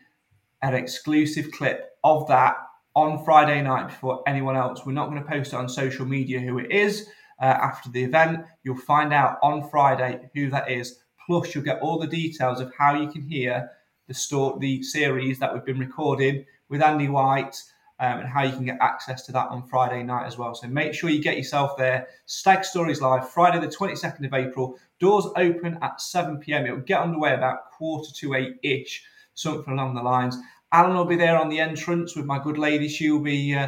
an 0.63 0.73
exclusive 0.73 1.51
clip 1.51 1.91
of 2.03 2.27
that 2.29 2.55
on 2.95 3.23
Friday 3.23 3.61
night 3.61 3.89
before 3.89 4.23
anyone 4.25 4.57
else. 4.57 4.87
We're 4.87 4.93
not 4.93 5.11
going 5.11 5.21
to 5.21 5.29
post 5.29 5.53
it 5.53 5.57
on 5.57 5.69
social 5.69 6.07
media 6.07 6.39
who 6.39 6.57
it 6.57 6.71
is 6.71 7.07
uh, 7.41 7.45
after 7.45 7.89
the 7.89 8.03
event. 8.03 8.45
You'll 8.63 8.77
find 8.77 9.13
out 9.13 9.37
on 9.41 9.69
Friday 9.69 10.29
who 10.33 10.49
that 10.51 10.71
is. 10.71 10.99
Plus, 11.25 11.53
you'll 11.53 11.63
get 11.63 11.81
all 11.81 11.99
the 11.99 12.07
details 12.07 12.59
of 12.59 12.71
how 12.77 12.95
you 12.95 13.09
can 13.09 13.21
hear 13.21 13.69
the 14.07 14.13
store, 14.13 14.57
the 14.59 14.81
series 14.83 15.39
that 15.39 15.53
we've 15.53 15.65
been 15.65 15.79
recording 15.79 16.45
with 16.69 16.81
Andy 16.81 17.07
White, 17.07 17.55
um, 17.99 18.19
and 18.19 18.27
how 18.27 18.43
you 18.43 18.51
can 18.51 18.65
get 18.65 18.79
access 18.81 19.25
to 19.25 19.31
that 19.31 19.49
on 19.49 19.67
Friday 19.67 20.01
night 20.01 20.25
as 20.25 20.37
well. 20.37 20.55
So 20.55 20.67
make 20.67 20.93
sure 20.93 21.09
you 21.09 21.21
get 21.21 21.37
yourself 21.37 21.77
there. 21.77 22.07
Stag 22.25 22.65
Stories 22.65 22.99
Live, 22.99 23.29
Friday 23.29 23.59
the 23.59 23.67
22nd 23.67 24.25
of 24.25 24.33
April. 24.33 24.77
Doors 24.99 25.27
open 25.35 25.77
at 25.81 26.01
7 26.01 26.39
pm. 26.39 26.65
It'll 26.65 26.79
get 26.79 26.99
underway 26.99 27.35
about 27.35 27.71
quarter 27.71 28.11
to 28.11 28.33
eight 28.33 28.57
ish, 28.63 29.03
something 29.35 29.73
along 29.73 29.93
the 29.93 30.01
lines. 30.01 30.37
Alan 30.71 30.95
will 30.95 31.05
be 31.05 31.15
there 31.15 31.37
on 31.37 31.49
the 31.49 31.59
entrance 31.59 32.15
with 32.15 32.25
my 32.25 32.41
good 32.41 32.57
lady. 32.57 32.87
She'll 32.87 33.19
be 33.19 33.53
uh, 33.53 33.67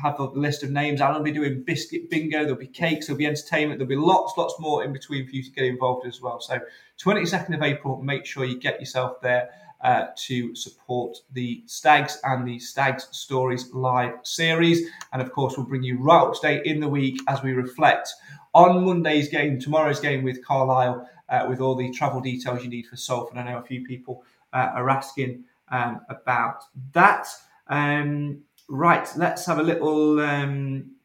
have 0.00 0.18
a 0.18 0.24
list 0.24 0.62
of 0.62 0.70
names. 0.70 1.00
Alan 1.00 1.16
will 1.16 1.24
be 1.24 1.32
doing 1.32 1.62
biscuit 1.62 2.10
bingo. 2.10 2.40
There'll 2.40 2.56
be 2.56 2.66
cakes. 2.66 3.06
There'll 3.06 3.18
be 3.18 3.26
entertainment. 3.26 3.78
There'll 3.78 3.88
be 3.88 3.96
lots, 3.96 4.34
lots 4.36 4.54
more 4.58 4.84
in 4.84 4.92
between 4.92 5.26
for 5.26 5.34
you 5.34 5.42
to 5.42 5.50
get 5.50 5.64
involved 5.64 6.06
as 6.06 6.20
well. 6.20 6.40
So, 6.40 6.58
22nd 7.02 7.54
of 7.54 7.62
April, 7.62 8.00
make 8.02 8.26
sure 8.26 8.44
you 8.44 8.58
get 8.58 8.80
yourself 8.80 9.20
there 9.20 9.50
uh, 9.82 10.06
to 10.16 10.54
support 10.54 11.18
the 11.32 11.62
Stags 11.66 12.18
and 12.24 12.46
the 12.46 12.58
Stags 12.58 13.08
Stories 13.10 13.72
live 13.72 14.14
series. 14.22 14.88
And 15.12 15.20
of 15.20 15.30
course, 15.32 15.56
we'll 15.56 15.66
bring 15.66 15.82
you 15.82 15.98
right 15.98 16.22
up 16.22 16.34
to 16.34 16.40
date 16.40 16.64
in 16.64 16.80
the 16.80 16.88
week 16.88 17.20
as 17.28 17.42
we 17.42 17.52
reflect 17.52 18.08
on 18.54 18.84
Monday's 18.84 19.28
game, 19.28 19.60
tomorrow's 19.60 20.00
game 20.00 20.22
with 20.22 20.44
Carlisle, 20.44 21.08
uh, 21.28 21.46
with 21.48 21.60
all 21.60 21.74
the 21.74 21.90
travel 21.90 22.20
details 22.20 22.62
you 22.62 22.70
need 22.70 22.86
for 22.86 22.96
Salford. 22.96 23.36
I 23.36 23.44
know 23.44 23.58
a 23.58 23.62
few 23.62 23.84
people 23.84 24.24
uh, 24.52 24.70
are 24.74 24.88
asking 24.88 25.44
um, 25.68 26.00
about 26.08 26.64
that. 26.92 27.26
Um, 27.68 28.42
right, 28.68 29.08
let's 29.16 29.46
have 29.46 29.58
a 29.58 29.62
little. 29.62 30.20
Um, 30.20 30.96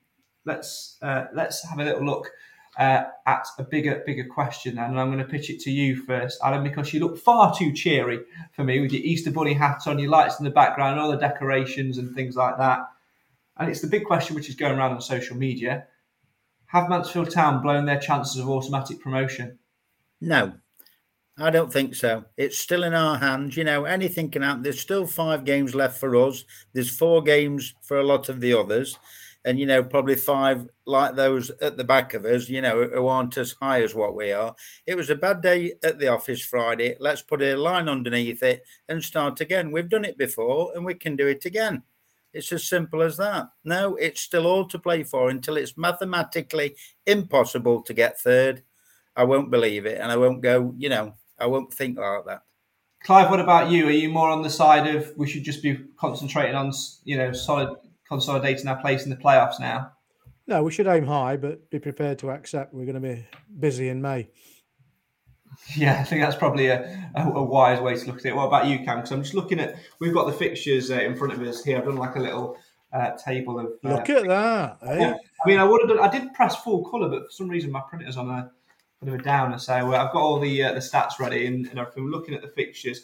let's 0.45 0.98
uh, 1.02 1.26
let's 1.34 1.67
have 1.67 1.80
a 1.80 1.84
little 1.84 2.06
look 2.06 2.32
uh, 2.78 3.04
at 3.26 3.48
a 3.58 3.63
bigger, 3.63 4.04
bigger 4.06 4.26
question, 4.26 4.78
and 4.78 5.00
I'm 5.00 5.12
going 5.12 5.19
to 5.19 5.32
pitch 5.32 5.50
it 5.50 5.60
to 5.62 5.72
you 5.72 5.95
first, 5.95 6.39
Alan, 6.43 6.63
because 6.63 6.93
you 6.93 7.00
look 7.00 7.17
far 7.17 7.54
too 7.56 7.74
cheery 7.74 8.19
for 8.54 8.63
me 8.63 8.80
with 8.80 8.93
your 8.93 9.04
Easter 9.04 9.32
bunny 9.32 9.54
hat 9.54 9.82
on, 9.86 10.00
your 10.00 10.10
lights 10.10 10.39
in 10.39 10.45
the 10.45 10.52
background, 10.52 11.00
all 11.00 11.12
the 11.12 11.17
decorations 11.17 11.98
and 11.98 12.15
things 12.15 12.36
like 12.36 12.58
that. 12.58 12.80
And 13.58 13.69
it's 13.69 13.82
the 13.82 13.88
big 13.88 14.06
question 14.06 14.36
which 14.36 14.50
is 14.50 14.56
going 14.56 14.78
around 14.78 14.91
on 14.91 15.02
social 15.02 15.36
media: 15.36 15.88
Have 16.67 16.89
Mansfield 16.89 17.32
Town 17.32 17.62
blown 17.62 17.86
their 17.86 18.00
chances 18.00 18.39
of 18.39 18.50
automatic 18.50 19.02
promotion? 19.02 19.60
No, 20.22 20.54
I 21.39 21.49
don't 21.49 21.71
think 21.71 21.95
so. 21.95 22.25
It's 22.38 22.58
still 22.58 22.84
in 22.84 22.93
our 22.93 23.17
hands. 23.17 23.56
You 23.56 23.63
know, 23.63 23.86
anything 23.86 24.30
can 24.30 24.41
happen. 24.41 24.62
There's 24.62 24.80
still 24.80 25.08
five 25.08 25.45
games 25.45 25.73
left 25.73 25.97
for 25.97 26.15
us. 26.15 26.43
There's 26.73 26.95
four 26.95 27.23
games 27.23 27.73
for 27.82 27.99
a 27.99 28.04
lot 28.04 28.28
of 28.30 28.41
the 28.41 28.54
others. 28.54 28.97
And, 29.45 29.58
you 29.58 29.65
know, 29.65 29.82
probably 29.82 30.15
five 30.15 30.67
like 30.86 31.15
those 31.15 31.49
at 31.62 31.78
the 31.78 31.84
back 31.86 32.13
of 32.13 32.25
us, 32.25 32.49
you 32.49 32.62
know, 32.62 32.84
who 32.84 33.08
aren't 33.08 33.38
as 33.38 33.56
high 33.62 33.82
as 33.84 33.95
what 33.95 34.15
we 34.15 34.34
are. 34.34 34.54
It 34.86 34.95
was 34.95 35.10
a 35.10 35.15
bad 35.15 35.41
day 35.41 35.75
at 35.82 35.97
the 35.97 36.10
office 36.10 36.43
Friday. 36.43 36.97
Let's 36.99 37.21
put 37.21 37.41
a 37.41 37.56
line 37.56 37.88
underneath 37.88 38.43
it 38.43 38.63
and 38.89 39.02
start 39.02 39.39
again. 39.39 39.71
We've 39.71 39.88
done 39.88 40.04
it 40.04 40.17
before 40.17 40.73
and 40.75 40.84
we 40.84 40.93
can 40.93 41.15
do 41.15 41.28
it 41.28 41.45
again. 41.45 41.84
It's 42.34 42.52
as 42.52 42.65
simple 42.67 43.02
as 43.02 43.15
that. 43.17 43.47
No, 43.63 43.95
it's 43.95 44.21
still 44.21 44.45
all 44.45 44.67
to 44.67 44.78
play 44.78 45.04
for 45.04 45.30
until 45.30 45.56
it's 45.56 45.78
mathematically 45.78 46.75
impossible 47.06 47.82
to 47.84 47.93
get 47.93 48.19
third. 48.19 48.63
I 49.15 49.23
won't 49.23 49.52
believe 49.52 49.86
it 49.86 49.99
and 50.02 50.12
I 50.12 50.17
won't 50.17 50.41
go, 50.41 50.73
you 50.78 50.89
know, 50.89 51.15
I 51.39 51.45
won't 51.47 51.73
think 51.73 51.97
like 51.97 52.25
that. 52.25 52.43
Clive, 53.04 53.30
what 53.30 53.39
about 53.39 53.71
you? 53.71 53.88
Are 53.88 53.91
you 53.91 54.10
more 54.10 54.30
on 54.30 54.41
the 54.41 54.49
side 54.49 54.93
of 54.93 55.13
we 55.15 55.28
should 55.28 55.43
just 55.43 55.63
be 55.63 55.80
concentrating 55.97 56.56
on, 56.56 56.73
you 57.06 57.17
know, 57.17 57.32
solid 57.32 57.78
consolidating 58.08 58.67
our 58.67 58.82
place 58.82 59.04
in 59.06 59.10
the 59.10 59.15
playoffs 59.15 59.60
now? 59.60 59.91
No, 60.47 60.63
we 60.63 60.71
should 60.71 60.88
aim 60.88 61.06
high, 61.06 61.38
but 61.38 61.69
be 61.69 61.80
prepared 61.80 62.19
to 62.19 62.32
accept 62.32 62.73
we're 62.73 62.86
going 62.86 63.02
to 63.02 63.15
be 63.15 63.25
busy 63.60 63.89
in 63.89 64.02
May. 64.02 64.30
Yeah, 65.75 65.99
I 65.99 66.04
think 66.04 66.21
that's 66.21 66.36
probably 66.36 66.67
a, 66.67 67.12
a, 67.15 67.23
a 67.23 67.43
wise 67.43 67.82
way 67.82 67.95
to 67.95 68.06
look 68.06 68.19
at 68.19 68.25
it. 68.25 68.36
What 68.36 68.45
about 68.45 68.67
you, 68.67 68.78
Cam? 68.86 68.97
Because 68.97 69.12
I'm 69.12 69.23
just 69.23 69.34
looking 69.34 69.60
at, 69.60 69.75
we've 69.99 70.13
got 70.13 70.28
the 70.28 70.32
fixtures 70.32 70.89
uh, 70.89 70.95
in 70.95 71.17
front 71.17 71.34
of 71.34 71.41
us 71.41 71.63
here. 71.63 71.78
I've 71.78 71.86
done 71.86 71.97
like 71.97 72.15
a 72.15 72.19
little 72.19 72.56
uh, 72.93 73.12
table 73.17 73.60
of. 73.60 73.65
Uh, 73.84 73.95
look 73.95 74.10
at 74.10 74.28
that. 74.28 74.78
Eh? 74.84 74.99
Yeah. 74.99 75.15
I 75.43 75.47
mean, 75.47 75.60
I 75.60 75.63
would 75.63 75.82
have 75.82 75.89
done, 75.89 75.99
I 75.99 76.08
did 76.08 76.34
press 76.34 76.56
full 76.56 76.89
colour, 76.89 77.10
but 77.10 77.25
for 77.25 77.32
some 77.32 77.49
reason 77.49 77.71
my 77.71 77.82
printer's 77.89 78.15
on 78.15 78.30
a 78.30 78.52
bit 79.01 79.13
of 79.13 79.19
a 79.19 79.23
downer. 79.23 79.57
So 79.57 79.73
uh, 79.73 79.97
I've 79.97 80.13
got 80.13 80.21
all 80.21 80.39
the 80.39 80.63
uh, 80.63 80.73
the 80.73 80.79
stats 80.79 81.19
ready 81.19 81.45
and, 81.45 81.67
and 81.67 81.79
everything. 81.79 82.09
Looking 82.09 82.33
at 82.33 82.41
the 82.41 82.47
fixtures, 82.47 83.01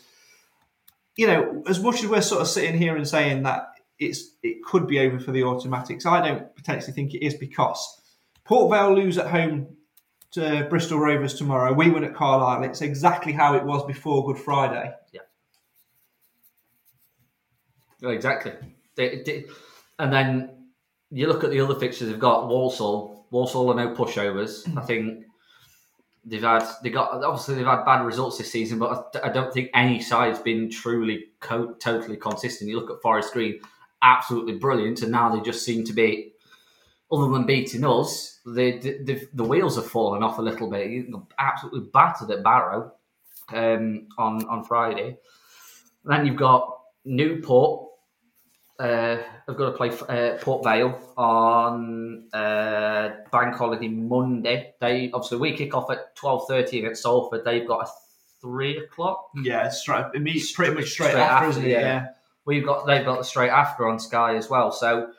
you 1.16 1.28
know, 1.28 1.64
as 1.68 1.82
much 1.82 2.04
as 2.04 2.10
we're 2.10 2.22
sort 2.22 2.42
of 2.42 2.48
sitting 2.48 2.78
here 2.78 2.96
and 2.96 3.08
saying 3.08 3.44
that 3.44 3.70
it's 4.00 4.32
it 4.44 4.64
could 4.64 4.88
be 4.88 5.00
over 5.00 5.20
for 5.20 5.32
the 5.32 5.44
automatics. 5.44 6.06
I 6.06 6.26
don't 6.28 6.56
potentially 6.56 6.94
think 6.94 7.14
it 7.14 7.26
is 7.26 7.34
because 7.36 8.02
Port 8.44 8.72
Vale 8.72 8.96
lose 8.96 9.18
at 9.18 9.28
home 9.28 9.68
to 10.32 10.68
Bristol 10.70 11.00
Rovers 11.00 11.36
tomorrow. 11.36 11.72
We 11.74 11.90
win 11.90 12.04
at 12.04 12.14
Carlisle. 12.14 12.64
It's 12.64 12.82
exactly 12.82 13.32
how 13.32 13.56
it 13.56 13.64
was 13.64 13.86
before 13.86 14.26
Good 14.26 14.38
Friday. 14.38 14.94
Yeah. 15.14 15.22
Exactly. 18.10 18.52
They, 18.96 19.24
they, 19.26 19.46
and 19.98 20.12
then 20.12 20.68
you 21.10 21.28
look 21.28 21.46
at 21.46 21.52
the 21.52 21.62
other 21.62 21.76
fixtures. 21.76 22.10
They've 22.10 22.20
got 22.20 22.50
Walsall. 22.50 23.26
Walsall 23.32 23.70
are 23.72 23.76
no 23.76 23.96
pushovers. 23.96 24.78
I 24.78 24.82
think 24.82 25.26
they've 26.26 26.42
had 26.42 26.66
they 26.84 26.90
got 26.90 27.24
obviously 27.24 27.56
they've 27.56 27.66
had 27.66 27.86
bad 27.86 28.04
results 28.04 28.38
this 28.38 28.52
season, 28.52 28.80
but 28.80 29.16
I 29.24 29.30
don't 29.30 29.54
think 29.54 29.70
any 29.74 30.02
side's 30.02 30.40
been 30.40 30.70
truly 30.70 31.26
co- 31.40 31.74
totally 31.74 32.18
consistent. 32.18 32.70
You 32.70 32.80
look 32.80 32.92
at 32.92 33.02
Forest 33.02 33.34
Green 33.34 33.60
absolutely 34.02 34.56
brilliant, 34.58 35.02
and 35.02 35.12
now 35.12 35.34
they 35.34 35.42
just 35.42 35.64
seem 35.66 35.84
to 35.86 35.94
be, 35.94 36.34
other 37.12 37.32
than 37.32 37.46
beating 37.46 37.86
us, 37.86 38.40
the 38.46 39.28
wheels 39.36 39.76
have 39.76 39.88
fallen 39.88 40.24
off 40.24 40.40
a 40.40 40.42
little 40.42 40.70
bit. 40.70 41.06
Absolutely 41.40 41.90
battered 41.92 42.32
at 42.32 42.44
Barrow 42.44 42.94
um, 43.54 44.08
on 44.18 44.46
on 44.48 44.64
Friday. 44.64 45.18
then 46.04 46.26
you've 46.26 46.36
got 46.36 46.80
Newport. 47.06 47.85
Uh, 48.78 49.18
I've 49.48 49.56
got 49.56 49.72
to 49.72 49.78
play 49.78 49.90
uh, 49.90 50.38
Port 50.42 50.64
Vale 50.64 51.00
on 51.16 52.28
uh, 52.34 53.10
Bank 53.32 53.56
Holiday 53.56 53.88
Monday. 53.88 54.74
They 54.82 55.12
obviously 55.14 55.38
we 55.38 55.56
kick 55.56 55.74
off 55.74 55.90
at 55.92 56.16
twelve 56.16 56.48
thirty 56.48 56.80
against 56.80 57.04
Salford. 57.04 57.46
They've 57.46 57.68
got 57.68 57.88
a 57.88 57.92
three 58.42 58.78
o'clock. 58.78 59.30
Yeah, 59.42 59.70
straight. 59.70 60.06
It 60.14 60.22
meets 60.22 60.52
pretty 60.52 60.74
much 60.74 60.90
straight, 60.90 61.12
straight 61.12 61.22
after, 61.22 61.46
after, 61.46 61.50
isn't 61.52 61.66
it? 61.66 61.72
yeah. 61.72 61.80
yeah 61.80 62.06
we've 62.46 62.66
got 62.66 62.86
they've 62.86 63.06
got 63.06 63.18
the 63.18 63.24
straight 63.24 63.50
after 63.50 63.88
on 63.88 64.00
Sky 64.00 64.36
as 64.36 64.50
well. 64.50 64.72
So 64.72 65.10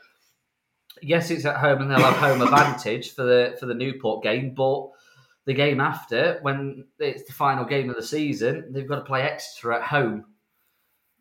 yes, 1.02 1.30
it's 1.30 1.44
at 1.44 1.56
home 1.56 1.82
and 1.82 1.90
they'll 1.90 2.00
have 2.00 2.16
home 2.16 2.42
advantage 2.42 3.12
for 3.14 3.24
the 3.24 3.56
for 3.58 3.66
the 3.66 3.74
Newport 3.74 4.22
game, 4.22 4.54
but 4.54 4.88
the 5.44 5.54
game 5.54 5.80
after, 5.80 6.38
when 6.42 6.86
it's 6.98 7.24
the 7.24 7.32
final 7.32 7.64
game 7.64 7.88
of 7.88 7.96
the 7.96 8.02
season, 8.02 8.72
they've 8.72 8.88
got 8.88 8.96
to 8.96 9.04
play 9.04 9.22
Exeter 9.22 9.72
at 9.72 9.82
home, 9.82 10.24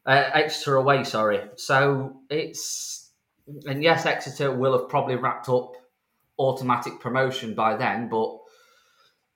uh, 0.06 0.30
Exeter 0.34 0.76
away. 0.76 1.04
Sorry, 1.04 1.42
so 1.56 2.18
it's 2.30 3.12
and 3.66 3.84
yes, 3.84 4.06
Exeter 4.06 4.52
will 4.52 4.78
have 4.78 4.90
probably 4.90 5.16
wrapped 5.16 5.50
up 5.50 5.74
automatic 6.40 7.00
promotion 7.00 7.54
by 7.54 7.76
then, 7.76 8.10
but. 8.10 8.40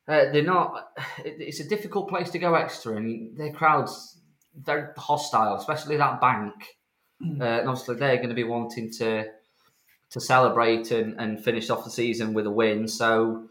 Uh, 0.07 0.31
they're 0.31 0.41
not. 0.41 0.91
It's 1.23 1.59
a 1.59 1.69
difficult 1.69 2.09
place 2.09 2.31
to 2.31 2.39
go, 2.39 2.55
Exeter, 2.55 2.97
and 2.97 3.37
their 3.37 3.53
crowds 3.53 4.19
very 4.55 4.87
hostile, 4.97 5.55
especially 5.55 5.97
that 5.97 6.19
bank. 6.19 6.53
Mm. 7.21 7.39
Uh, 7.39 7.59
and 7.59 7.69
obviously, 7.69 7.95
they're 7.95 8.17
going 8.17 8.29
to 8.29 8.35
be 8.35 8.43
wanting 8.43 8.91
to 8.93 9.25
to 10.11 10.19
celebrate 10.19 10.89
and, 10.91 11.19
and 11.19 11.43
finish 11.43 11.69
off 11.69 11.83
the 11.83 11.91
season 11.91 12.33
with 12.33 12.47
a 12.47 12.51
win. 12.51 12.87
So 12.87 13.49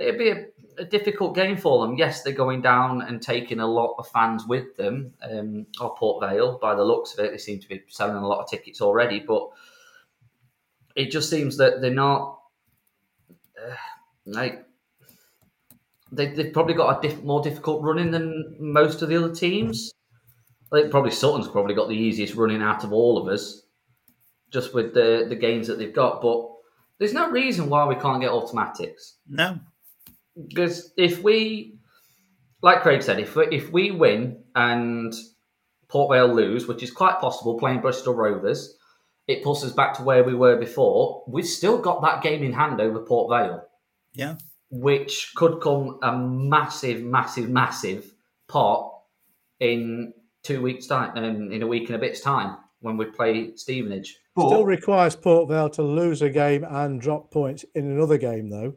it'd 0.00 0.18
be 0.18 0.30
a, 0.30 0.46
a, 0.78 0.84
difficult 0.84 1.34
game 1.34 1.56
for 1.56 1.86
them. 1.86 1.96
Yes, 1.96 2.22
they're 2.22 2.32
going 2.32 2.62
down 2.62 3.02
and 3.02 3.20
taking 3.20 3.60
a 3.60 3.66
lot 3.66 3.94
of 3.98 4.08
fans 4.08 4.46
with 4.46 4.76
them. 4.76 5.12
Um, 5.22 5.66
or 5.80 5.94
Port 5.96 6.22
Vale, 6.22 6.58
by 6.58 6.74
the 6.74 6.84
looks 6.84 7.14
of 7.14 7.24
it, 7.24 7.32
they 7.32 7.38
seem 7.38 7.60
to 7.60 7.68
be 7.68 7.82
selling 7.88 8.16
a 8.16 8.26
lot 8.26 8.40
of 8.40 8.50
tickets 8.50 8.80
already. 8.80 9.20
But 9.20 9.48
it 10.96 11.10
just 11.10 11.30
seems 11.30 11.56
that 11.58 11.80
they're 11.80 11.90
not 11.90 12.40
uh, 13.58 13.74
like 14.26 14.64
they, 16.12 16.26
have 16.34 16.52
probably 16.52 16.74
got 16.74 16.98
a 16.98 17.08
diff- 17.08 17.22
more 17.22 17.42
difficult 17.42 17.82
running 17.82 18.10
than 18.10 18.56
most 18.58 19.02
of 19.02 19.08
the 19.08 19.16
other 19.16 19.34
teams. 19.34 19.92
I 20.72 20.80
think 20.80 20.90
probably 20.90 21.10
Sutton's 21.10 21.48
probably 21.48 21.74
got 21.74 21.88
the 21.88 21.94
easiest 21.94 22.34
running 22.34 22.62
out 22.62 22.84
of 22.84 22.92
all 22.92 23.18
of 23.18 23.32
us, 23.32 23.62
just 24.50 24.74
with 24.74 24.94
the 24.94 25.26
the 25.28 25.36
games 25.36 25.66
that 25.66 25.78
they've 25.78 25.94
got. 25.94 26.20
But 26.20 26.46
there's 26.98 27.14
no 27.14 27.30
reason 27.30 27.70
why 27.70 27.86
we 27.86 27.94
can't 27.94 28.20
get 28.20 28.30
automatics. 28.30 29.16
No, 29.28 29.58
because 30.46 30.92
if 30.96 31.22
we, 31.22 31.78
like 32.62 32.82
Craig 32.82 33.02
said, 33.02 33.18
if 33.18 33.34
we, 33.34 33.46
if 33.50 33.72
we 33.72 33.90
win 33.90 34.42
and 34.54 35.14
Port 35.88 36.10
Vale 36.10 36.32
lose, 36.32 36.68
which 36.68 36.82
is 36.82 36.90
quite 36.90 37.20
possible, 37.20 37.58
playing 37.58 37.80
Bristol 37.80 38.14
Rovers, 38.14 38.76
it 39.26 39.42
puts 39.42 39.64
us 39.64 39.72
back 39.72 39.94
to 39.94 40.02
where 40.02 40.24
we 40.24 40.34
were 40.34 40.56
before. 40.56 41.24
We've 41.26 41.46
still 41.46 41.78
got 41.78 42.02
that 42.02 42.22
game 42.22 42.42
in 42.42 42.52
hand 42.52 42.80
over 42.80 43.00
Port 43.00 43.30
Vale. 43.30 43.62
Yeah. 44.14 44.36
Which 44.70 45.32
could 45.34 45.60
come 45.60 45.98
a 46.02 46.16
massive, 46.16 47.02
massive, 47.02 47.48
massive 47.48 48.12
pot 48.48 48.92
in 49.60 50.12
two 50.42 50.62
weeks 50.62 50.86
time, 50.86 51.16
um, 51.16 51.52
in 51.52 51.62
a 51.62 51.66
week 51.66 51.88
and 51.88 51.96
a 51.96 51.98
bit's 51.98 52.20
time 52.20 52.56
when 52.80 52.96
we 52.96 53.06
play 53.06 53.54
Stevenage. 53.56 54.16
Still 54.38 54.64
requires 54.64 55.16
Port 55.16 55.48
Vale 55.48 55.70
to 55.70 55.82
lose 55.82 56.22
a 56.22 56.30
game 56.30 56.64
and 56.64 57.00
drop 57.00 57.30
points 57.30 57.64
in 57.74 57.90
another 57.90 58.18
game 58.18 58.50
though, 58.50 58.74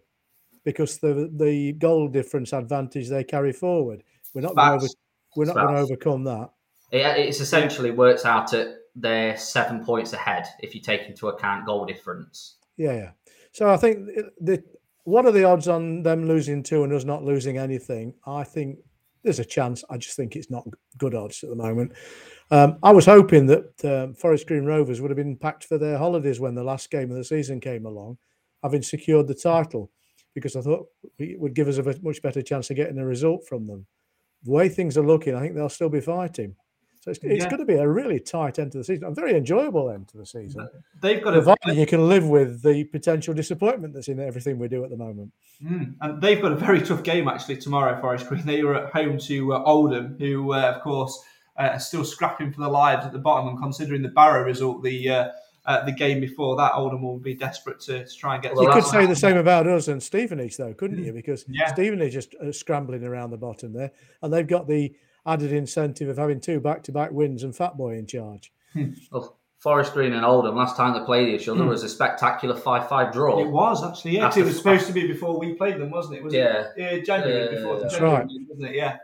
because 0.63 0.97
the 1.00 1.32
the 1.36 1.74
goal 1.74 2.08
difference 2.08 2.54
advantage 2.54 3.10
they 3.10 3.24
carry 3.24 3.54
forward. 3.54 4.04
We're 4.34 4.41
not 4.41 4.56
going 4.56 4.80
to 4.80 4.86
over, 4.86 4.93
we're 5.36 5.45
not 5.45 5.56
going 5.56 5.76
to 5.76 5.82
overcome 5.82 6.24
that. 6.26 6.50
It, 6.91 7.06
it's 7.28 7.39
essentially 7.39 7.91
works 7.91 8.26
out 8.26 8.54
at 8.54 8.76
they're 8.95 9.38
seven 9.38 9.84
points 9.84 10.13
ahead 10.13 10.45
if 10.60 10.76
you 10.76 10.82
take 10.82 11.08
into 11.08 11.30
account 11.30 11.65
goal 11.65 11.86
difference. 11.86 12.56
Yeah, 12.78 12.93
yeah. 12.93 13.12
So 13.54 13.69
I 13.69 13.78
think 13.78 14.10
the 14.39 14.63
what 15.04 15.26
are 15.26 15.32
the 15.32 15.43
odds 15.43 15.67
on 15.67 16.04
them 16.04 16.28
losing 16.28 16.63
two 16.63 16.84
and 16.84 16.93
us 16.93 17.04
not 17.04 17.24
losing 17.24 17.58
anything? 17.58 18.13
I 18.26 18.43
think 18.43 18.80
there's 19.24 19.39
a 19.39 19.45
chance. 19.45 19.84
I 19.89 19.97
just 19.97 20.15
think 20.15 20.36
it's 20.36 20.50
not 20.50 20.65
good 20.97 21.15
odds 21.15 21.43
at 21.43 21.50
the 21.50 21.56
moment. 21.56 21.93
Um, 22.50 22.78
I 22.84 22.91
was 22.91 23.06
hoping 23.06 23.45
that 23.47 23.86
um, 23.86 24.13
Forest 24.13 24.47
Green 24.47 24.65
Rovers 24.65 25.00
would 25.00 25.10
have 25.10 25.17
been 25.17 25.38
packed 25.38 25.63
for 25.63 25.78
their 25.78 25.97
holidays 25.97 26.39
when 26.39 26.56
the 26.56 26.63
last 26.63 26.91
game 26.91 27.10
of 27.12 27.17
the 27.17 27.24
season 27.24 27.60
came 27.60 27.86
along, 27.86 28.17
having 28.62 28.82
secured 28.82 29.28
the 29.28 29.36
title, 29.36 29.90
because 30.34 30.56
I 30.56 30.62
thought 30.62 30.88
it 31.17 31.40
would 31.40 31.54
give 31.54 31.67
us 31.67 31.77
a 31.77 31.96
much 32.02 32.21
better 32.21 32.42
chance 32.42 32.69
of 32.69 32.75
getting 32.75 32.98
a 32.98 33.06
result 33.06 33.46
from 33.48 33.67
them. 33.67 33.86
The 34.44 34.52
way 34.52 34.69
things 34.69 34.98
are 34.98 35.06
looking, 35.06 35.36
I 35.36 35.42
think 35.42 35.56
they'll 35.56 35.69
still 35.69 35.90
be 35.90 36.02
fighting. 36.02 36.56
So 37.02 37.10
it's, 37.10 37.19
it's 37.23 37.44
yeah. 37.44 37.50
going 37.50 37.60
to 37.60 37.65
be 37.65 37.79
a 37.79 37.88
really 37.88 38.19
tight 38.19 38.60
end 38.60 38.73
to 38.73 38.77
the 38.77 38.84
season, 38.84 39.06
a 39.06 39.12
very 39.12 39.36
enjoyable 39.36 39.90
end 39.90 40.08
to 40.10 40.17
the 40.17 40.25
season. 40.25 40.69
They've 41.02 41.21
got 41.21 41.36
a, 41.36 41.73
you 41.73 41.88
can 41.88 42.08
live 42.08 42.27
with 42.27 42.62
the 42.62 42.84
potential 42.84 43.34
disappointment 43.34 43.96
that's 43.96 44.08
in 44.08 44.19
everything 44.19 44.60
we 44.60 44.67
do 44.67 44.84
at 44.84 44.92
the 44.92 44.98
moment. 44.98 45.34
Mm, 45.63 45.96
and 46.00 46.21
they've 46.21 46.40
got 46.40 46.52
a 46.52 46.56
very 46.56 46.79
tough 46.79 47.02
game 47.02 47.27
actually 47.27 47.58
tomorrow. 47.58 48.00
Forest 48.00 48.27
Green. 48.27 48.46
They 48.46 48.63
were 48.63 48.75
at 48.75 48.94
home 48.94 49.17
to 49.17 49.54
uh, 49.54 49.63
Oldham, 49.63 50.15
who 50.19 50.54
uh, 50.54 50.73
of 50.75 50.84
course 50.84 51.19
uh, 51.58 51.69
are 51.73 51.79
still 51.79 52.06
scrapping 52.06 52.52
for 52.52 52.62
their 52.62 52.69
lives 52.69 53.04
at 53.04 53.13
the 53.13 53.19
bottom. 53.19 53.48
And 53.48 53.60
considering 53.60 54.04
the 54.04 54.10
Barrow 54.10 54.44
result, 54.44 54.84
the 54.84 55.10
uh, 55.66 55.70
uh, 55.70 55.86
the 55.86 55.92
game 55.92 56.20
before 56.20 56.56
that, 56.58 56.74
Oldham 56.74 57.02
will 57.04 57.18
be 57.20 57.34
desperate 57.34 57.80
to, 57.82 58.06
to 58.06 58.16
try 58.18 58.36
and 58.36 58.44
get. 58.44 58.54
you 58.56 58.70
could 58.72 58.84
say 58.84 59.00
one. 59.02 59.10
the 59.10 59.16
same 59.16 59.38
about 59.38 59.68
us 59.68 59.88
and 59.88 60.02
Stevenage, 60.02 60.58
though, 60.58 60.74
couldn't 60.74 61.04
you? 61.04 61.14
Because 61.14 61.46
Yeah. 61.48 61.68
Stevenage 61.74 62.14
just 62.14 62.36
uh, 62.36 62.52
scrambling 62.52 63.04
around 63.04 63.30
the 63.32 63.38
bottom 63.38 63.74
there, 63.74 63.92
and 64.22 64.34
they've 64.34 64.48
got 64.48 64.68
the 64.68 64.94
added 65.26 65.52
incentive 65.52 66.10
of 66.10 66.18
having 66.18 66.40
two 66.40 66.60
back-to-back 66.60 67.12
wins 67.12 67.44
and 67.44 67.56
Fat 67.56 67.78
Boy 67.78 67.96
in 67.98 68.08
charge. 68.08 68.52
Well, 69.12 69.38
Forest 69.60 69.94
Green 69.94 70.14
and 70.14 70.26
Oldham, 70.26 70.56
last 70.56 70.76
time 70.76 70.98
they 71.00 71.06
played 71.06 71.28
each 71.30 71.48
other, 71.48 71.64
was 71.66 71.84
a 71.84 71.90
spectacular 71.90 72.56
5 72.56 72.90
5 72.90 73.14
draw. 73.14 73.40
It 73.40 73.48
was 73.48 73.84
actually, 73.84 74.14
yeah. 74.16 74.22
'cause 74.22 74.28
After 74.30 74.40
It 74.40 74.46
was 74.46 74.58
supposed 74.58 74.88
to 74.88 74.94
be 74.94 75.06
before 75.06 75.38
we 75.40 75.54
played 75.54 75.78
them, 75.78 75.92
wasn't 75.92 76.16
it? 76.18 76.24
Was 76.24 76.34
Yeah. 76.34 76.62
it? 76.62 76.68
Yeah, 76.78 76.98
January 77.04 77.46
Yeah, 77.46 77.52
before 77.52 77.76
the 77.76 77.82
that's 77.84 77.94
January 77.94 78.16
right. 78.18 78.28
wasn't 78.50 78.70
it? 78.70 78.76
Yeah, 78.76 78.98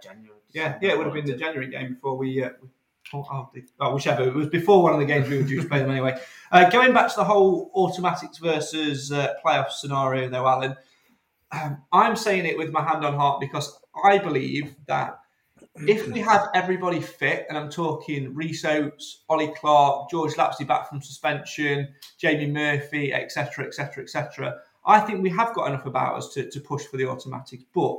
yeah, 0.54 0.78
yeah. 0.82 0.90
It 0.94 0.98
would 0.98 1.06
have 1.06 1.14
been 1.14 1.26
the 1.28 1.36
January 1.36 1.70
game 1.70 1.94
before 1.94 2.18
we. 2.18 2.44
Uh, 2.44 2.50
we 2.64 2.70
oh, 3.14 3.26
oh, 3.32 3.50
oh, 3.80 3.94
whichever. 3.94 4.24
It 4.24 4.34
was 4.34 4.48
before 4.48 4.84
one 4.84 4.94
of 4.94 5.00
the 5.00 5.06
games 5.06 5.30
we 5.30 5.38
were 5.38 5.44
due 5.44 5.62
to 5.62 5.68
play 5.68 5.80
them 5.80 5.92
anyway. 5.92 6.20
Uh, 6.50 6.70
going 6.70 6.94
back 6.94 7.10
to 7.10 7.16
the 7.18 7.26
whole 7.26 7.70
automatics 7.76 8.38
versus 8.38 9.12
uh, 9.12 9.34
playoff 9.44 9.70
scenario, 9.70 10.30
though, 10.30 10.48
Alan, 10.48 10.78
um, 11.52 11.84
I'm 11.92 12.16
saying 12.16 12.46
it 12.46 12.58
with 12.58 12.72
my 12.72 12.82
hand 12.82 13.04
on 13.04 13.16
heart 13.16 13.42
because 13.42 13.78
I 14.06 14.18
believe 14.18 14.74
that 14.88 15.20
if 15.76 16.08
we 16.08 16.22
have 16.22 16.50
everybody 16.54 17.02
fit, 17.02 17.46
and 17.50 17.58
I'm 17.58 17.70
talking 17.70 18.34
Rhys 18.34 18.64
Oates, 18.66 19.24
Ollie 19.30 19.54
Clarke, 19.56 20.10
George 20.10 20.38
Lapslie 20.38 20.66
back 20.66 20.90
from 20.90 21.02
suspension, 21.02 21.90
Jamie 22.18 22.48
Murphy, 22.48 23.14
etc., 23.14 23.66
etc., 23.66 24.04
etc., 24.04 24.60
I 24.86 25.02
think 25.02 25.22
we 25.22 25.30
have 25.32 25.54
got 25.54 25.68
enough 25.68 25.86
about 25.86 26.16
us 26.16 26.34
to, 26.34 26.50
to 26.50 26.62
push 26.62 26.86
for 26.86 26.98
the 26.98 27.08
automatics. 27.08 27.66
But 27.76 27.98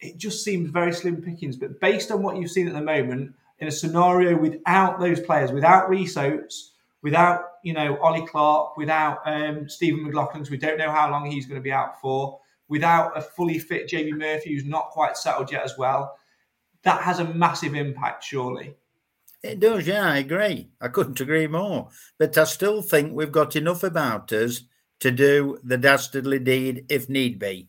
it 0.00 0.18
just 0.18 0.44
seems 0.44 0.70
very 0.70 0.92
slim 0.92 1.22
pickings. 1.22 1.56
But 1.56 1.80
based 1.80 2.10
on 2.10 2.22
what 2.22 2.36
you've 2.36 2.50
seen 2.50 2.68
at 2.68 2.74
the 2.74 2.82
moment, 2.82 3.34
in 3.58 3.68
a 3.68 3.72
scenario 3.72 4.36
without 4.36 5.00
those 5.00 5.20
players, 5.20 5.52
without 5.52 5.88
Rhys 5.88 6.16
Oates, 6.16 6.72
without 7.02 7.40
you 7.62 7.72
know 7.72 7.98
Ollie 7.98 8.26
Clarke, 8.26 8.76
without 8.76 9.18
um, 9.26 9.68
Stephen 9.68 10.04
McLaughlin, 10.04 10.46
we 10.50 10.56
don't 10.56 10.78
know 10.78 10.90
how 10.90 11.10
long 11.10 11.30
he's 11.30 11.46
going 11.46 11.60
to 11.60 11.64
be 11.64 11.72
out 11.72 12.00
for, 12.00 12.38
without 12.68 13.16
a 13.16 13.20
fully 13.20 13.58
fit 13.58 13.88
Jamie 13.88 14.12
Murphy 14.12 14.54
who's 14.54 14.64
not 14.64 14.90
quite 14.90 15.16
settled 15.16 15.50
yet 15.50 15.64
as 15.64 15.78
well, 15.78 16.16
that 16.82 17.02
has 17.02 17.18
a 17.18 17.34
massive 17.34 17.74
impact, 17.74 18.24
surely. 18.24 18.74
It 19.42 19.60
does, 19.60 19.86
yeah, 19.86 20.10
I 20.10 20.18
agree. 20.18 20.70
I 20.80 20.88
couldn't 20.88 21.20
agree 21.20 21.46
more. 21.46 21.88
But 22.18 22.36
I 22.36 22.44
still 22.44 22.82
think 22.82 23.12
we've 23.12 23.30
got 23.30 23.54
enough 23.54 23.82
about 23.82 24.32
us 24.32 24.62
to 25.00 25.10
do 25.10 25.58
the 25.62 25.76
dastardly 25.76 26.38
deed 26.38 26.86
if 26.88 27.08
need 27.08 27.38
be. 27.38 27.68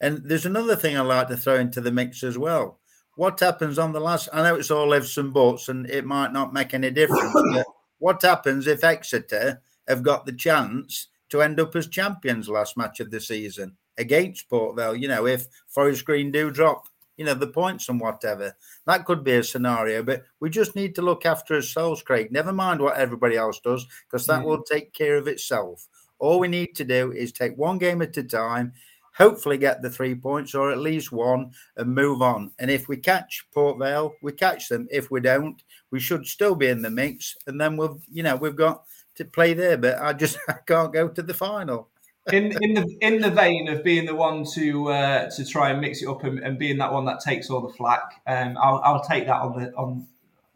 And 0.00 0.22
there's 0.24 0.46
another 0.46 0.76
thing 0.76 0.96
I 0.96 1.00
like 1.00 1.28
to 1.28 1.36
throw 1.36 1.54
into 1.54 1.80
the 1.80 1.92
mix 1.92 2.22
as 2.22 2.36
well. 2.36 2.80
What 3.16 3.38
happens 3.40 3.78
on 3.78 3.92
the 3.92 4.00
last? 4.00 4.28
I 4.32 4.42
know 4.42 4.56
it's 4.56 4.70
all 4.70 4.92
ifs 4.92 5.16
and 5.18 5.32
buts, 5.32 5.68
and 5.68 5.88
it 5.88 6.04
might 6.04 6.32
not 6.32 6.52
make 6.52 6.74
any 6.74 6.90
difference. 6.90 7.32
but 7.54 7.66
what 7.98 8.22
happens 8.22 8.66
if 8.66 8.82
Exeter 8.84 9.62
have 9.88 10.02
got 10.02 10.26
the 10.26 10.32
chance 10.32 11.08
to 11.30 11.42
end 11.42 11.60
up 11.60 11.74
as 11.76 11.86
champions 11.88 12.48
last 12.48 12.76
match 12.76 13.00
of 13.00 13.10
the 13.10 13.20
season 13.20 13.76
against 13.98 14.48
Port 14.50 14.76
Vale? 14.76 14.96
You 14.96 15.08
know, 15.08 15.26
if 15.26 15.46
Forest 15.68 16.04
Green 16.04 16.32
do 16.32 16.50
drop, 16.50 16.88
you 17.16 17.24
know, 17.24 17.34
the 17.34 17.46
points 17.46 17.88
and 17.88 18.00
whatever, 18.00 18.56
that 18.86 19.04
could 19.04 19.22
be 19.22 19.32
a 19.34 19.44
scenario. 19.44 20.02
But 20.02 20.24
we 20.40 20.50
just 20.50 20.74
need 20.74 20.96
to 20.96 21.02
look 21.02 21.24
after 21.24 21.54
ourselves, 21.54 22.02
Craig. 22.02 22.32
Never 22.32 22.52
mind 22.52 22.80
what 22.80 22.96
everybody 22.96 23.36
else 23.36 23.60
does, 23.60 23.86
because 24.06 24.26
that 24.26 24.40
Yeah. 24.40 24.46
will 24.46 24.62
take 24.62 24.92
care 24.92 25.16
of 25.16 25.28
itself. 25.28 25.86
All 26.18 26.40
we 26.40 26.48
need 26.48 26.74
to 26.76 26.84
do 26.84 27.12
is 27.12 27.30
take 27.32 27.56
one 27.56 27.78
game 27.78 28.02
at 28.02 28.16
a 28.16 28.24
time, 28.24 28.72
hopefully 29.16 29.58
get 29.58 29.82
the 29.82 29.90
three 29.90 30.14
points 30.14 30.54
or 30.54 30.70
at 30.70 30.78
least 30.78 31.12
one 31.12 31.52
and 31.76 31.94
move 31.94 32.20
on. 32.22 32.52
And 32.58 32.70
if 32.70 32.88
we 32.88 32.96
catch 32.96 33.46
Port 33.52 33.78
Vale, 33.78 34.14
we 34.22 34.32
catch 34.32 34.68
them. 34.68 34.88
If 34.90 35.10
we 35.10 35.20
don't, 35.20 35.62
we 35.90 36.00
should 36.00 36.26
still 36.26 36.54
be 36.54 36.68
in 36.68 36.82
the 36.82 36.90
mix. 36.90 37.36
And 37.46 37.60
then 37.60 37.76
we've, 37.76 38.02
you 38.10 38.22
know, 38.22 38.36
we've 38.36 38.56
got 38.56 38.84
to 39.16 39.24
play 39.24 39.54
there. 39.54 39.76
But 39.76 40.00
I 40.00 40.12
just 40.12 40.38
I 40.48 40.54
can't 40.66 40.92
go 40.92 41.08
to 41.08 41.22
the 41.22 41.34
final. 41.34 41.88
in 42.32 42.56
in 42.62 42.74
the 42.74 42.96
in 43.00 43.20
the 43.20 43.30
vein 43.30 43.68
of 43.68 43.84
being 43.84 44.06
the 44.06 44.14
one 44.14 44.44
to 44.54 44.88
uh, 44.90 45.30
to 45.30 45.44
try 45.44 45.70
and 45.70 45.80
mix 45.80 46.02
it 46.02 46.08
up 46.08 46.24
and, 46.24 46.38
and 46.40 46.58
being 46.58 46.78
that 46.78 46.92
one 46.92 47.04
that 47.04 47.20
takes 47.20 47.50
all 47.50 47.60
the 47.60 47.72
flack, 47.74 48.22
um, 48.26 48.56
I'll, 48.60 48.80
I'll 48.82 49.04
take 49.04 49.26
that 49.26 49.40
on 49.42 49.60
the 49.60 49.74
on 49.74 50.06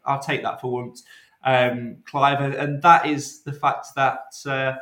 I'll 0.05 0.19
take 0.19 0.41
that 0.43 0.59
for 0.61 0.71
once, 0.71 1.03
um, 1.43 1.97
Clive, 2.05 2.41
and- 2.41 2.81
that 2.81 3.05
is 3.05 3.41
the 3.43 3.53
fact 3.53 3.87
that 3.95 4.23
uh, 4.45 4.73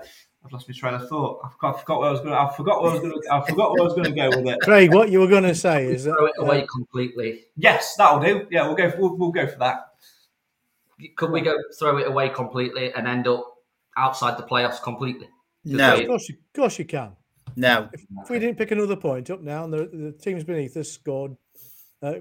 I've 0.48 0.54
lost 0.54 0.70
my 0.70 0.74
train 0.74 0.94
of 0.94 1.10
thought. 1.10 1.42
I 1.44 1.50
forgot, 1.50 1.76
I 1.76 1.80
forgot 1.80 2.00
where 2.00 2.10
I 2.10 2.12
was 2.14 2.22
going. 2.22 2.34
I 2.34 2.52
forgot 2.56 2.82
where 2.82 2.92
I 2.92 2.94
was 2.94 3.02
going. 3.02 3.22
I 3.32 3.42
forgot 3.50 3.72
where 3.74 3.82
I 3.82 3.84
was 3.84 3.94
going 3.94 4.06
to 4.06 4.12
go 4.12 4.30
with 4.30 4.48
it. 4.48 4.60
Craig, 4.62 4.94
what 4.94 5.12
you 5.12 5.20
were 5.20 5.28
going 5.28 5.44
to 5.44 5.54
say 5.56 5.86
is 5.88 6.06
that 6.06 6.14
Throw 6.14 6.26
it 6.28 6.34
away 6.40 6.64
uh, 6.64 6.66
completely. 6.74 7.44
Yes, 7.58 7.96
that'll 7.98 8.20
do. 8.22 8.48
Yeah, 8.50 8.66
we'll 8.66 8.76
go. 8.76 8.94
We'll, 8.98 9.18
we'll 9.18 9.32
go 9.32 9.46
for 9.46 9.60
that. 9.60 9.90
Could 11.18 11.32
we 11.32 11.42
go 11.42 11.56
throw 11.78 11.98
it 11.98 12.08
away 12.08 12.30
completely 12.30 12.94
and 12.94 13.08
end 13.08 13.28
up 13.28 13.46
outside 13.98 14.38
the 14.38 14.44
playoffs 14.44 14.82
completely? 14.82 15.28
No, 15.66 15.98
of 15.98 16.08
course, 16.08 16.30
you, 16.30 16.36
of 16.36 16.54
course 16.60 16.80
you 16.80 16.86
can. 16.86 17.12
no. 17.58 17.90
If 17.94 18.30
we 18.30 18.40
didn't 18.40 18.58
pick 18.58 18.72
another 18.72 18.96
point 18.96 19.30
up 19.30 19.42
now, 19.42 19.66
and 19.66 19.74
the, 19.74 19.90
the 19.92 20.12
teams 20.14 20.44
beneath 20.46 20.78
us 20.78 20.90
scored, 20.90 21.36
uh, 22.02 22.16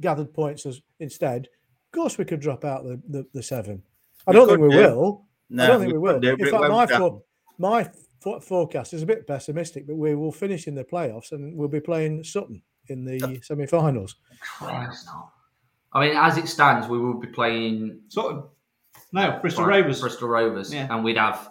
gathered 0.00 0.34
points 0.34 0.66
as 0.66 0.82
instead, 1.00 1.46
of 1.46 1.92
course 1.92 2.18
we 2.18 2.24
could 2.26 2.40
drop 2.40 2.64
out 2.64 2.84
the, 2.84 3.00
the, 3.08 3.26
the 3.32 3.42
seven. 3.42 3.82
I 4.26 4.32
We 4.32 4.36
don't 4.36 4.48
think 4.48 4.60
we 4.60 4.68
do. 4.70 4.76
will. 4.76 5.24
No, 5.48 5.64
I 5.64 5.66
don't 5.66 5.80
think 5.80 5.92
we, 5.94 5.98
we 5.98 6.02
will. 6.04 6.12
could 6.14 6.22
do, 6.22 6.28
In 6.30 6.36
but 6.38 6.46
it 6.46 6.50
fact, 6.50 6.60
won't 6.60 6.72
my 6.72 6.80
happen. 6.80 7.20
For, 7.60 7.70
my 7.70 7.90
for, 8.20 8.40
forecast 8.40 8.92
is 8.94 9.02
a 9.02 9.06
bit 9.06 9.26
pessimistic, 9.26 9.86
but 9.86 9.96
we 9.96 10.14
will 10.14 10.32
finish 10.32 10.66
in 10.66 10.74
the 10.74 10.84
playoffs 10.84 11.32
and 11.32 11.56
we'll 11.56 11.68
be 11.68 11.80
playing 11.80 12.24
Sutton 12.24 12.62
in 12.88 13.04
the 13.04 13.40
semi-finals. 13.42 14.16
Christ, 14.40 15.06
no. 15.06 15.30
I 15.92 16.06
mean, 16.06 16.16
as 16.16 16.38
it 16.38 16.48
stands, 16.48 16.86
we 16.88 16.98
will 16.98 17.18
be 17.18 17.26
playing 17.28 18.00
Sort 18.08 18.34
of. 18.34 18.48
No, 19.12 19.38
Bristol 19.40 19.64
Right, 19.64 19.80
Rovers. 19.80 20.00
Bristol 20.00 20.28
Rovers, 20.28 20.72
Yeah. 20.72 20.86
and 20.88 21.02
we'd 21.02 21.16
have 21.16 21.50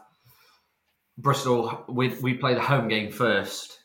Bristol. 1.18 1.84
We 1.90 2.10
we 2.22 2.34
play 2.36 2.54
the 2.54 2.62
home 2.62 2.88
game 2.88 3.12
first. 3.12 3.80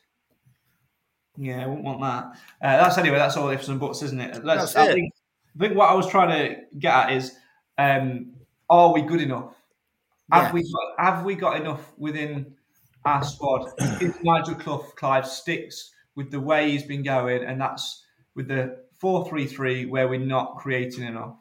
Yeah, 1.37 1.64
I 1.64 1.66
wouldn't 1.66 1.85
want 1.85 2.01
that. 2.03 2.25
Uh, 2.62 2.83
that's 2.85 2.99
anyway. 2.99 3.18
That's 3.18 3.37
all 3.37 3.49
ifs 3.49 3.66
and 3.66 3.81
buts, 3.81 4.03
isn't 4.03 4.20
it? 4.20 4.45
Let's. 4.45 4.72
That's 4.72 4.77
I 4.77 4.91
it. 4.91 4.95
think. 4.95 5.12
I 5.57 5.59
think 5.59 5.77
what 5.77 5.91
I 5.91 5.95
was 5.95 6.09
trying 6.09 6.29
to 6.31 6.57
get 6.79 6.95
at 6.95 7.12
is, 7.12 7.33
um, 7.79 8.35
are 8.70 8.93
we 8.93 9.03
good 9.03 9.20
enough? 9.20 9.55
Have 10.35 10.53
we 10.53 10.62
got, 10.62 11.05
have 11.05 11.24
we 11.24 11.35
got 11.35 11.61
enough 11.61 11.93
within 11.97 12.55
our 13.05 13.22
squad? 13.22 13.70
If 13.78 14.22
Nigel 14.22 14.55
Clough, 14.55 14.87
Clive 14.97 15.26
sticks 15.26 15.93
with 16.14 16.30
the 16.30 16.41
way 16.41 16.70
he's 16.70 16.82
been 16.82 17.03
going, 17.03 17.45
and 17.45 17.61
that's 17.61 18.05
with 18.35 18.49
the 18.49 18.85
four-three-three, 18.99 19.87
where 19.87 20.09
we're 20.09 20.18
not 20.18 20.57
creating 20.57 21.05
enough. 21.05 21.37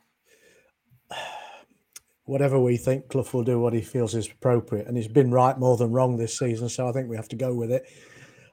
Whatever 2.26 2.60
we 2.60 2.78
think, 2.78 3.10
Clough 3.10 3.28
will 3.34 3.44
do 3.44 3.60
what 3.60 3.74
he 3.74 3.82
feels 3.82 4.16
is 4.16 4.28
appropriate, 4.28 4.88
and 4.88 4.96
he's 4.96 5.08
been 5.08 5.32
right 5.32 5.58
more 5.58 5.78
than 5.78 5.92
wrong 5.92 6.18
this 6.18 6.38
season. 6.38 6.70
So 6.70 6.88
I 6.88 6.92
think 6.92 7.10
we 7.10 7.16
have 7.16 7.30
to 7.30 7.36
go 7.36 7.54
with 7.54 7.72
it. 7.72 7.86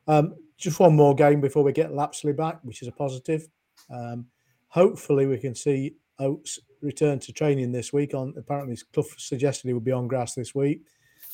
Um, 0.09 0.35
just 0.57 0.81
one 0.81 0.97
more 0.97 1.15
game 1.15 1.41
before 1.41 1.63
we 1.63 1.73
get 1.73 1.95
Lapslie 1.95 2.33
back, 2.33 2.59
which 2.63 2.83
is 2.83 2.89
a 2.89 2.93
positive. 2.93 3.47
Um, 3.89 4.27
hopefully, 4.69 5.27
we 5.27 5.39
can 5.39 5.55
see 5.55 5.97
Oates 6.19 6.59
return 6.83 7.19
to 7.21 7.33
training 7.33 7.73
this 7.73 7.93
week. 7.93 8.15
On 8.15 8.35
apparently, 8.37 8.77
Clough 8.93 9.05
suggested 9.17 9.69
he 9.69 9.75
would 9.75 9.85
be 9.85 9.93
on 9.93 10.09
grass 10.09 10.35
this 10.35 10.55
week, 10.55 10.83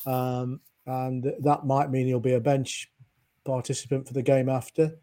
um, 0.07 0.61
and 0.87 1.33
that 1.41 1.67
might 1.67 1.91
mean 1.91 2.07
he'll 2.07 2.21
be 2.21 2.35
a 2.35 2.41
bench 2.41 2.91
participant 3.45 4.07
for 4.07 4.15
the 4.15 4.23
game 4.23 4.49
after. 4.49 4.99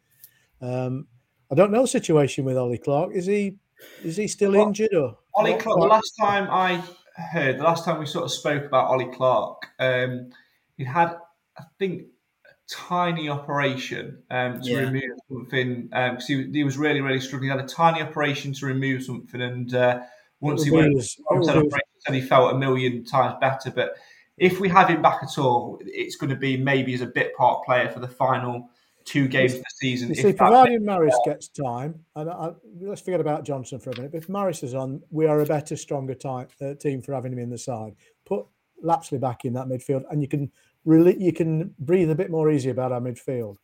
Um, 0.62 1.08
I 1.52 1.56
don't 1.56 1.72
know 1.72 1.82
the 1.82 1.88
situation 1.88 2.46
with 2.46 2.58
Ollie 2.58 2.78
Clarke. 2.78 3.14
Is 3.14 3.26
he 3.26 3.58
is 4.04 4.18
he 4.18 4.28
still 4.28 4.52
Well, 4.54 4.68
injured 4.68 4.94
or? 4.94 5.18
Ollie 5.36 5.56
Clarke. 5.56 5.80
The 5.82 5.88
last 5.88 6.14
time 6.20 6.48
I 6.50 6.84
heard, 7.16 7.60
the 7.60 7.64
last 7.64 7.86
time 7.86 8.00
we 8.00 8.06
sort 8.06 8.26
of 8.26 8.32
spoke 8.32 8.66
about 8.66 8.88
Ollie 8.88 9.12
Clarke, 9.14 9.68
um, 9.80 10.30
he 10.78 10.84
had, 10.84 11.16
I 11.58 11.64
think, 11.80 12.04
a 12.46 12.54
tiny 12.70 13.30
operation 13.30 14.24
um, 14.32 14.62
to 14.62 14.72
Yeah. 14.72 14.80
remove 14.80 15.18
something 15.30 15.84
because 15.84 16.28
he, 16.28 16.50
he 16.52 16.64
was 16.64 16.78
really, 16.78 17.02
really 17.02 17.20
struggling. 17.20 17.52
He 17.52 17.56
had 17.58 17.66
a 17.66 17.68
tiny 17.68 18.02
operation 18.02 18.54
to 18.54 18.66
remove 18.66 19.04
something, 19.04 19.42
and 19.42 19.74
uh, 19.74 20.02
once 20.44 20.64
he 20.64 20.72
went, 20.72 20.96
his- 20.96 21.18
once 21.30 21.48
it'll 21.48 21.62
that 21.62 21.62
be 21.62 21.66
his- 21.66 21.74
operation, 21.74 21.90
said 22.00 22.16
he 22.16 22.22
felt 22.22 22.54
a 22.54 22.58
million 22.58 23.04
times 23.04 23.36
better. 23.42 23.72
But 23.72 23.96
if 24.38 24.60
we 24.60 24.68
have 24.70 24.90
him 24.90 25.02
back 25.02 25.24
at 25.24 25.38
all, 25.38 25.80
it's 25.86 26.16
going 26.16 26.30
to 26.30 26.36
be 26.36 26.58
maybe 26.58 26.94
as 26.94 27.02
a 27.02 27.06
bit 27.08 27.36
part 27.36 27.64
player 27.66 27.90
for 27.90 28.00
the 28.00 28.08
final 28.08 28.70
two 29.06 29.28
games 29.28 29.54
of 29.54 29.60
the 29.60 29.66
season. 29.76 30.08
You 30.10 30.14
if 30.30 30.38
see, 30.38 30.78
Maris 30.80 31.16
gets 31.26 31.50
time, 31.50 32.04
and 32.16 32.30
I, 32.30 32.52
let's 32.82 33.02
forget 33.02 33.20
about 33.20 33.44
Johnson 33.44 33.80
for 33.80 33.92
a 33.92 33.96
minute. 33.98 34.12
But 34.12 34.20
if 34.20 34.30
Maris 34.30 34.64
is 34.64 34.74
on, 34.74 35.02
we 35.12 35.28
are 35.28 35.42
a 35.42 35.46
better, 35.46 35.76
stronger 35.76 36.16
time, 36.16 36.48
uh, 36.62 36.74
team 36.76 37.02
for 37.02 37.14
having 37.14 37.34
him 37.34 37.40
in 37.40 37.50
the 37.50 37.58
side. 37.58 37.96
Put 38.26 38.46
Lapslie 38.82 39.18
back 39.20 39.46
in 39.46 39.54
that 39.54 39.68
midfield, 39.68 40.04
and 40.10 40.22
you 40.22 40.28
can 40.28 40.52
really 40.86 41.22
you 41.22 41.32
can 41.34 41.74
breathe 41.80 42.10
a 42.12 42.16
bit 42.16 42.32
more 42.32 42.50
easy 42.50 42.70
about 42.70 42.92
our 42.92 43.02
midfield. 43.02 43.58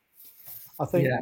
I 0.79 0.85
think 0.85 1.07
Yeah. 1.07 1.19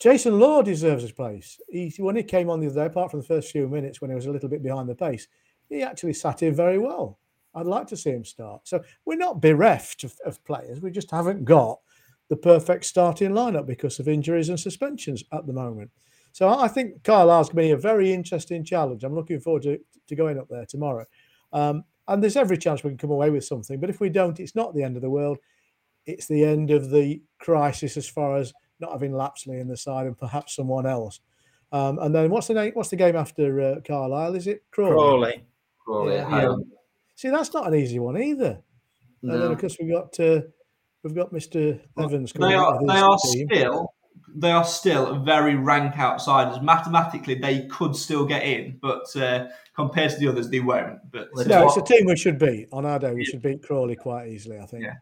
Jason 0.00 0.40
Law 0.40 0.62
deserves 0.62 1.02
his 1.02 1.12
place. 1.12 1.60
He 1.68 1.92
when 1.98 2.16
he 2.16 2.22
came 2.22 2.48
on 2.48 2.60
the 2.60 2.66
other 2.66 2.80
day, 2.80 2.86
apart 2.86 3.10
from 3.10 3.20
the 3.20 3.26
first 3.26 3.52
few 3.52 3.68
minutes 3.68 4.00
when 4.00 4.10
he 4.10 4.16
was 4.16 4.26
a 4.26 4.32
little 4.32 4.48
bit 4.48 4.62
behind 4.62 4.88
the 4.88 4.94
pace, 4.94 5.28
he 5.68 5.82
actually 5.82 6.14
sat 6.14 6.42
in 6.42 6.54
very 6.54 6.78
well. 6.78 7.18
I'd 7.54 7.66
like 7.66 7.86
to 7.88 7.96
see 7.96 8.10
him 8.10 8.24
start. 8.24 8.66
So 8.66 8.82
we're 9.04 9.16
not 9.16 9.42
bereft 9.42 10.04
of, 10.04 10.14
of 10.24 10.42
players. 10.44 10.80
We 10.80 10.90
just 10.90 11.10
haven't 11.10 11.44
got 11.44 11.80
the 12.28 12.36
perfect 12.36 12.84
starting 12.84 13.32
lineup 13.32 13.66
because 13.66 13.98
of 13.98 14.08
injuries 14.08 14.48
and 14.48 14.58
suspensions 14.58 15.24
at 15.32 15.46
the 15.46 15.52
moment. 15.52 15.90
So 16.32 16.48
I 16.48 16.68
think 16.68 17.02
Kyle 17.02 17.44
to 17.44 17.54
be 17.54 17.72
a 17.72 17.76
very 17.76 18.12
interesting 18.12 18.64
challenge. 18.64 19.02
I'm 19.02 19.16
looking 19.16 19.40
forward 19.40 19.64
to, 19.64 19.78
to 20.06 20.16
going 20.16 20.38
up 20.38 20.48
there 20.48 20.64
tomorrow. 20.64 21.04
Um, 21.52 21.84
and 22.06 22.22
there's 22.22 22.36
every 22.36 22.56
chance 22.56 22.82
we 22.82 22.90
can 22.90 22.98
come 22.98 23.10
away 23.10 23.30
with 23.30 23.44
something. 23.44 23.80
But 23.80 23.90
if 23.90 24.00
we 24.00 24.08
don't, 24.08 24.38
it's 24.38 24.54
not 24.54 24.74
the 24.74 24.82
end 24.84 24.96
of 24.96 25.02
the 25.02 25.10
world. 25.10 25.38
It's 26.06 26.26
the 26.26 26.44
end 26.44 26.70
of 26.70 26.90
the 26.90 27.20
crisis 27.40 27.96
as 27.96 28.08
far 28.08 28.36
as 28.36 28.52
not 28.80 28.92
having 28.92 29.12
Lapslie 29.12 29.60
in 29.60 29.68
the 29.68 29.76
side 29.76 30.06
and 30.06 30.16
perhaps 30.16 30.56
someone 30.56 30.86
else. 30.86 31.20
Um, 31.72 31.98
and 32.00 32.14
then 32.14 32.30
what's 32.30 32.48
the 32.48 32.54
name? 32.54 32.72
What's 32.74 32.90
the 32.90 32.96
game 32.96 33.16
after 33.16 33.60
uh, 33.60 33.80
Carlisle? 33.86 34.34
Is 34.34 34.46
it 34.46 34.64
Crawley? 34.70 34.94
Crawley. 34.94 35.44
Crawley 35.84 36.14
Yeah, 36.14 36.42
yeah. 36.42 36.56
See, 37.14 37.28
that's 37.28 37.52
not 37.52 37.68
an 37.68 37.74
easy 37.74 37.98
one 37.98 38.20
either. 38.20 38.60
And 39.22 39.30
then 39.30 39.40
No. 39.40 39.52
of 39.52 39.58
course 39.58 39.76
we 39.80 39.88
got 39.88 40.18
uh, 40.18 40.40
we've 41.02 41.14
got 41.14 41.32
Mr. 41.32 41.80
Evans. 41.98 42.32
They 42.32 42.54
are 42.54 42.78
they 42.86 42.98
are 42.98 43.18
team. 43.32 43.46
still 43.50 43.94
they 44.34 44.50
are 44.50 44.64
still 44.64 45.20
very 45.20 45.54
rank 45.54 45.98
outsiders. 45.98 46.60
Mathematically, 46.62 47.34
they 47.34 47.66
could 47.66 47.94
still 47.96 48.24
get 48.24 48.42
in, 48.42 48.78
but 48.80 49.04
uh, 49.16 49.48
compared 49.74 50.12
to 50.12 50.18
the 50.18 50.28
others, 50.28 50.50
they 50.50 50.60
won't. 50.60 50.98
But 51.10 51.28
No, 51.46 51.66
it's 51.66 51.76
a 51.76 51.82
team 51.82 52.06
we 52.06 52.16
should 52.16 52.38
beat. 52.38 52.68
On 52.72 52.86
our 52.86 52.98
day, 52.98 53.12
we 53.12 53.24
should 53.24 53.42
beat 53.42 53.62
Crawley 53.62 53.96
quite 53.96 54.28
easily, 54.28 54.58
I 54.58 54.66
think. 54.66 54.84
Yeah. 54.84 54.94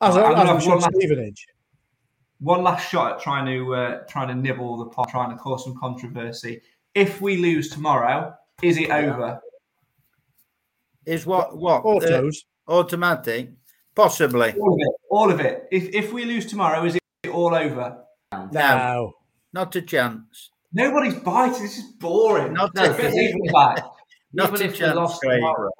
As, 0.00 0.16
I'm 0.16 0.34
gonna 0.34 0.54
as 0.54 0.66
we 0.66 0.72
should 0.72 0.94
Stevenage. 0.94 1.46
One 2.40 2.62
last 2.62 2.88
shot 2.90 3.12
at 3.14 3.20
trying 3.20 3.46
to 3.46 3.74
uh, 3.74 3.98
trying 4.08 4.28
to 4.28 4.34
nibble 4.34 4.76
the 4.78 4.86
pot, 4.86 5.08
trying 5.10 5.30
to 5.30 5.36
cause 5.36 5.64
some 5.64 5.76
controversy. 5.78 6.60
If 6.94 7.20
we 7.20 7.36
lose 7.36 7.70
tomorrow, 7.70 8.34
is 8.62 8.78
it 8.78 8.90
over? 8.90 9.40
Is 11.06 11.26
what 11.26 11.56
what 11.56 11.84
Autos. 11.84 12.44
uh, 12.68 12.72
automatic? 12.72 13.50
Possibly. 13.94 14.52
All 14.52 14.72
of 14.74 14.78
it. 14.80 14.94
All 15.10 15.30
of 15.30 15.40
it. 15.40 15.66
If 15.72 15.88
if 15.94 16.12
we 16.12 16.24
lose 16.24 16.46
tomorrow, 16.46 16.84
is 16.84 16.96
it 16.96 17.02
all 17.32 17.54
over? 17.54 18.04
No. 18.52 19.14
Not 19.52 19.74
a 19.76 19.82
chance. 19.82 20.50
Nobody's 20.72 21.14
biting. 21.14 21.62
This 21.62 21.78
is 21.78 21.84
boring. 21.98 22.52
Not 22.52 22.74
No, 22.74 22.84
a, 22.84 22.94
because 22.94 23.14
Even 23.16 23.40
back. 23.52 23.82
not 24.34 24.48
even 24.50 24.60
a 24.62 24.64
if 24.66 24.72
we 24.72 24.78
chance, 24.78 24.94
lost 24.94 25.22
tomorrow, 25.22 25.70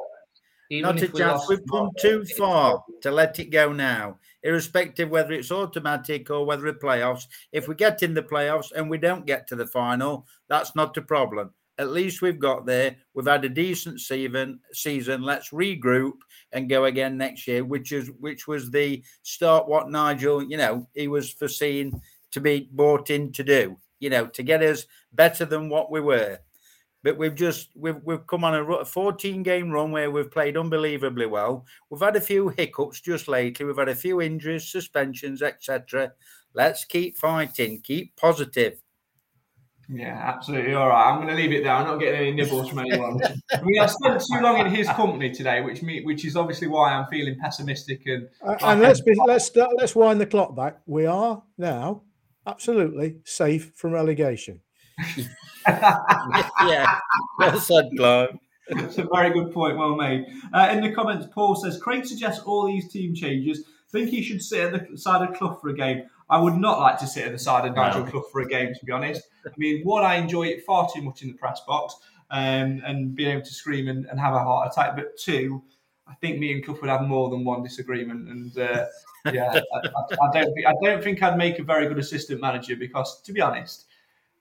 even 0.71 0.83
Not 0.83 1.03
a 1.03 1.11
we 1.13 1.19
chance. 1.19 1.49
We've 1.49 1.67
come 1.71 1.91
too 1.99 2.25
far 2.37 2.85
to 3.03 3.11
let 3.11 3.39
it 3.39 3.47
go 3.47 3.73
now, 3.73 4.19
irrespective 4.43 5.09
whether 5.09 5.33
it's 5.33 5.51
automatic 5.51 6.31
or 6.31 6.45
whether 6.45 6.67
it's 6.67 6.83
playoffs. 6.83 7.27
If 7.53 7.69
we 7.69 7.75
get 7.75 8.03
in 8.03 8.15
the 8.15 8.23
playoffs 8.23 8.73
and 8.73 8.91
we 8.91 8.99
don't 8.99 9.27
get 9.27 9.47
to 9.49 9.57
the 9.57 9.67
final, 9.67 10.27
that's 10.49 10.77
not 10.77 10.97
a 10.97 11.03
problem. 11.03 11.53
At 11.79 11.91
least 11.91 12.23
we've 12.23 12.41
got 12.41 12.67
there. 12.67 12.97
We've 13.15 13.27
had 13.27 13.45
a 13.45 13.49
decent 13.49 14.01
season. 14.01 14.61
Season. 14.73 15.23
Let's 15.23 15.51
regroup 15.51 16.15
and 16.53 16.69
go 16.69 16.85
again 16.85 17.17
next 17.17 17.47
year, 17.47 17.65
which 17.65 17.93
is 17.93 18.11
which 18.19 18.49
was 18.49 18.71
the 18.71 19.03
start. 19.23 19.69
What 19.69 19.89
Nigel, 19.89 20.43
you 20.43 20.57
know, 20.57 20.89
he 20.95 21.09
was 21.09 21.31
foreseen 21.31 22.01
to 22.33 22.41
be 22.41 22.69
brought 22.73 23.11
in 23.11 23.33
to 23.33 23.45
do. 23.45 23.79
You 24.01 24.11
know, 24.11 24.27
to 24.27 24.43
get 24.43 24.63
us 24.63 24.87
better 25.13 25.45
than 25.45 25.69
what 25.69 25.91
we 25.91 26.01
were 26.01 26.39
but 27.03 27.17
we've 27.17 27.35
just 27.35 27.71
we've 27.75 28.01
we've 28.05 28.27
come 28.27 28.45
on 28.45 28.55
a 28.55 28.85
14 28.85 29.43
game 29.43 29.71
run 29.71 29.93
where 29.93 30.11
we've 30.11 30.31
played 30.31 30.57
unbelievably 30.57 31.27
well. 31.27 31.65
We've 31.91 32.01
had 32.01 32.17
a 32.17 32.21
few 32.21 32.49
hiccups 32.49 33.01
just 33.01 33.29
lately. 33.29 33.67
We've 33.67 33.77
had 33.77 33.89
a 33.89 33.95
few 33.95 34.21
injuries, 34.21 34.69
suspensions, 34.69 35.43
etc. 35.43 36.13
Let's 36.55 36.85
keep 36.85 37.17
fighting. 37.17 37.81
Keep 37.83 38.17
positive. 38.17 38.83
Yeah, 39.91 40.21
absolutely. 40.23 40.75
All 40.75 40.89
right, 40.89 41.11
I'm 41.11 41.17
going 41.17 41.29
to 41.29 41.35
leave 41.35 41.53
it 41.53 41.65
there. 41.65 41.73
I'm 41.73 41.87
not 41.87 41.99
getting 41.99 42.21
any 42.21 42.33
nibbles 42.33 42.69
from 42.69 42.81
anyone. 42.81 43.19
we 43.65 43.79
have 43.79 43.91
spent 43.91 44.21
too 44.21 44.41
long 44.43 44.59
in 44.59 44.67
his 44.67 44.87
company 44.89 45.31
today, 45.31 45.63
which 45.63 45.83
me, 45.83 46.05
which 46.05 46.27
is 46.27 46.37
obviously 46.37 46.69
why 46.69 46.93
I'm 46.93 47.07
feeling 47.07 47.39
pessimistic 47.41 48.03
and. 48.05 48.29
Uh, 48.47 48.57
and 48.61 48.81
let's 48.83 49.01
be, 49.01 49.15
let's 49.27 49.47
start, 49.47 49.71
let's 49.79 49.97
wind 49.97 50.21
the 50.21 50.27
clock 50.27 50.55
back. 50.55 50.81
We 50.85 51.07
are 51.07 51.43
now 51.57 52.03
absolutely 52.47 53.21
safe 53.25 53.73
from 53.77 53.93
relegation. 53.93 54.61
yeah, 55.69 56.99
well 57.39 57.61
said, 57.61 57.91
Clive. 57.97 58.39
It's 58.71 58.99
a 58.99 59.09
very 59.13 59.31
good 59.31 59.53
point, 59.53 59.79
well 59.79 59.97
made. 59.97 60.27
Uh, 60.53 60.69
in 60.73 60.83
the 60.83 60.93
comments, 60.93 61.27
Paul 61.33 61.57
says 61.57 61.81
Craig 61.81 62.05
suggests 62.05 62.43
all 62.45 62.67
these 62.67 62.89
team 62.91 63.15
changes. 63.15 63.65
Think 63.91 64.11
he 64.11 64.23
should 64.23 64.43
sit 64.43 64.75
at 64.75 64.91
the 64.91 64.99
side 64.99 65.27
of 65.27 65.35
Clough 65.35 65.55
for 65.55 65.71
a 65.71 65.75
game. 65.75 66.03
I 66.29 66.39
would 66.39 66.57
not 66.57 66.79
like 66.79 66.99
to 66.99 67.07
sit 67.07 67.25
at 67.25 67.33
the 67.33 67.39
side 67.39 67.67
of 67.67 67.75
Nigel 67.75 68.05
Clough 68.05 68.27
for 68.31 68.43
a 68.43 68.47
game, 68.47 68.75
to 68.75 68.85
be 68.85 68.93
honest. 68.93 69.23
I 69.47 69.51
mean, 69.57 69.83
one, 69.83 70.05
I 70.05 70.17
enjoy 70.17 70.49
it 70.49 70.67
far 70.67 70.87
too 70.95 71.01
much 71.01 71.23
in 71.23 71.29
the 71.29 71.35
press 71.35 71.63
box 71.67 71.95
um, 72.31 72.83
and 72.85 73.15
being 73.15 73.31
able 73.31 73.47
to 73.47 73.55
scream 73.55 73.89
and, 73.89 74.05
and 74.05 74.21
have 74.21 74.35
a 74.35 74.39
heart 74.39 74.71
attack. 74.71 74.95
But 74.95 75.17
two, 75.17 75.63
I 76.07 76.15
think 76.17 76.39
me 76.39 76.53
and 76.53 76.63
Clough 76.63 76.79
would 76.83 76.91
have 76.91 77.03
more 77.03 77.31
than 77.31 77.45
one 77.45 77.63
disagreement. 77.63 78.29
And 78.29 78.59
uh, 78.59 78.85
yeah, 79.33 79.59
I, 79.75 79.79
I, 79.79 80.29
I 80.29 80.33
don't 80.33 80.55
think 80.55 80.67
I 80.67 80.75
don't 80.83 81.03
think 81.03 81.23
I'd 81.23 81.39
make 81.39 81.59
a 81.59 81.63
very 81.63 81.89
good 81.89 81.99
assistant 81.99 82.43
manager 82.43 82.77
because, 82.77 83.23
to 83.23 83.33
be 83.33 83.41
honest, 83.41 83.87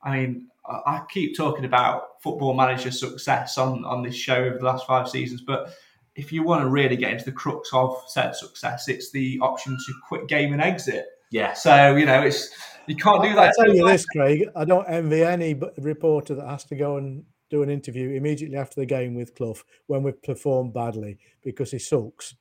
I 0.03 0.17
mean, 0.17 0.47
I 0.67 0.73
I 0.85 1.01
keep 1.09 1.35
talking 1.35 1.65
about 1.65 2.21
football 2.21 2.53
manager 2.53 2.91
success 2.91 3.57
on, 3.57 3.85
on 3.85 4.03
this 4.03 4.15
show 4.15 4.35
over 4.35 4.57
the 4.57 4.65
last 4.65 4.85
five 4.85 5.07
seasons, 5.09 5.41
but 5.41 5.73
if 6.15 6.31
you 6.31 6.43
want 6.43 6.61
to 6.63 6.69
really 6.69 6.95
get 6.97 7.11
into 7.11 7.25
the 7.25 7.31
crux 7.31 7.69
of 7.73 7.95
said 8.07 8.35
success, 8.35 8.87
it's 8.87 9.11
the 9.11 9.37
option 9.41 9.77
to 9.85 9.93
quit 10.07 10.27
game 10.27 10.51
and 10.53 10.61
exit. 10.61 11.05
Yeah. 11.31 11.53
So 11.53 11.95
you 11.95 12.05
know, 12.05 12.21
it's 12.21 12.49
you 12.87 12.95
can't 12.95 13.21
do 13.23 13.29
that. 13.35 13.39
I 13.39 13.45
that. 13.47 13.55
tell 13.59 13.75
you 13.75 13.85
this, 13.87 14.05
Craig. 14.05 14.47
I 14.55 14.65
don't 14.65 14.87
envy 14.89 15.23
any 15.23 15.59
reporter 15.77 16.35
that 16.35 16.47
has 16.47 16.63
to 16.65 16.75
go 16.75 16.97
and 16.97 17.23
do 17.49 17.63
an 17.63 17.69
interview 17.69 18.09
immediately 18.09 18.57
after 18.57 18.79
the 18.81 18.85
game 18.85 19.13
with 19.15 19.35
Clough 19.35 19.61
when 19.87 20.03
we've 20.03 20.21
performed 20.23 20.73
badly 20.73 21.17
because 21.43 21.71
he 21.71 21.79
sulks. 21.79 22.35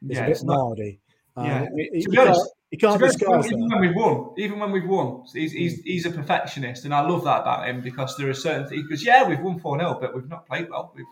He's 0.00 0.16
Yeah, 0.16 0.24
a 0.24 0.26
bit 0.26 0.30
it's 0.32 0.42
not- 0.44 0.56
mardy. 0.56 1.00
Yeah, 1.36 1.62
And 1.62 1.80
he, 1.80 2.00
to 2.02 2.10
be 2.10 2.18
honest- 2.18 2.50
he 2.72 2.76
can't 2.78 2.98
be 2.98 3.04
honest, 3.04 3.18
disguise 3.20 3.46
even 3.46 3.68
that. 3.68 3.76
when 3.76 3.80
we've 3.86 3.94
won, 3.96 4.34
even 4.38 4.58
when 4.58 4.72
we've 4.72 4.88
won, 4.88 5.22
he's, 5.32 5.52
he's, 5.52 5.80
he's 5.82 6.06
a 6.06 6.10
perfectionist, 6.10 6.84
and 6.86 6.92
I 6.94 7.02
love 7.02 7.22
that 7.24 7.42
about 7.42 7.68
him 7.68 7.82
because 7.82 8.16
there 8.16 8.28
are 8.30 8.34
certain 8.34 8.66
things. 8.66 8.82
Because 8.82 9.04
yeah, 9.04 9.28
we've 9.28 9.38
won 9.40 9.60
four 9.60 9.78
0 9.78 9.98
but 10.00 10.14
we've 10.14 10.28
not 10.28 10.46
played 10.46 10.68
well. 10.70 10.90
We've 10.96 11.04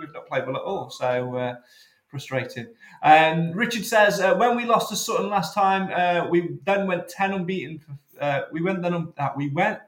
we've- 0.00 0.12
not 0.12 0.26
played 0.28 0.46
well 0.46 0.56
at 0.56 0.62
all. 0.62 0.90
So 0.90 1.34
uh, 1.36 1.54
frustrating. 2.08 2.66
Um, 3.02 3.52
Richard 3.52 3.84
says 3.84 4.20
uh, 4.20 4.34
when 4.36 4.56
we 4.56 4.64
lost 4.64 4.90
to 4.90 4.96
Sutton 4.96 5.28
last 5.30 5.54
time, 5.54 5.90
uh, 5.94 6.28
we 6.28 6.58
then 6.64 6.86
went 6.86 7.08
ten 7.08 7.32
unbeaten. 7.32 7.78
For, 7.78 8.22
uh, 8.22 8.42
we 8.52 8.60
went 8.62 8.82
then 8.82 8.94
un- 8.94 9.12
uh, 9.18 9.30
we 9.36 9.48
went. 9.48 9.78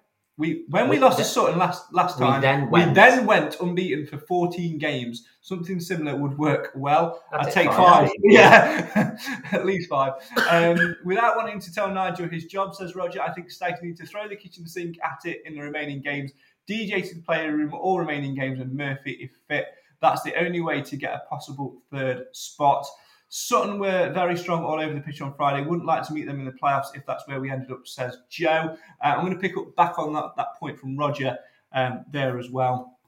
We, 0.40 0.64
when 0.70 0.88
we, 0.88 0.96
We 0.96 1.02
lost 1.02 1.18
to 1.18 1.24
Sutton 1.24 1.58
last 1.58 1.92
last 1.92 2.18
we 2.18 2.24
time, 2.24 2.40
then 2.40 2.70
we 2.70 2.82
then 2.86 3.26
went 3.26 3.60
unbeaten 3.60 4.06
for 4.06 4.16
14 4.16 4.78
games. 4.78 5.26
Something 5.42 5.78
similar 5.78 6.16
would 6.16 6.38
work 6.38 6.72
well. 6.74 7.22
I'd 7.30 7.48
I'd 7.48 7.52
take 7.52 7.68
five. 7.68 8.08
five. 8.08 8.10
Yeah, 8.24 9.16
at 9.52 9.66
least 9.66 9.90
five. 9.90 10.14
Um, 10.48 10.96
without 11.04 11.36
wanting 11.36 11.60
to 11.60 11.74
tell 11.74 11.90
Nigel 11.90 12.26
his 12.26 12.46
job, 12.46 12.74
says 12.74 12.94
Roger, 12.94 13.20
I 13.20 13.30
think 13.32 13.50
Stag 13.50 13.82
need 13.82 13.98
to 13.98 14.06
throw 14.06 14.28
the 14.28 14.36
kitchen 14.36 14.66
sink 14.66 14.96
at 15.04 15.28
it 15.28 15.42
in 15.44 15.54
the 15.54 15.60
remaining 15.60 16.00
games. 16.00 16.32
DJ 16.66 17.06
to 17.06 17.16
the 17.16 17.20
player 17.20 17.54
room 17.54 17.74
all 17.74 17.98
remaining 17.98 18.34
games 18.34 18.60
and 18.60 18.72
Murphy 18.74 19.18
if 19.20 19.32
fit. 19.46 19.66
That's 20.00 20.22
the 20.22 20.34
only 20.42 20.62
way 20.62 20.80
to 20.80 20.96
get 20.96 21.12
a 21.12 21.28
possible 21.28 21.82
third 21.90 22.24
spot. 22.32 22.86
Sutton 23.32 23.78
were 23.78 24.10
very 24.12 24.36
strong 24.36 24.64
all 24.64 24.80
over 24.80 24.92
the 24.92 25.00
pitch 25.00 25.20
on 25.20 25.32
Friday. 25.34 25.64
Wouldn't 25.64 25.86
like 25.86 26.02
to 26.08 26.12
meet 26.12 26.26
them 26.26 26.40
in 26.40 26.46
the 26.46 26.52
playoffs 26.52 26.88
if 26.94 27.06
that's 27.06 27.26
where 27.28 27.40
we 27.40 27.48
ended 27.48 27.70
up, 27.70 27.86
says 27.86 28.18
Joe. 28.28 28.76
Uh, 29.02 29.06
I'm 29.06 29.20
going 29.20 29.32
to 29.32 29.38
pick 29.38 29.56
up 29.56 29.74
back 29.76 30.00
on 30.00 30.12
that, 30.14 30.32
that 30.36 30.56
point 30.58 30.80
from 30.80 30.96
Roger 30.96 31.38
um, 31.72 32.04
there 32.10 32.40
as 32.40 32.50
well. 32.50 32.98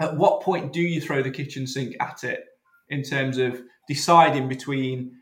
At 0.00 0.16
what 0.16 0.42
point 0.42 0.72
do 0.72 0.80
you 0.80 1.00
throw 1.00 1.22
the 1.22 1.30
kitchen 1.30 1.64
sink 1.68 1.94
at 2.00 2.24
it 2.24 2.44
in 2.88 3.04
terms 3.04 3.38
of 3.38 3.62
deciding 3.86 4.48
between 4.48 5.16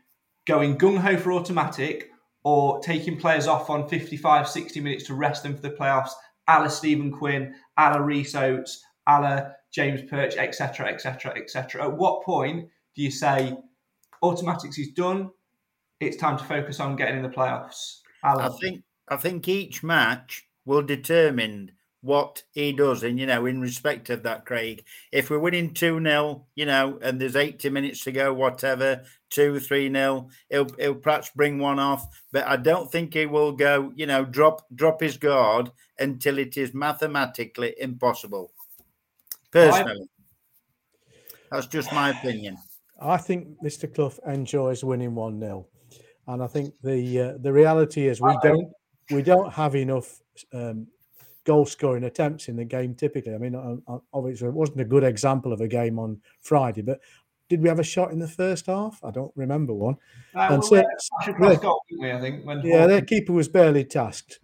going 0.47 0.75
gung 0.75 0.97
ho 0.97 1.17
for 1.17 1.33
automatic 1.33 2.09
or 2.43 2.79
taking 2.79 3.19
players 3.19 3.45
off 3.45 3.69
on 3.69 3.87
55, 3.87 4.49
60 4.49 4.81
minutes 4.81 5.03
to 5.05 5.13
rest 5.13 5.43
them 5.43 5.55
for 5.55 5.61
the 5.61 5.69
playoffs, 5.69 6.13
a 6.47 6.61
la 6.61 6.67
Stephen 6.67 7.11
Quinn, 7.11 7.53
a 7.77 7.91
la 7.91 7.97
Rhys 7.97 8.33
Oates, 8.33 8.83
a 9.05 9.21
la 9.21 9.41
James 9.71 10.01
Perch, 10.09 10.35
etc., 10.35 10.87
etc., 10.87 11.37
etc. 11.37 11.83
At 11.83 11.93
what 11.93 12.23
point 12.23 12.67
do 12.95 13.03
you 13.03 13.11
say 13.11 13.55
automatics 14.21 14.77
is 14.77 14.89
done? 14.91 15.29
It's 15.99 16.17
time 16.17 16.37
to 16.37 16.43
focus 16.43 16.79
on 16.79 16.95
getting 16.95 17.17
in 17.17 17.23
the 17.23 17.29
playoffs. 17.29 17.99
I 18.23 18.49
think 18.49 18.83
I 19.09 19.17
think 19.17 19.47
each 19.47 19.83
match 19.83 20.47
will 20.65 20.81
determine 20.81 21.71
what 22.01 22.43
he 22.51 22.71
does, 22.71 23.03
and 23.03 23.19
you 23.19 23.27
know, 23.27 23.45
in 23.45 23.61
respect 23.61 24.09
of 24.09 24.23
that, 24.23 24.45
Craig. 24.45 24.83
If 25.11 25.29
we're 25.29 25.39
winning 25.39 25.73
two 25.73 26.01
0 26.01 26.47
you 26.55 26.65
know, 26.65 26.97
and 27.01 27.21
there's 27.21 27.35
eighty 27.35 27.69
minutes 27.69 28.03
to 28.05 28.11
go, 28.11 28.33
whatever, 28.33 29.03
two 29.29 29.59
three 29.59 29.91
0 29.91 30.29
he'll 30.49 30.69
he'll 30.79 30.95
perhaps 30.95 31.29
bring 31.35 31.59
one 31.59 31.79
off, 31.79 32.07
but 32.31 32.47
I 32.47 32.57
don't 32.57 32.91
think 32.91 33.13
he 33.13 33.25
will 33.25 33.51
go, 33.51 33.91
you 33.95 34.07
know, 34.07 34.25
drop 34.25 34.65
drop 34.73 35.01
his 35.01 35.17
guard 35.17 35.71
until 35.99 36.39
it 36.39 36.57
is 36.57 36.73
mathematically 36.73 37.75
impossible. 37.79 38.51
Personally, 39.51 40.09
that's 41.51 41.67
just 41.67 41.91
my 41.93 42.09
opinion. 42.09 42.57
I 43.01 43.17
think 43.17 43.47
Mr. 43.63 43.93
Clough 43.93 44.19
enjoys 44.31 44.83
winning 44.83 45.15
one 45.15 45.39
0 45.39 45.67
and 46.27 46.43
I 46.43 46.47
think 46.47 46.73
the 46.83 47.19
uh, 47.19 47.33
the 47.39 47.51
reality 47.51 48.07
is 48.07 48.21
we 48.21 48.37
don't 48.43 48.71
we 49.11 49.21
don't 49.23 49.51
have 49.51 49.75
enough 49.75 50.21
um, 50.53 50.87
goal 51.43 51.65
scoring 51.65 52.03
attempts 52.03 52.47
in 52.47 52.55
the 52.55 52.63
game 52.65 52.93
typically. 52.95 53.33
I 53.33 53.37
mean, 53.39 53.55
uh, 53.55 53.75
uh, 53.91 53.99
obviously 54.13 54.47
it 54.47 54.53
wasn't 54.53 54.81
a 54.81 54.85
good 54.85 55.03
example 55.03 55.51
of 55.51 55.61
a 55.61 55.67
game 55.67 55.97
on 55.99 56.21
Friday, 56.41 56.81
but 56.83 57.01
did 57.49 57.61
we 57.61 57.67
have 57.67 57.79
a 57.79 57.83
shot 57.83 58.11
in 58.11 58.19
the 58.19 58.27
first 58.27 58.67
half? 58.67 59.03
I 59.03 59.11
don't 59.11 59.31
remember 59.35 59.73
one. 59.73 59.95
Uh, 60.35 60.39
and 60.41 60.49
well, 60.59 60.61
so- 60.61 60.71
we 60.75 60.77
had 60.77 60.85
Ashley 61.19 61.33
Cross 61.33 61.57
goal, 61.57 61.81
we, 61.99 62.11
I 62.11 62.19
think. 62.21 62.45
When 62.45 62.61
Yeah, 62.63 62.85
their 62.87 63.01
keeper 63.01 63.33
was 63.33 63.49
barely 63.49 63.83
tasked. 63.83 64.39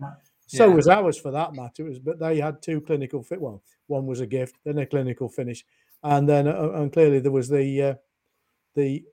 So 0.47 0.67
Yeah. 0.67 0.73
was 0.75 0.87
ours 0.87 1.17
for 1.17 1.31
that 1.31 1.53
matter. 1.53 1.85
It 1.85 1.89
was, 1.89 1.99
but 1.99 2.19
they 2.19 2.39
had 2.39 2.61
two 2.61 2.81
clinical 2.81 3.21
fit. 3.21 3.39
Well, 3.39 3.61
one 3.85 4.07
was 4.07 4.19
a 4.19 4.27
gift, 4.27 4.57
then 4.65 4.77
a 4.79 4.85
clinical 4.85 5.29
finish, 5.29 5.65
and 6.03 6.27
then 6.27 6.47
uh, 6.47 6.71
and 6.75 6.91
clearly 6.91 7.19
there 7.19 7.31
was 7.31 7.47
the 7.49 7.81
uh, 7.81 7.95
the 8.77 9.03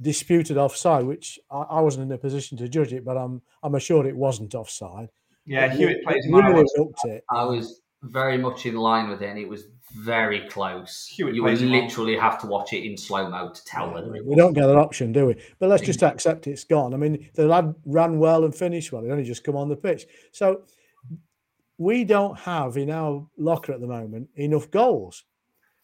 disputed 0.00 0.56
offside, 0.56 1.04
which 1.04 1.38
I, 1.50 1.58
I 1.58 1.80
wasn't 1.82 2.04
in 2.10 2.12
a 2.12 2.18
position 2.18 2.56
to 2.58 2.68
judge 2.68 2.92
it, 2.94 3.04
but 3.04 3.18
I'm 3.18 3.42
I'm 3.62 3.74
assured 3.74 4.06
it 4.06 4.16
wasn't 4.16 4.54
offside. 4.54 5.10
Yeah, 5.44 5.68
But 5.68 5.76
Hewitt 5.76 5.96
we- 5.98 6.04
plays 6.04 6.24
we 6.30 6.40
really 6.40 6.64
looked 6.78 7.04
it. 7.04 7.24
I 7.30 7.44
was 7.44 7.82
very 8.02 8.38
much 8.38 8.64
in 8.64 8.76
line 8.76 9.10
with 9.10 9.20
it, 9.20 9.28
and 9.28 9.38
it 9.38 9.48
was 9.48 9.64
very 9.92 10.48
close. 10.48 11.06
Hewitt 11.14 11.34
you 11.34 11.42
would 11.42 11.48
plays 11.50 11.60
him 11.62 11.70
literally 11.70 12.16
have 12.16 12.40
to 12.40 12.46
watch 12.46 12.72
it 12.72 12.84
in 12.88 12.96
slow 12.96 13.28
mo 13.28 13.50
to 13.52 13.64
tell 13.64 13.92
whether 13.92 14.14
it 14.16 14.24
We 14.24 14.36
don't 14.36 14.54
get 14.54 14.66
that 14.66 14.76
option, 14.78 15.12
do 15.12 15.26
we? 15.26 15.34
But 15.58 15.68
let's 15.68 15.82
just 15.82 16.02
accept 16.02 16.46
it's 16.46 16.64
gone. 16.64 16.94
I 16.94 16.96
mean, 16.96 17.28
the 17.34 17.46
lad 17.46 17.74
ran 17.84 18.18
well 18.18 18.44
and 18.44 18.54
finished 18.54 18.92
well. 18.92 19.02
He 19.02 19.10
only 19.10 19.24
just 19.24 19.44
come 19.44 19.56
on 19.56 19.68
the 19.68 19.76
pitch. 19.76 20.06
So 20.32 20.62
we 21.76 22.04
don't 22.04 22.38
have 22.38 22.76
in 22.76 22.90
our 22.90 23.26
locker 23.36 23.72
at 23.72 23.80
the 23.80 23.86
moment 23.86 24.28
enough 24.36 24.70
goals. 24.70 25.24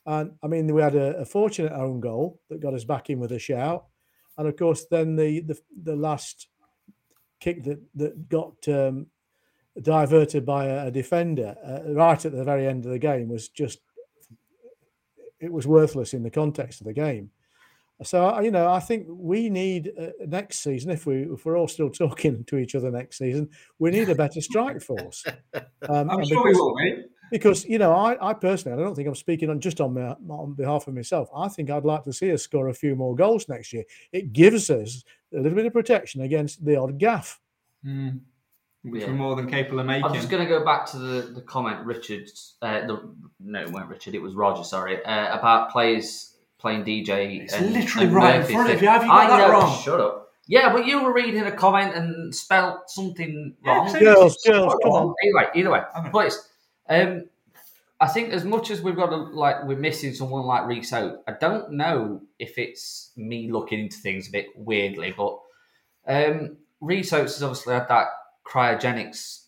And 0.06 0.32
I 0.42 0.46
mean, 0.46 0.72
we 0.72 0.82
had 0.82 0.94
a, 0.94 1.18
a 1.18 1.24
fortunate 1.24 1.72
own 1.72 2.00
goal 2.00 2.40
that 2.48 2.60
got 2.60 2.74
us 2.74 2.84
back 2.84 3.10
in 3.10 3.18
with 3.18 3.32
a 3.32 3.38
shout. 3.38 3.86
And 4.38 4.46
of 4.46 4.56
course, 4.56 4.86
then 4.90 5.16
the 5.16 5.40
the, 5.40 5.58
the 5.82 5.96
last 5.96 6.48
kick 7.40 7.64
that, 7.64 7.80
that 7.94 8.28
got 8.28 8.56
um, 8.68 9.06
diverted 9.80 10.46
by 10.46 10.66
a, 10.66 10.86
a 10.86 10.90
defender 10.90 11.54
uh, 11.64 11.92
right 11.92 12.24
at 12.24 12.32
the 12.32 12.44
very 12.44 12.66
end 12.66 12.84
of 12.84 12.90
the 12.90 12.98
game 12.98 13.28
was 13.28 13.48
just, 13.48 13.80
it 15.38 15.52
was 15.52 15.66
worthless 15.66 16.14
in 16.14 16.22
the 16.22 16.30
context 16.30 16.80
of 16.80 16.86
the 16.86 16.92
game. 16.92 17.30
So 18.02 18.40
you 18.40 18.50
know, 18.50 18.70
I 18.70 18.80
think 18.80 19.06
we 19.08 19.48
need 19.48 19.90
uh, 19.98 20.08
next 20.26 20.58
season. 20.58 20.90
If 20.90 21.06
we 21.06 21.22
if 21.22 21.46
we're 21.46 21.56
all 21.56 21.68
still 21.68 21.88
talking 21.88 22.44
to 22.48 22.58
each 22.58 22.74
other 22.74 22.90
next 22.90 23.18
season, 23.18 23.48
we 23.78 23.90
need 23.90 24.10
a 24.10 24.14
better 24.14 24.40
strike 24.40 24.82
force. 24.82 25.24
Um, 25.88 26.10
I'm 26.10 26.24
sure 26.24 26.42
we 26.42 26.52
will, 26.52 26.74
mate. 26.74 27.05
Because 27.30 27.64
you 27.64 27.78
know, 27.78 27.92
I, 27.92 28.30
I 28.30 28.34
personally, 28.34 28.80
I 28.80 28.84
don't 28.84 28.94
think 28.94 29.08
I'm 29.08 29.14
speaking 29.14 29.50
on 29.50 29.60
just 29.60 29.80
on 29.80 29.94
my, 29.94 30.16
on 30.28 30.54
behalf 30.54 30.86
of 30.86 30.94
myself. 30.94 31.28
I 31.34 31.48
think 31.48 31.70
I'd 31.70 31.84
like 31.84 32.04
to 32.04 32.12
see 32.12 32.32
us 32.32 32.42
score 32.42 32.68
a 32.68 32.74
few 32.74 32.94
more 32.96 33.14
goals 33.14 33.48
next 33.48 33.72
year. 33.72 33.84
It 34.12 34.32
gives 34.32 34.70
us 34.70 35.04
a 35.34 35.38
little 35.38 35.56
bit 35.56 35.66
of 35.66 35.72
protection 35.72 36.22
against 36.22 36.64
the 36.64 36.76
odd 36.76 36.98
gaff. 36.98 37.40
Mm. 37.84 38.20
Which 38.82 39.02
Yeah. 39.02 39.08
we're 39.08 39.14
more 39.14 39.34
than 39.36 39.50
capable 39.50 39.80
of 39.80 39.86
making. 39.86 40.04
I'm 40.04 40.14
just 40.14 40.30
going 40.30 40.42
to 40.42 40.48
go 40.48 40.64
back 40.64 40.86
to 40.92 40.98
the, 40.98 41.22
the 41.32 41.40
comment 41.42 41.84
Richard, 41.84 42.28
uh, 42.62 42.86
the, 42.86 43.14
no, 43.40 43.60
it 43.62 43.70
weren't 43.70 43.88
Richard, 43.88 44.14
it 44.14 44.22
was 44.22 44.34
Roger, 44.34 44.62
sorry, 44.62 45.04
uh, 45.04 45.36
about 45.36 45.70
players 45.70 46.36
playing 46.58 46.84
DJ. 46.84 47.42
It's 47.42 47.54
and, 47.54 47.72
literally 47.72 48.06
and 48.06 48.14
right 48.14 48.34
in 48.36 48.40
Murphy 48.42 48.52
front 48.54 48.70
of 48.70 48.82
you. 48.82 48.88
Have 48.88 49.02
you 49.02 49.08
got 49.08 49.26
I 49.26 49.28
that 49.28 49.48
know, 49.48 49.52
wrong? 49.52 49.82
Shut 49.82 50.00
up. 50.00 50.22
Yeah, 50.48 50.72
but 50.72 50.86
you 50.86 51.02
were 51.02 51.12
reading 51.12 51.42
a 51.42 51.50
comment 51.50 51.96
and 51.96 52.32
spelt 52.32 52.88
something 52.88 53.56
wrong. 53.64 53.88
so 53.88 53.98
Girls, 53.98 54.36
girls, 54.46 54.74
come 54.84 54.92
on. 54.92 55.14
Either 55.24 55.36
way, 55.36 55.44
either 55.56 55.70
way. 55.70 55.80
Okay. 55.98 56.08
But 56.12 56.26
it's, 56.26 56.48
um, 56.88 57.24
I 58.00 58.08
think 58.08 58.32
as 58.32 58.44
much 58.44 58.70
as 58.70 58.82
we've 58.82 58.96
got 58.96 59.10
to, 59.10 59.16
like, 59.16 59.64
we're 59.64 59.78
missing 59.78 60.14
someone 60.14 60.44
like 60.44 60.66
Reese 60.66 60.92
Oak, 60.92 61.22
I 61.26 61.32
don't 61.32 61.72
know 61.72 62.22
if 62.38 62.58
it's 62.58 63.12
me 63.16 63.50
looking 63.50 63.80
into 63.80 63.96
things 63.98 64.28
a 64.28 64.32
bit 64.32 64.48
weirdly, 64.54 65.14
but 65.16 65.38
um, 66.06 66.56
Rhys 66.80 67.12
Oates 67.12 67.34
has 67.34 67.42
obviously 67.42 67.74
had 67.74 67.88
that 67.88 68.08
cryogenics 68.46 69.44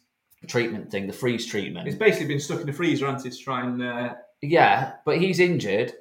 treatment 0.46 0.90
thing, 0.90 1.06
the 1.06 1.12
freeze 1.12 1.46
treatment. 1.46 1.86
He's 1.86 1.96
basically 1.96 2.28
been 2.28 2.40
stuck 2.40 2.60
in 2.60 2.66
the 2.66 2.72
freezer, 2.72 3.06
hasn't 3.06 3.32
it, 3.32 3.36
to 3.36 3.44
try 3.44 3.64
and. 3.64 3.82
Uh, 3.82 4.14
Yeah, 4.40 4.94
but 5.04 5.18
he's 5.18 5.40
injured, 5.40 5.92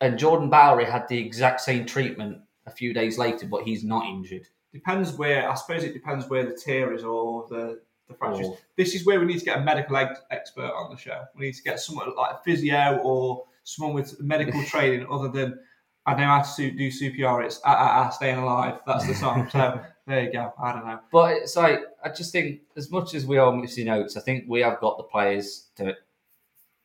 and 0.00 0.18
Jordan 0.18 0.50
Bowery 0.50 0.84
had 0.84 1.08
the 1.08 1.18
exact 1.18 1.60
same 1.60 1.86
treatment 1.86 2.38
a 2.66 2.70
few 2.70 2.94
days 2.94 3.18
later, 3.18 3.46
but 3.46 3.64
he's 3.64 3.82
not 3.82 4.06
injured. 4.06 4.46
depends 4.72 5.12
where, 5.12 5.50
I 5.50 5.54
suppose 5.54 5.84
it 5.84 5.92
depends 5.92 6.28
where 6.28 6.44
the 6.44 6.54
tear 6.54 6.92
is 6.92 7.04
or 7.04 7.46
the, 7.48 7.80
the 8.08 8.14
fractures. 8.14 8.48
Or- 8.48 8.58
This 8.76 8.94
is 8.94 9.04
where 9.06 9.18
we 9.20 9.26
need 9.26 9.38
to 9.38 9.44
get 9.44 9.58
a 9.58 9.62
medical 9.62 9.96
ex- 9.96 10.20
expert 10.30 10.70
on 10.72 10.90
the 10.90 10.96
show. 10.96 11.22
We 11.36 11.46
need 11.46 11.54
to 11.54 11.62
get 11.62 11.80
someone 11.80 12.14
like 12.16 12.34
a 12.34 12.40
physio 12.44 13.00
or 13.02 13.44
someone 13.64 13.94
with 13.94 14.20
medical 14.20 14.62
training 14.66 15.06
other 15.10 15.28
than. 15.28 15.58
I 16.06 16.14
know 16.14 16.24
how 16.26 16.42
to 16.42 16.70
do 16.70 16.88
CPR. 16.90 17.46
It's 17.46 17.62
ah, 17.64 17.74
ah, 17.78 18.04
ah, 18.04 18.08
staying 18.10 18.36
alive. 18.36 18.80
That's 18.86 19.06
the 19.06 19.14
song. 19.14 19.48
So 19.50 19.80
there 20.06 20.24
you 20.24 20.32
go. 20.32 20.52
I 20.62 20.72
don't 20.72 20.86
know. 20.86 21.00
But 21.10 21.36
it's 21.38 21.56
like 21.56 21.80
I 22.04 22.10
just 22.10 22.30
think, 22.30 22.60
as 22.76 22.90
much 22.90 23.14
as 23.14 23.24
we 23.24 23.38
are 23.38 23.50
missing 23.50 23.86
notes, 23.86 24.14
I 24.14 24.20
think 24.20 24.44
we 24.46 24.60
have 24.60 24.80
got 24.80 24.98
the 24.98 25.04
players 25.04 25.68
to 25.76 25.94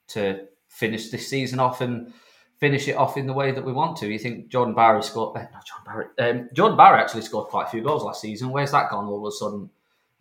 to 0.09 0.47
finish 0.69 1.09
this 1.09 1.27
season 1.27 1.59
off 1.59 1.81
and 1.81 2.13
finish 2.59 2.87
it 2.87 2.95
off 2.95 3.17
in 3.17 3.27
the 3.27 3.33
way 3.33 3.51
that 3.51 3.63
we 3.65 3.73
want 3.73 3.97
to. 3.97 4.07
You 4.07 4.19
think 4.19 4.47
Jordan 4.47 4.73
Bowery 4.73 5.03
scored? 5.03 5.35
Uh, 5.37 5.41
not 5.51 5.65
Jordan 5.65 5.85
Bowery. 5.85 6.05
Um, 6.19 6.49
Jordan 6.53 6.77
Bowery 6.77 6.99
actually 7.01 7.21
scored 7.23 7.47
quite 7.47 7.67
a 7.67 7.69
few 7.69 7.81
goals 7.81 8.03
last 8.03 8.21
season. 8.21 8.51
Where's 8.51 8.71
that 8.71 8.89
gone 8.89 9.05
all 9.05 9.25
of 9.27 9.33
a 9.33 9.35
sudden? 9.35 9.69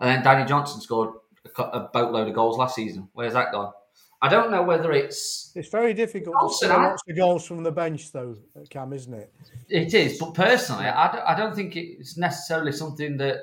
And 0.01 0.09
then 0.11 0.23
Danny 0.23 0.47
Johnson 0.47 0.81
scored 0.81 1.15
a, 1.57 1.63
a 1.63 1.81
boatload 1.93 2.29
of 2.29 2.35
goals 2.35 2.57
last 2.57 2.75
season. 2.75 3.09
Where's 3.13 3.33
that 3.33 3.53
gone? 3.53 3.73
I 4.21 4.29
don't 4.29 4.51
know 4.51 4.63
whether 4.63 4.91
it's 4.93 5.53
It's 5.55 5.69
very 5.69 5.95
difficult 5.95 6.35
to 6.35 6.41
Johnson, 6.41 6.69
score 6.69 6.81
I- 6.81 6.89
lots 6.89 7.03
of 7.09 7.17
goals 7.17 7.47
from 7.47 7.63
the 7.63 7.71
bench, 7.71 8.11
though, 8.13 8.37
Cam, 8.69 8.93
isn't 8.93 9.15
it? 9.15 9.33
It 9.69 9.95
is, 9.95 10.19
but 10.19 10.35
personally, 10.35 10.87
I 10.87 11.13
don't, 11.13 11.25
I 11.25 11.37
don't 11.37 11.55
think 11.55 11.77
it's 11.77 12.17
necessarily 12.17 12.73
something 12.73 13.17
that 13.19 13.39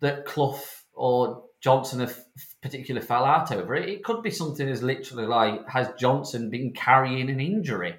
that 0.00 0.24
Clough 0.26 0.60
or 0.92 1.44
Johnson 1.60 2.00
have 2.00 2.18
particularly 2.62 3.06
fell 3.06 3.24
out 3.24 3.52
over. 3.52 3.74
It, 3.74 3.88
it 3.88 4.04
could 4.04 4.22
be 4.22 4.30
something 4.30 4.68
as 4.68 4.82
literally 4.82 5.26
like 5.26 5.66
has 5.68 5.88
Johnson 5.98 6.50
been 6.50 6.72
carrying 6.72 7.30
an 7.30 7.40
injury? 7.40 7.96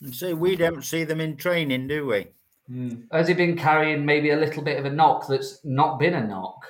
And 0.00 0.14
see, 0.14 0.32
we 0.32 0.56
don't 0.56 0.84
see 0.84 1.04
them 1.04 1.20
in 1.20 1.36
training, 1.36 1.88
do 1.88 2.06
we? 2.06 2.28
Hmm. 2.72 3.02
Has 3.10 3.28
he 3.28 3.34
been 3.34 3.56
carrying 3.56 4.06
maybe 4.06 4.30
a 4.30 4.36
little 4.36 4.62
bit 4.62 4.78
of 4.78 4.86
a 4.86 4.90
knock 4.90 5.26
that's 5.28 5.60
not 5.62 5.98
been 5.98 6.14
a 6.14 6.26
knock? 6.26 6.66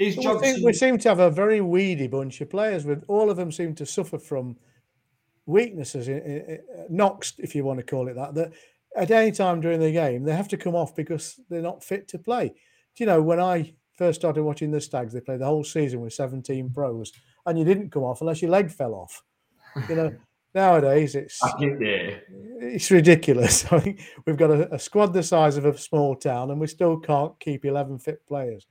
Is 0.00 0.16
We, 0.16 0.38
think, 0.40 0.64
we 0.64 0.72
seem 0.72 0.98
to 0.98 1.08
have 1.08 1.20
a 1.20 1.30
very 1.30 1.60
weedy 1.60 2.08
bunch 2.08 2.40
of 2.40 2.50
players. 2.50 2.84
With 2.84 3.04
all 3.06 3.30
of 3.30 3.36
them 3.36 3.52
seem 3.52 3.76
to 3.76 3.86
suffer 3.86 4.18
from 4.18 4.56
weaknesses, 5.46 6.08
in, 6.08 6.18
in, 6.18 6.40
in- 6.48 6.60
knocks, 6.88 7.34
if 7.38 7.54
you 7.54 7.62
want 7.62 7.78
to 7.78 7.86
call 7.86 8.08
it 8.08 8.14
that. 8.14 8.34
That 8.34 8.52
at 8.96 9.10
any 9.10 9.30
time 9.32 9.60
during 9.60 9.80
the 9.80 9.92
game 9.92 10.24
they 10.24 10.34
have 10.34 10.48
to 10.48 10.56
come 10.56 10.74
off 10.74 10.94
because 10.94 11.40
they're 11.48 11.62
not 11.62 11.84
fit 11.84 12.08
to 12.08 12.18
play. 12.18 12.48
Do 12.48 13.04
you 13.04 13.06
know 13.06 13.22
when 13.22 13.40
I 13.40 13.74
first 13.96 14.20
started 14.20 14.42
watching 14.42 14.70
the 14.70 14.80
Stags, 14.80 15.12
they 15.12 15.20
played 15.20 15.40
the 15.40 15.46
whole 15.46 15.64
season 15.64 16.00
with 16.00 16.12
17 16.12 16.70
pros, 16.70 17.12
and 17.46 17.58
you 17.58 17.64
didn't 17.64 17.90
come 17.90 18.02
off 18.02 18.20
unless 18.20 18.42
your 18.42 18.50
leg 18.50 18.70
fell 18.70 18.94
off. 18.94 19.22
You 19.88 19.94
know, 19.94 20.16
nowadays 20.54 21.14
it's 21.14 21.40
it's 21.60 22.90
ridiculous. 22.90 23.64
I 23.72 23.80
think 23.80 24.00
we've 24.26 24.36
got 24.36 24.50
a, 24.50 24.74
a 24.74 24.78
squad 24.78 25.12
the 25.12 25.22
size 25.22 25.56
of 25.56 25.64
a 25.64 25.76
small 25.76 26.14
town, 26.14 26.50
and 26.50 26.60
we 26.60 26.66
still 26.66 26.98
can't 26.98 27.38
keep 27.40 27.64
11 27.64 27.98
fit 27.98 28.26
players. 28.26 28.66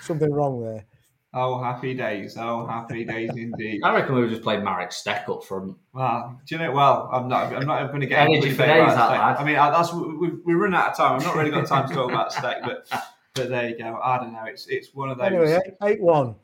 Something 0.00 0.32
wrong 0.32 0.62
there. 0.62 0.86
Oh, 1.34 1.62
happy 1.62 1.92
days! 1.92 2.36
Oh, 2.38 2.66
happy 2.66 3.04
days 3.04 3.30
indeed. 3.36 3.80
I 3.84 3.94
reckon 3.94 4.14
we 4.14 4.22
would 4.22 4.30
just 4.30 4.42
play 4.42 4.58
Marek 4.58 4.90
Štěch 4.90 5.28
up 5.28 5.44
front. 5.44 5.76
Well, 5.92 6.40
do 6.46 6.54
you 6.54 6.60
know? 6.60 6.72
Well, 6.72 7.10
I'm 7.12 7.28
not. 7.28 7.54
I'm 7.54 7.66
not 7.66 7.88
going 7.88 8.00
to 8.00 8.06
get 8.06 8.20
Energy 8.20 8.50
for 8.50 8.64
days. 8.64 8.92
I 8.92 9.44
mean, 9.44 9.56
that's 9.56 9.92
we, 9.92 10.30
we 10.46 10.54
run 10.54 10.74
out 10.74 10.90
of 10.90 10.96
time. 10.96 11.16
I've 11.16 11.24
not 11.24 11.36
really 11.36 11.50
got 11.50 11.66
time 11.66 11.86
to 11.88 11.94
talk 11.94 12.10
about 12.10 12.32
steak, 12.32 12.58
but 12.62 12.88
but 13.34 13.50
there 13.50 13.68
you 13.68 13.78
go. 13.78 14.00
I 14.02 14.18
don't 14.18 14.32
know. 14.32 14.44
It's 14.46 14.66
it's 14.68 14.94
one 14.94 15.10
of 15.10 15.18
those. 15.18 15.26
Anyway, 15.26 15.58
8 15.82 16.00
1. 16.00 16.34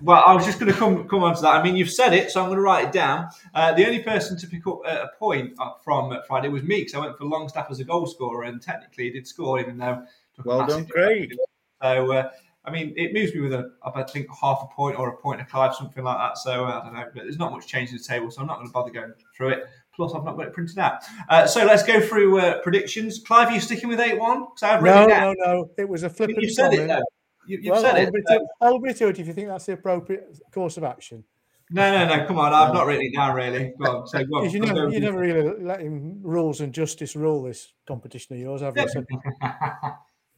Well, 0.00 0.22
I 0.26 0.34
was 0.34 0.44
just 0.44 0.58
going 0.58 0.72
to 0.72 0.78
come 0.78 1.08
come 1.08 1.22
on 1.22 1.34
to 1.34 1.42
that. 1.42 1.54
I 1.54 1.62
mean, 1.62 1.76
you've 1.76 1.90
said 1.90 2.12
it, 2.12 2.30
so 2.30 2.40
I'm 2.40 2.46
going 2.46 2.56
to 2.56 2.62
write 2.62 2.86
it 2.86 2.92
down. 2.92 3.28
Uh, 3.54 3.72
the 3.72 3.86
only 3.86 4.02
person 4.02 4.38
to 4.38 4.46
pick 4.46 4.66
up 4.66 4.80
uh, 4.86 5.06
a 5.06 5.18
point 5.18 5.52
uh, 5.58 5.72
from 5.84 6.16
Friday 6.26 6.48
was 6.48 6.62
me, 6.62 6.80
because 6.80 6.94
I 6.94 6.98
went 7.00 7.16
for 7.16 7.24
Longstaff 7.24 7.70
as 7.70 7.80
a 7.80 7.84
goal 7.84 8.06
scorer, 8.06 8.44
and 8.44 8.60
technically 8.60 9.04
he 9.04 9.10
did 9.10 9.26
score, 9.26 9.60
even 9.60 9.78
though. 9.78 10.04
took 10.36 10.46
Well 10.46 10.60
massive 10.60 10.76
done, 10.76 10.86
Craig. 10.86 11.34
So, 11.82 12.12
uh, 12.12 12.30
I 12.64 12.70
mean, 12.70 12.94
it 12.96 13.12
moves 13.12 13.34
me 13.34 13.40
with 13.40 13.52
a, 13.52 13.72
I 13.84 14.02
think 14.04 14.28
half 14.40 14.60
a 14.62 14.74
point 14.74 14.96
or 14.96 15.08
a 15.08 15.16
point 15.16 15.40
of 15.40 15.48
Clive, 15.48 15.74
something 15.74 16.04
like 16.04 16.16
that. 16.16 16.38
So 16.38 16.64
uh, 16.64 16.80
I 16.80 16.84
don't 16.84 16.94
know, 16.94 17.06
but 17.12 17.24
there's 17.24 17.38
not 17.38 17.50
much 17.50 17.66
change 17.66 17.90
in 17.90 17.96
the 17.96 18.02
table, 18.02 18.30
so 18.30 18.40
I'm 18.40 18.46
not 18.46 18.58
going 18.58 18.68
to 18.68 18.72
bother 18.72 18.90
going 18.90 19.12
through 19.36 19.50
it. 19.50 19.64
Plus, 19.94 20.14
I've 20.14 20.24
not 20.24 20.36
got 20.36 20.46
it 20.46 20.54
printed 20.54 20.78
out. 20.78 21.02
Uh, 21.28 21.46
so 21.46 21.66
let's 21.66 21.82
go 21.82 22.00
through 22.00 22.38
uh, 22.38 22.62
predictions. 22.62 23.18
Clive, 23.18 23.48
are 23.48 23.54
you 23.54 23.60
sticking 23.60 23.88
with 23.88 24.00
eight 24.00 24.18
one? 24.18 24.44
Because 24.44 24.62
I've 24.62 24.82
written 24.82 25.08
No, 25.08 25.30
it 25.30 25.36
no, 25.38 25.52
no. 25.52 25.70
It 25.76 25.88
was 25.88 26.02
a 26.02 26.08
flippant 26.08 26.40
You 26.40 26.50
said 26.50 26.72
it 26.72 26.86
though. 26.86 27.02
You, 27.46 27.58
you've 27.58 27.72
well, 27.72 27.82
said 27.82 27.96
I'll 27.96 28.14
it. 28.14 28.24
to, 28.28 28.46
I'll 28.60 28.78
be 28.78 28.94
to 28.94 29.08
it 29.08 29.18
if 29.18 29.26
you 29.26 29.32
think 29.32 29.48
that's 29.48 29.66
the 29.66 29.72
appropriate 29.72 30.38
course 30.52 30.76
of 30.76 30.84
action. 30.84 31.24
No, 31.70 31.90
no, 31.90 32.16
no. 32.16 32.26
Come 32.26 32.38
on, 32.38 32.52
I've 32.52 32.74
not 32.74 32.86
written 32.86 33.06
it 33.06 33.14
down 33.14 33.34
really. 33.34 33.72
Go 33.78 34.00
on, 34.00 34.06
say 34.06 34.24
go 34.24 34.38
on. 34.38 34.50
You 34.50 34.60
never, 34.60 34.88
you 34.88 35.00
never 35.00 35.18
really 35.18 35.62
letting 35.62 36.20
rules 36.22 36.60
and 36.60 36.72
justice 36.72 37.16
rule 37.16 37.42
this 37.42 37.72
competition 37.86 38.36
of 38.36 38.40
yours, 38.40 38.60
have 38.60 38.76
you? 38.76 38.86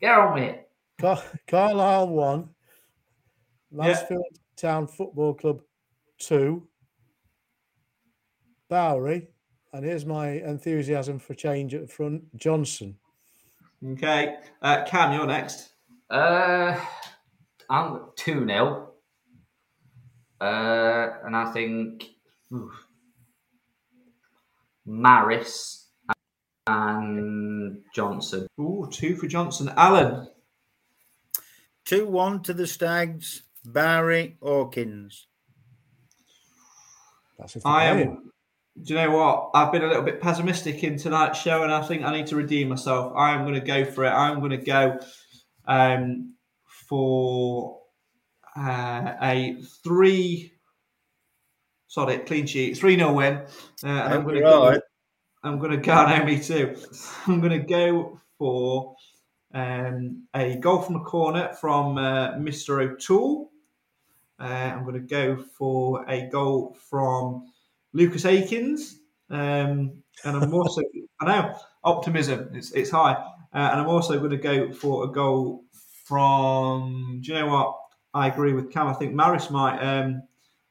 Get 0.01 0.17
on 0.17 0.35
with 0.35 0.43
it. 0.45 0.69
Car- 1.01 1.23
Carlisle 1.49 2.09
one, 2.09 2.51
Mansfield 3.73 4.23
Town 4.57 4.87
Football 4.87 5.35
Club 5.35 5.61
two, 6.19 6.69
Bowery, 8.69 9.29
and 9.73 9.85
here's 9.85 10.07
my 10.07 10.29
enthusiasm 10.29 11.19
for 11.19 11.35
change 11.35 11.75
at 11.75 11.83
the 11.83 11.89
front, 11.89 12.37
Johnson. 12.37 12.97
Okay, 13.85 14.37
uh, 14.63 14.85
Cam, 14.85 15.13
you're 15.13 15.27
next. 15.27 15.74
Uh, 16.11 16.79
I'm 17.69 18.01
2 18.17 18.47
0. 18.47 18.91
Uh, 20.41 21.09
and 21.25 21.37
I 21.37 21.53
think 21.53 22.05
oof, 22.53 22.87
Maris 24.85 25.89
and 26.67 27.79
Johnson. 27.95 28.47
Ooh, 28.61 28.89
two 28.91 29.17
for 29.17 29.27
Johnson. 29.27 29.73
Alan. 29.77 30.29
2 31.87 32.07
1 32.07 32.43
to 32.43 32.55
the 32.55 32.67
Stags, 32.67 33.43
Bowery 33.65 34.37
Hawkins. 34.43 35.27
That's 37.39 37.57
if 37.57 37.67
I 37.67 37.85
am. 37.87 37.99
him. 37.99 38.33
Do 38.83 38.95
you 38.95 39.01
know 39.01 39.11
what? 39.13 39.51
I've 39.55 39.71
been 39.71 39.85
a 39.85 39.87
little 39.87 40.03
bit 40.03 40.21
pessimistic 40.21 40.83
in 40.83 40.99
tonight's 40.99 41.41
show, 41.41 41.63
and 41.63 41.73
I 41.73 41.83
think 41.83 42.03
I 42.03 42.13
need 42.13 42.27
to 42.29 42.37
redeem 42.37 42.69
myself. 42.69 43.13
I 43.17 43.33
am 43.33 43.43
going 43.43 43.55
to 43.55 43.61
go 43.61 43.85
for 43.85 44.05
it. 44.05 44.11
I'm 44.11 44.41
going 44.41 44.51
to 44.51 44.57
go 44.57 44.99
um, 45.67 46.35
for 46.67 47.81
uh, 48.57 49.15
a 49.21 49.57
three. 49.83 50.53
Sorry, 51.87 52.19
clean 52.19 52.47
sheet, 52.47 52.77
three 52.77 52.97
0 52.97 53.13
win. 53.13 53.35
Uh, 53.35 53.87
and 53.87 54.15
I'm 54.15 54.23
going 54.25 54.37
to 54.37 54.41
go. 54.41 54.81
I'm 55.43 55.59
going 55.59 55.71
to 55.73 55.77
go. 55.77 56.07
No, 56.07 56.25
me 56.25 56.41
too. 56.41 56.75
I'm 57.27 57.41
going 57.41 57.53
to 57.53 57.67
go 57.67 58.21
for 58.39 58.97
um, 59.53 60.25
a 60.35 60.57
goal 60.57 60.83
from 60.83 60.95
the 60.95 61.01
corner 61.01 61.53
from 61.61 61.99
uh, 61.99 62.33
Mr. 62.33 62.83
O'Toole. 62.83 63.51
Uh, 64.41 64.43
I'm 64.43 64.83
going 64.83 64.95
to 64.95 65.01
go 65.01 65.37
for 65.37 66.05
a 66.09 66.29
goal 66.29 66.77
from 66.89 67.47
Lucas 67.93 68.25
Akins. 68.25 68.99
Um, 69.31 70.03
and 70.25 70.37
I'm 70.37 70.53
also, 70.53 70.83
I 71.21 71.27
know, 71.27 71.57
optimism, 71.85 72.51
it's, 72.53 72.73
it's 72.73 72.91
high. 72.91 73.25
Uh, 73.55 73.69
and 73.71 73.81
I'm 73.81 73.89
also 73.89 74.19
going 74.19 74.33
to 74.33 74.37
go 74.37 74.73
for 74.73 75.05
a 75.05 75.09
goal 75.09 75.65
from, 76.05 77.21
do 77.23 77.33
you 77.33 77.39
know 77.39 77.47
what? 77.47 77.79
I 78.13 78.29
agree 78.29 78.53
with 78.53 78.73
Cam. 78.73 78.87
I 78.87 78.93
think 78.93 79.15
Maris 79.15 79.51
might 79.51 79.79
um, 79.79 80.23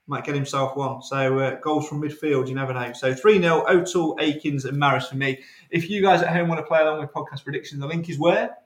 might 0.07 0.25
get 0.25 0.35
himself 0.35 0.75
one. 0.75 1.01
So 1.01 1.39
uh, 1.39 1.59
goals 1.59 1.87
from 1.87 2.01
midfield, 2.01 2.47
you 2.47 2.55
never 2.55 2.73
know. 2.73 2.93
So 2.93 3.13
3 3.13 3.41
0, 3.41 3.65
O'Toole, 3.69 4.17
Akins, 4.19 4.65
and 4.65 4.77
Maris 4.77 5.07
for 5.07 5.15
me. 5.15 5.41
If 5.69 5.89
you 5.89 6.01
guys 6.01 6.21
at 6.21 6.29
home 6.29 6.49
want 6.49 6.59
to 6.59 6.65
play 6.65 6.81
along 6.81 6.99
with 6.99 7.11
podcast 7.11 7.43
predictions, 7.43 7.81
the 7.81 7.87
link 7.87 8.09
is 8.09 8.19
where? 8.19 8.57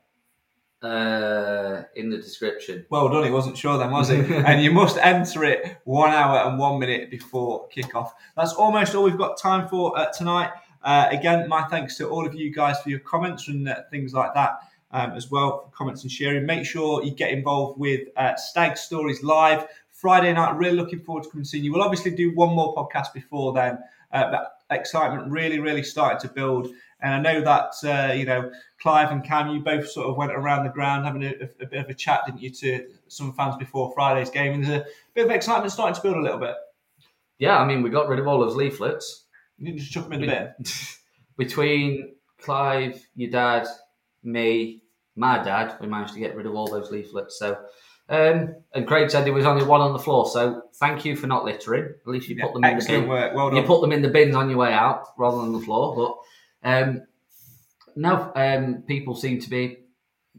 Uh, 0.82 1.84
in 1.96 2.10
the 2.10 2.18
description. 2.18 2.86
Well 2.90 3.10
done. 3.10 3.24
He 3.24 3.32
wasn't 3.32 3.58
sure 3.58 3.78
then, 3.78 3.92
was 3.92 4.10
he? 4.10 4.18
and 4.30 4.62
you 4.62 4.72
must 4.72 4.98
enter 4.98 5.44
it 5.44 5.78
one 5.86 6.12
hour 6.12 6.48
and 6.48 6.60
one 6.60 6.80
minute 6.80 7.10
before 7.10 7.68
kickoff. 7.76 8.12
That's 8.36 8.54
almost 8.54 8.94
all 8.94 9.04
we've 9.04 9.18
got 9.18 9.40
time 9.40 9.68
for 9.68 9.98
uh, 9.98 10.12
tonight. 10.12 10.52
Uh, 10.88 11.10
again, 11.12 11.50
my 11.50 11.64
thanks 11.64 11.98
to 11.98 12.08
all 12.08 12.26
of 12.26 12.34
you 12.34 12.50
guys 12.50 12.80
for 12.80 12.90
your 12.90 13.00
comments 13.00 13.50
and 13.50 13.68
uh, 13.68 13.76
things 13.92 14.14
like 14.14 14.34
that 14.34 14.60
um, 14.92 15.12
as 15.12 15.30
well, 15.30 15.66
for 15.66 15.70
comments 15.72 16.04
and 16.04 16.10
sharing. 16.10 16.46
Make 16.46 16.66
sure 16.66 17.04
you 17.04 17.12
get 17.12 17.32
involved 17.32 17.78
with 17.78 18.08
uh, 18.16 18.38
Stag 18.38 18.78
Stories 18.78 19.22
Live 19.22 19.68
Friday 19.92 20.32
night. 20.32 20.56
Really 20.56 20.78
looking 20.78 21.02
forward 21.02 21.26
to 21.26 21.30
coming 21.30 21.44
to 21.44 21.50
see 21.50 21.60
you. 21.60 21.74
We'll 21.74 21.84
obviously 21.84 22.12
do 22.12 22.34
one 22.36 22.56
more 22.56 22.74
podcast 22.74 23.12
before 23.14 23.52
then. 23.52 23.80
Uh, 24.14 24.32
but 24.32 24.60
excitement 24.70 25.30
really, 25.30 25.60
really 25.60 25.84
started 25.84 26.26
to 26.26 26.34
build. 26.34 26.70
And 27.02 27.14
I 27.14 27.20
know 27.20 27.42
that, 27.42 27.74
uh, 27.84 28.14
you 28.14 28.24
know, 28.24 28.50
Clive 28.82 29.12
and 29.12 29.22
Cam, 29.26 29.50
you 29.50 29.60
both 29.60 29.90
sort 29.90 30.08
of 30.08 30.16
went 30.16 30.32
around 30.32 30.64
the 30.64 30.70
ground 30.70 31.04
having 31.04 31.24
a, 31.24 31.34
a, 31.60 31.66
bit 31.66 31.84
of 31.84 31.90
a 31.90 31.94
chat, 31.94 32.22
didn't 32.26 32.42
you, 32.42 32.50
to 32.50 32.88
some 33.10 33.34
fans 33.34 33.58
before 33.58 33.92
Friday's 33.94 34.30
game. 34.30 34.54
And 34.54 34.64
there's 34.64 34.84
a 34.84 34.86
bit 35.14 35.26
of 35.26 35.32
excitement 35.32 35.74
starting 35.74 35.96
to 35.96 36.02
build 36.02 36.16
a 36.16 36.22
little 36.22 36.40
bit. 36.40 36.56
Yeah, 37.40 37.58
I 37.58 37.66
mean, 37.66 37.82
we 37.82 37.90
got 37.90 38.08
rid 38.08 38.20
of 38.20 38.28
all 38.28 38.40
those 38.40 38.56
leaflets. 38.56 39.26
You 39.60 39.74
just 39.78 39.92
chuck 39.92 40.06
them 40.06 40.14
in 40.14 40.22
the 40.22 40.28
bin. 40.28 40.66
Between 41.38 42.16
Clive, 42.40 43.02
your 43.16 43.30
dad, 43.32 43.68
me, 44.24 44.82
my 45.16 45.42
dad, 45.44 45.78
we 45.82 45.88
managed 45.88 46.14
to 46.14 46.20
get 46.20 46.36
rid 46.36 46.46
of 46.46 46.56
all 46.56 46.68
those 46.68 46.92
leaflets. 46.92 47.38
So, 47.40 47.58
um, 48.10 48.56
and 48.74 48.88
Craig 48.88 49.10
said 49.10 49.26
there 49.26 49.34
was 49.34 49.46
only 49.46 49.66
one 49.66 49.82
on 49.82 49.94
the 49.94 50.00
floor. 50.00 50.28
So, 50.28 50.64
thank 50.76 51.06
you 51.06 51.16
for 51.16 51.28
not 51.28 51.46
littering. 51.46 51.94
At 52.02 52.08
least 52.08 52.30
you 52.30 52.36
Yeah, 52.36 52.46
put 52.46 52.54
them 52.54 52.64
in 52.64 52.78
the 52.78 52.86
bin. 52.86 53.08
work. 53.08 53.34
Well 53.36 53.54
you 53.54 53.64
put 53.64 53.82
them 53.82 53.92
in 53.92 54.02
the 54.02 54.10
bins 54.10 54.36
on 54.36 54.50
your 54.50 54.60
way 54.60 54.72
out 54.74 55.08
rather 55.18 55.42
than 55.42 55.54
the 55.54 55.60
floor. 55.60 56.16
But 56.64 56.70
um, 56.70 57.02
no, 57.96 58.32
um, 58.36 58.84
people 58.88 59.16
seem 59.16 59.40
to 59.42 59.50
be 59.50 59.78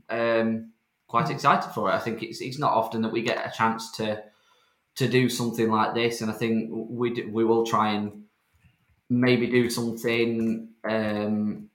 um, 0.08 0.72
quite 1.08 1.30
excited 1.30 1.70
for 1.72 1.90
it. 1.90 1.94
I 1.94 1.98
think 1.98 2.22
it's 2.22 2.40
it's 2.40 2.58
not 2.58 2.72
often 2.72 3.02
that 3.02 3.12
we 3.12 3.22
get 3.22 3.44
a 3.44 3.56
chance 3.56 3.92
to 3.92 4.22
to 4.96 5.08
do 5.08 5.28
something 5.28 5.68
like 5.70 5.94
this, 5.94 6.20
and 6.22 6.30
I 6.30 6.34
think 6.34 6.70
we 6.72 7.14
do, 7.14 7.30
we 7.32 7.44
will 7.44 7.66
try 7.66 7.92
and 7.92 8.24
maybe 9.10 9.46
do 9.46 9.70
something 9.70 10.68
um, 10.88 11.68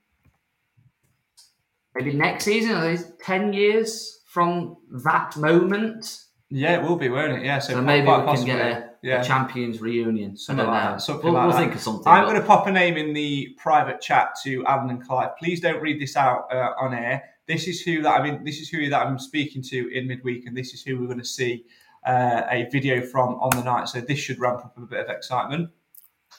maybe 1.94 2.12
next 2.12 2.44
season. 2.44 2.98
Ten 3.20 3.52
years 3.52 4.20
from 4.26 4.76
that 5.04 5.36
moment. 5.36 6.20
Yeah, 6.50 6.78
it 6.78 6.82
will 6.82 6.96
be, 6.96 7.08
won't 7.08 7.32
it? 7.32 7.44
Yeah, 7.44 7.58
so, 7.58 7.72
So 7.72 7.82
maybe 7.82 8.06
we 8.06 8.12
can 8.12 8.44
get 8.44 8.60
a, 8.60 8.90
yeah. 9.02 9.20
a 9.20 9.24
champions 9.24 9.80
reunion. 9.80 10.36
Something 10.36 10.66
like 10.66 10.82
that. 10.82 11.02
Something 11.02 11.24
we'll, 11.24 11.34
like 11.34 11.44
we'll 11.44 11.52
that. 11.56 11.62
think 11.62 11.74
of 11.74 11.80
something. 11.80 12.06
I'm 12.06 12.24
but- 12.24 12.30
going 12.30 12.40
to 12.40 12.46
pop 12.46 12.66
a 12.66 12.70
name 12.72 12.96
in 12.96 13.12
the 13.12 13.56
private 13.58 14.00
chat 14.00 14.36
to 14.44 14.64
Alan 14.66 14.90
and 14.90 15.04
Clive. 15.04 15.36
Please 15.36 15.60
don't 15.60 15.80
read 15.80 16.00
this 16.00 16.16
out 16.16 16.46
uh, 16.52 16.72
on 16.80 16.94
air. 16.94 17.24
This 17.46 17.66
is 17.66 17.80
who 17.80 18.02
that 18.02 18.20
I 18.20 18.22
mean. 18.22 18.44
This 18.44 18.60
is 18.60 18.68
who 18.68 18.88
that 18.88 19.06
I'm 19.06 19.18
speaking 19.18 19.62
to 19.62 19.88
in 19.92 20.06
midweek, 20.06 20.46
and 20.46 20.56
this 20.56 20.72
is 20.72 20.82
who 20.82 20.98
we're 20.98 21.06
going 21.06 21.18
to 21.18 21.24
see 21.24 21.64
uh, 22.06 22.42
a 22.50 22.68
video 22.70 23.02
from 23.02 23.34
on 23.34 23.50
the 23.50 23.64
night. 23.64 23.88
So 23.88 24.00
this 24.00 24.18
should 24.18 24.38
ramp 24.38 24.60
up 24.64 24.78
a 24.78 24.80
bit 24.82 25.00
of 25.00 25.10
excitement. 25.10 25.70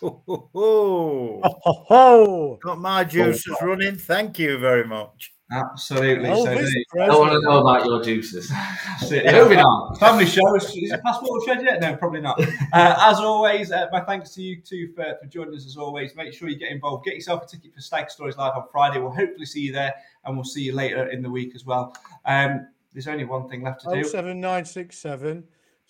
Ho, 0.02 0.22
ho, 0.26 0.50
ho. 0.54 1.42
Oh, 1.44 1.74
ho. 1.88 2.60
Got 2.62 2.80
my 2.80 3.04
juices 3.04 3.56
running. 3.62 3.96
Thank 3.96 4.40
you 4.40 4.58
very 4.58 4.86
much. 4.86 5.32
Absolutely. 5.52 6.28
Elvis 6.28 6.38
so 6.38 6.44
there 6.46 6.68
you- 6.68 6.86
I 7.02 7.16
want 7.18 7.32
to 7.34 7.42
know 7.42 7.60
about 7.60 7.86
your 7.86 8.02
juices. 8.04 8.50
That's 9.00 9.12
it, 9.12 9.26
yeah. 9.26 9.34
Moving 9.34 9.60
on. 9.60 9.96
Family 9.98 10.26
show. 10.26 10.56
Is, 10.56 10.66
is 10.76 10.92
it 10.92 11.04
passport 11.04 11.44
shed 11.46 11.62
yet? 11.64 11.80
No, 11.80 11.96
probably 11.96 12.20
not. 12.22 12.42
Uh, 12.42 12.96
as 13.00 13.20
always, 13.20 13.72
uh, 13.72 13.86
my 13.92 14.02
thanks 14.02 14.32
to 14.32 14.42
you 14.42 14.60
two 14.60 14.92
for, 14.96 15.16
for 15.22 15.28
joining 15.28 15.54
us. 15.56 15.66
As 15.68 15.78
always, 15.78 16.16
make 16.16 16.34
sure 16.34 16.50
you 16.50 16.58
get 16.58 16.72
involved. 16.72 17.06
Get 17.06 17.14
yourself 17.14 17.44
a 17.44 17.48
ticket 17.48 17.76
for 17.76 17.82
Stag 17.82 18.10
Stories 18.10 18.38
Live 18.38 18.54
on 18.56 18.64
Friday. 18.72 19.00
We'll 19.00 19.12
hopefully 19.12 19.46
see 19.46 19.62
you 19.62 19.72
there, 19.72 19.94
and 20.26 20.36
we'll 20.36 20.44
see 20.46 20.64
you 20.64 20.74
later 20.74 21.10
in 21.10 21.22
the 21.22 21.30
week 21.30 21.54
as 21.54 21.64
well. 21.64 21.96
Um, 22.26 22.68
there's 22.94 23.08
only 23.08 23.26
one 23.26 23.48
thing 23.48 23.62
left 23.62 23.82
to 23.82 23.94
do. 23.94 24.04
07967. 24.04 25.44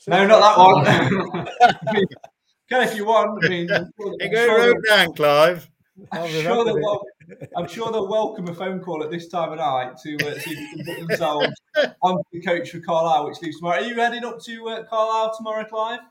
No, 0.09 0.27
not 0.27 0.57
that 0.57 1.87
one. 1.87 2.05
Can 2.69 2.87
if 2.87 2.95
you 2.95 3.05
want. 3.05 3.43
I 3.45 3.49
mean, 3.49 3.71
I'm 3.71 3.91
sure, 3.99 4.15
I'm 4.21 4.31
go 4.31 4.45
sure 4.45 4.57
road 4.57 4.83
down, 4.87 5.13
Clive. 5.13 5.69
I'll 6.11 6.23
I'm 6.23 6.29
sure, 6.29 6.65
they'll 6.65 6.81
wel- 6.81 7.05
I'm 7.55 7.67
sure 7.67 7.91
they'll 7.91 8.09
welcome 8.09 8.47
a 8.49 8.53
phone 8.53 8.81
call 8.81 9.03
at 9.03 9.11
this 9.11 9.29
time 9.29 9.51
of 9.51 9.59
night 9.59 9.97
to 10.03 10.15
uh, 10.15 10.39
see 10.39 10.51
if 10.51 10.75
they 10.77 10.83
can 10.83 10.95
put 10.95 11.07
themselves 11.07 11.47
onto 12.01 12.23
the 12.33 12.41
coach 12.41 12.71
for 12.71 12.79
Carlisle, 12.79 13.27
which 13.27 13.41
leaves 13.41 13.57
tomorrow. 13.57 13.77
Are 13.77 13.81
you 13.85 13.95
heading 13.95 14.25
up 14.25 14.41
to 14.41 14.67
uh, 14.69 14.83
Carlisle 14.83 15.35
tomorrow, 15.37 15.63
Clive? 15.63 16.01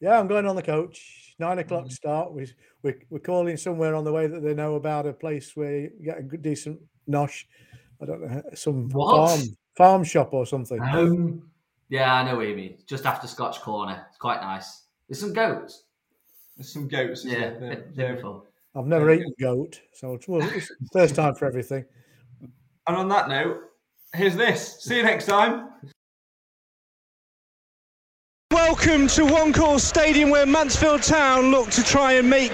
Yeah, 0.00 0.18
I'm 0.18 0.26
going 0.26 0.46
on 0.46 0.56
the 0.56 0.62
coach. 0.62 1.34
Nine 1.38 1.58
o'clock 1.58 1.90
start. 1.92 2.32
We, 2.32 2.50
we, 2.82 2.94
we're 3.08 3.18
calling 3.18 3.56
somewhere 3.56 3.94
on 3.94 4.04
the 4.04 4.12
way 4.12 4.26
that 4.26 4.42
they 4.42 4.54
know 4.54 4.74
about 4.74 5.06
a 5.06 5.12
place 5.12 5.54
where 5.54 5.80
you 5.80 5.90
get 6.02 6.18
a 6.18 6.22
good, 6.22 6.42
decent 6.42 6.80
nosh. 7.08 7.44
I 8.02 8.06
don't 8.06 8.22
know, 8.22 8.42
some 8.54 8.88
What? 8.88 9.28
farm 9.28 9.40
farm 9.76 10.04
shop 10.04 10.32
or 10.32 10.46
something. 10.46 10.80
Um, 10.82 11.50
yeah, 11.88 12.14
I 12.14 12.24
know 12.24 12.36
what 12.36 12.48
you 12.48 12.56
mean. 12.56 12.78
Just 12.86 13.06
after 13.06 13.26
Scotch 13.26 13.60
Corner. 13.60 14.06
It's 14.08 14.18
quite 14.18 14.40
nice. 14.40 14.84
There's 15.08 15.20
some 15.20 15.32
goats. 15.32 15.84
There's 16.60 16.74
some 16.74 16.88
goats. 16.88 17.24
Yeah, 17.24 17.38
there? 17.38 17.58
They're- 17.58 17.84
they're- 17.94 18.16
fun. 18.18 18.42
I've 18.74 18.86
never 18.86 19.10
eaten 19.10 19.32
goat, 19.40 19.80
so 19.94 20.12
it's, 20.12 20.28
well, 20.28 20.46
it's 20.54 20.70
first 20.92 21.14
time 21.14 21.34
for 21.34 21.46
everything. 21.46 21.86
And 22.86 22.96
on 22.96 23.08
that 23.08 23.30
note, 23.30 23.62
here's 24.14 24.36
this. 24.36 24.82
See 24.82 24.98
you 24.98 25.02
next 25.02 25.24
time. 25.24 25.70
Welcome 28.66 29.06
to 29.08 29.24
One 29.24 29.78
Stadium 29.78 30.28
where 30.28 30.44
Mansfield 30.44 31.02
Town 31.02 31.50
look 31.50 31.70
to 31.70 31.82
try 31.82 32.12
and 32.14 32.28
make 32.28 32.52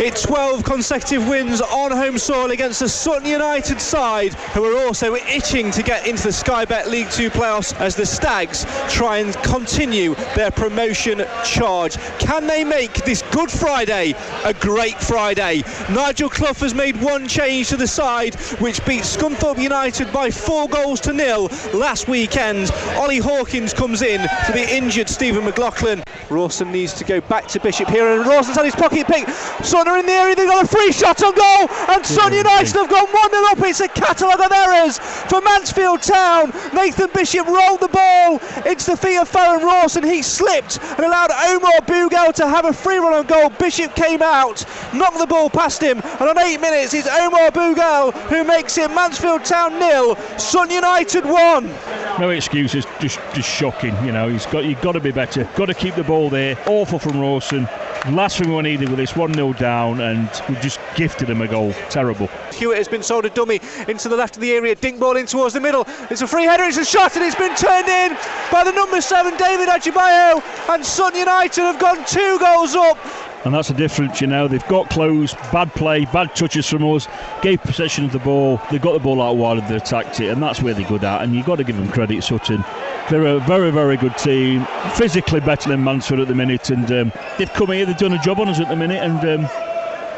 it 0.00 0.14
12 0.14 0.62
consecutive 0.62 1.28
wins 1.28 1.60
on 1.60 1.90
home 1.90 2.16
soil 2.16 2.52
against 2.52 2.80
the 2.80 2.88
Sutton 2.88 3.28
United 3.28 3.80
side 3.80 4.34
who 4.54 4.64
are 4.64 4.86
also 4.86 5.16
itching 5.16 5.72
to 5.72 5.82
get 5.82 6.06
into 6.06 6.22
the 6.22 6.32
Sky 6.32 6.64
Bet 6.64 6.88
League 6.88 7.10
2 7.10 7.30
playoffs 7.30 7.78
as 7.80 7.96
the 7.96 8.06
Stags 8.06 8.66
try 8.88 9.18
and 9.18 9.34
continue 9.42 10.14
their 10.36 10.52
promotion 10.52 11.24
charge. 11.44 11.96
Can 12.18 12.46
they 12.46 12.62
make 12.62 12.94
this 13.04 13.22
Good 13.32 13.50
Friday 13.50 14.14
a 14.44 14.54
great 14.54 14.98
Friday? 15.00 15.64
Nigel 15.90 16.30
Clough 16.30 16.54
has 16.54 16.74
made 16.74 16.96
one 17.02 17.26
change 17.26 17.68
to 17.70 17.76
the 17.76 17.88
side 17.88 18.36
which 18.60 18.84
beat 18.86 19.02
Scunthorpe 19.02 19.60
United 19.60 20.12
by 20.12 20.30
four 20.30 20.68
goals 20.68 21.00
to 21.00 21.12
nil 21.12 21.50
last 21.74 22.06
weekend. 22.06 22.70
Ollie 22.96 23.18
Hawkins 23.18 23.74
comes 23.74 24.02
in 24.02 24.20
for 24.46 24.52
the 24.52 24.66
injured 24.72 25.08
Stephen 25.08 25.47
McLaughlin. 25.48 26.02
Rawson 26.28 26.70
needs 26.70 26.92
to 26.92 27.04
go 27.04 27.22
back 27.22 27.46
to 27.48 27.60
Bishop 27.60 27.88
here, 27.88 28.06
and 28.06 28.26
Rawson's 28.26 28.56
had 28.58 28.66
his 28.66 28.74
pocket 28.74 29.06
pick. 29.06 29.26
Sutton 29.64 29.90
are 29.90 29.98
in 29.98 30.04
the 30.04 30.12
area, 30.12 30.36
they've 30.36 30.46
got 30.46 30.62
a 30.62 30.68
free 30.68 30.92
shot 30.92 31.22
on 31.22 31.34
goal, 31.34 31.68
and 31.88 32.04
Sutton 32.04 32.36
United 32.36 32.74
have 32.74 32.90
gone 32.90 33.06
1 33.06 33.30
0 33.30 33.42
up. 33.46 33.58
It's 33.60 33.80
a 33.80 33.88
catalogue 33.88 34.40
of 34.40 34.52
errors 34.52 34.98
for 34.98 35.40
Mansfield 35.40 36.02
Town. 36.02 36.52
Nathan 36.74 37.08
Bishop 37.14 37.46
rolled 37.46 37.80
the 37.80 37.88
ball 37.88 38.38
into 38.66 38.90
the 38.90 38.96
feet 38.96 39.16
of 39.16 39.26
Farrend 39.26 39.64
Rawson. 39.64 40.04
He 40.04 40.20
slipped 40.20 40.80
and 40.82 41.00
allowed 41.00 41.30
Omar 41.30 41.80
Bugiel 41.86 42.34
to 42.34 42.46
have 42.46 42.66
a 42.66 42.72
free 42.74 42.98
run 42.98 43.14
on 43.14 43.26
goal. 43.26 43.48
Bishop 43.48 43.96
came 43.96 44.20
out, 44.20 44.66
knocked 44.92 45.18
the 45.18 45.26
ball 45.26 45.48
past 45.48 45.82
him, 45.82 46.02
and 46.20 46.28
on 46.28 46.38
eight 46.40 46.60
minutes, 46.60 46.92
it's 46.92 47.08
Omar 47.08 47.50
Bugiel 47.52 48.12
who 48.28 48.44
makes 48.44 48.76
it 48.76 48.90
Mansfield 48.90 49.46
Town 49.46 49.78
nil, 49.78 50.14
Sutton 50.36 50.74
United 50.74 51.24
1. 51.24 51.74
No 52.18 52.30
excuses, 52.30 52.84
just 52.98 53.20
just 53.32 53.48
shocking. 53.48 53.94
You 54.04 54.10
know, 54.10 54.28
he's 54.28 54.44
got 54.46 54.64
you've 54.64 54.80
got 54.80 54.92
to 54.92 55.00
be 55.00 55.12
better. 55.12 55.44
Got 55.54 55.66
to 55.66 55.74
keep 55.74 55.94
the 55.94 56.02
ball 56.02 56.28
there. 56.28 56.58
Awful 56.66 56.98
from 56.98 57.20
Rawson. 57.20 57.68
Last 58.10 58.38
thing 58.38 58.52
we 58.54 58.62
needed 58.62 58.88
with 58.88 58.98
this 58.98 59.14
one 59.14 59.34
0 59.34 59.52
down, 59.52 60.00
and 60.00 60.28
we 60.48 60.56
just 60.56 60.80
gifted 60.96 61.30
him 61.30 61.42
a 61.42 61.48
goal. 61.48 61.72
Terrible. 61.90 62.28
Hewitt 62.52 62.78
has 62.78 62.88
been 62.88 63.02
sold 63.04 63.24
a 63.24 63.30
dummy 63.30 63.60
into 63.86 64.08
the 64.08 64.16
left 64.16 64.36
of 64.36 64.40
the 64.40 64.52
area, 64.52 64.74
dink 64.74 64.98
ball 64.98 65.16
in 65.16 65.26
towards 65.26 65.54
the 65.54 65.60
middle. 65.60 65.84
It's 66.10 66.22
a 66.22 66.26
free 66.26 66.44
header, 66.44 66.64
it's 66.64 66.76
a 66.76 66.84
shot, 66.84 67.14
and 67.16 67.24
it's 67.24 67.36
been 67.36 67.54
turned 67.54 67.88
in 67.88 68.16
by 68.50 68.64
the 68.64 68.72
number 68.72 69.00
seven, 69.00 69.36
David 69.36 69.68
Ajiboye. 69.68 70.42
And 70.70 70.84
Sutton 70.84 71.20
United 71.20 71.60
have 71.60 71.78
gone 71.78 72.04
two 72.04 72.38
goals 72.40 72.74
up. 72.74 72.98
And 73.44 73.54
that's 73.54 73.68
the 73.68 73.74
difference, 73.74 74.20
you 74.20 74.26
know. 74.26 74.48
They've 74.48 74.66
got 74.66 74.90
close, 74.90 75.34
bad 75.52 75.72
play, 75.74 76.04
bad 76.06 76.34
touches 76.34 76.68
from 76.68 76.84
us, 76.92 77.06
gave 77.40 77.62
possession 77.62 78.04
of 78.04 78.12
the 78.12 78.18
ball. 78.18 78.60
They 78.70 78.78
got 78.78 78.92
the 78.92 78.98
ball 78.98 79.22
out 79.22 79.36
wide 79.36 79.58
and 79.58 79.68
they 79.68 79.76
attacked 79.76 80.20
it, 80.20 80.30
and 80.30 80.42
that's 80.42 80.60
where 80.60 80.74
they're 80.74 80.88
good 80.88 81.04
at. 81.04 81.22
And 81.22 81.34
you've 81.34 81.46
got 81.46 81.56
to 81.56 81.64
give 81.64 81.76
them 81.76 81.88
credit, 81.90 82.22
Sutton. 82.24 82.64
They're 83.10 83.26
a 83.26 83.40
very, 83.40 83.70
very 83.70 83.96
good 83.96 84.16
team, 84.18 84.66
physically 84.94 85.40
better 85.40 85.68
than 85.68 85.84
Mansfield 85.84 86.20
at 86.20 86.28
the 86.28 86.34
minute, 86.34 86.70
and 86.70 86.90
um, 86.92 87.12
they've 87.38 87.52
come 87.52 87.68
here, 87.68 87.86
they've 87.86 87.96
done 87.96 88.12
a 88.12 88.22
job 88.22 88.40
on 88.40 88.48
us 88.48 88.60
at 88.60 88.68
the 88.68 88.76
minute, 88.76 89.02
and 89.02 89.18
um, 89.44 89.50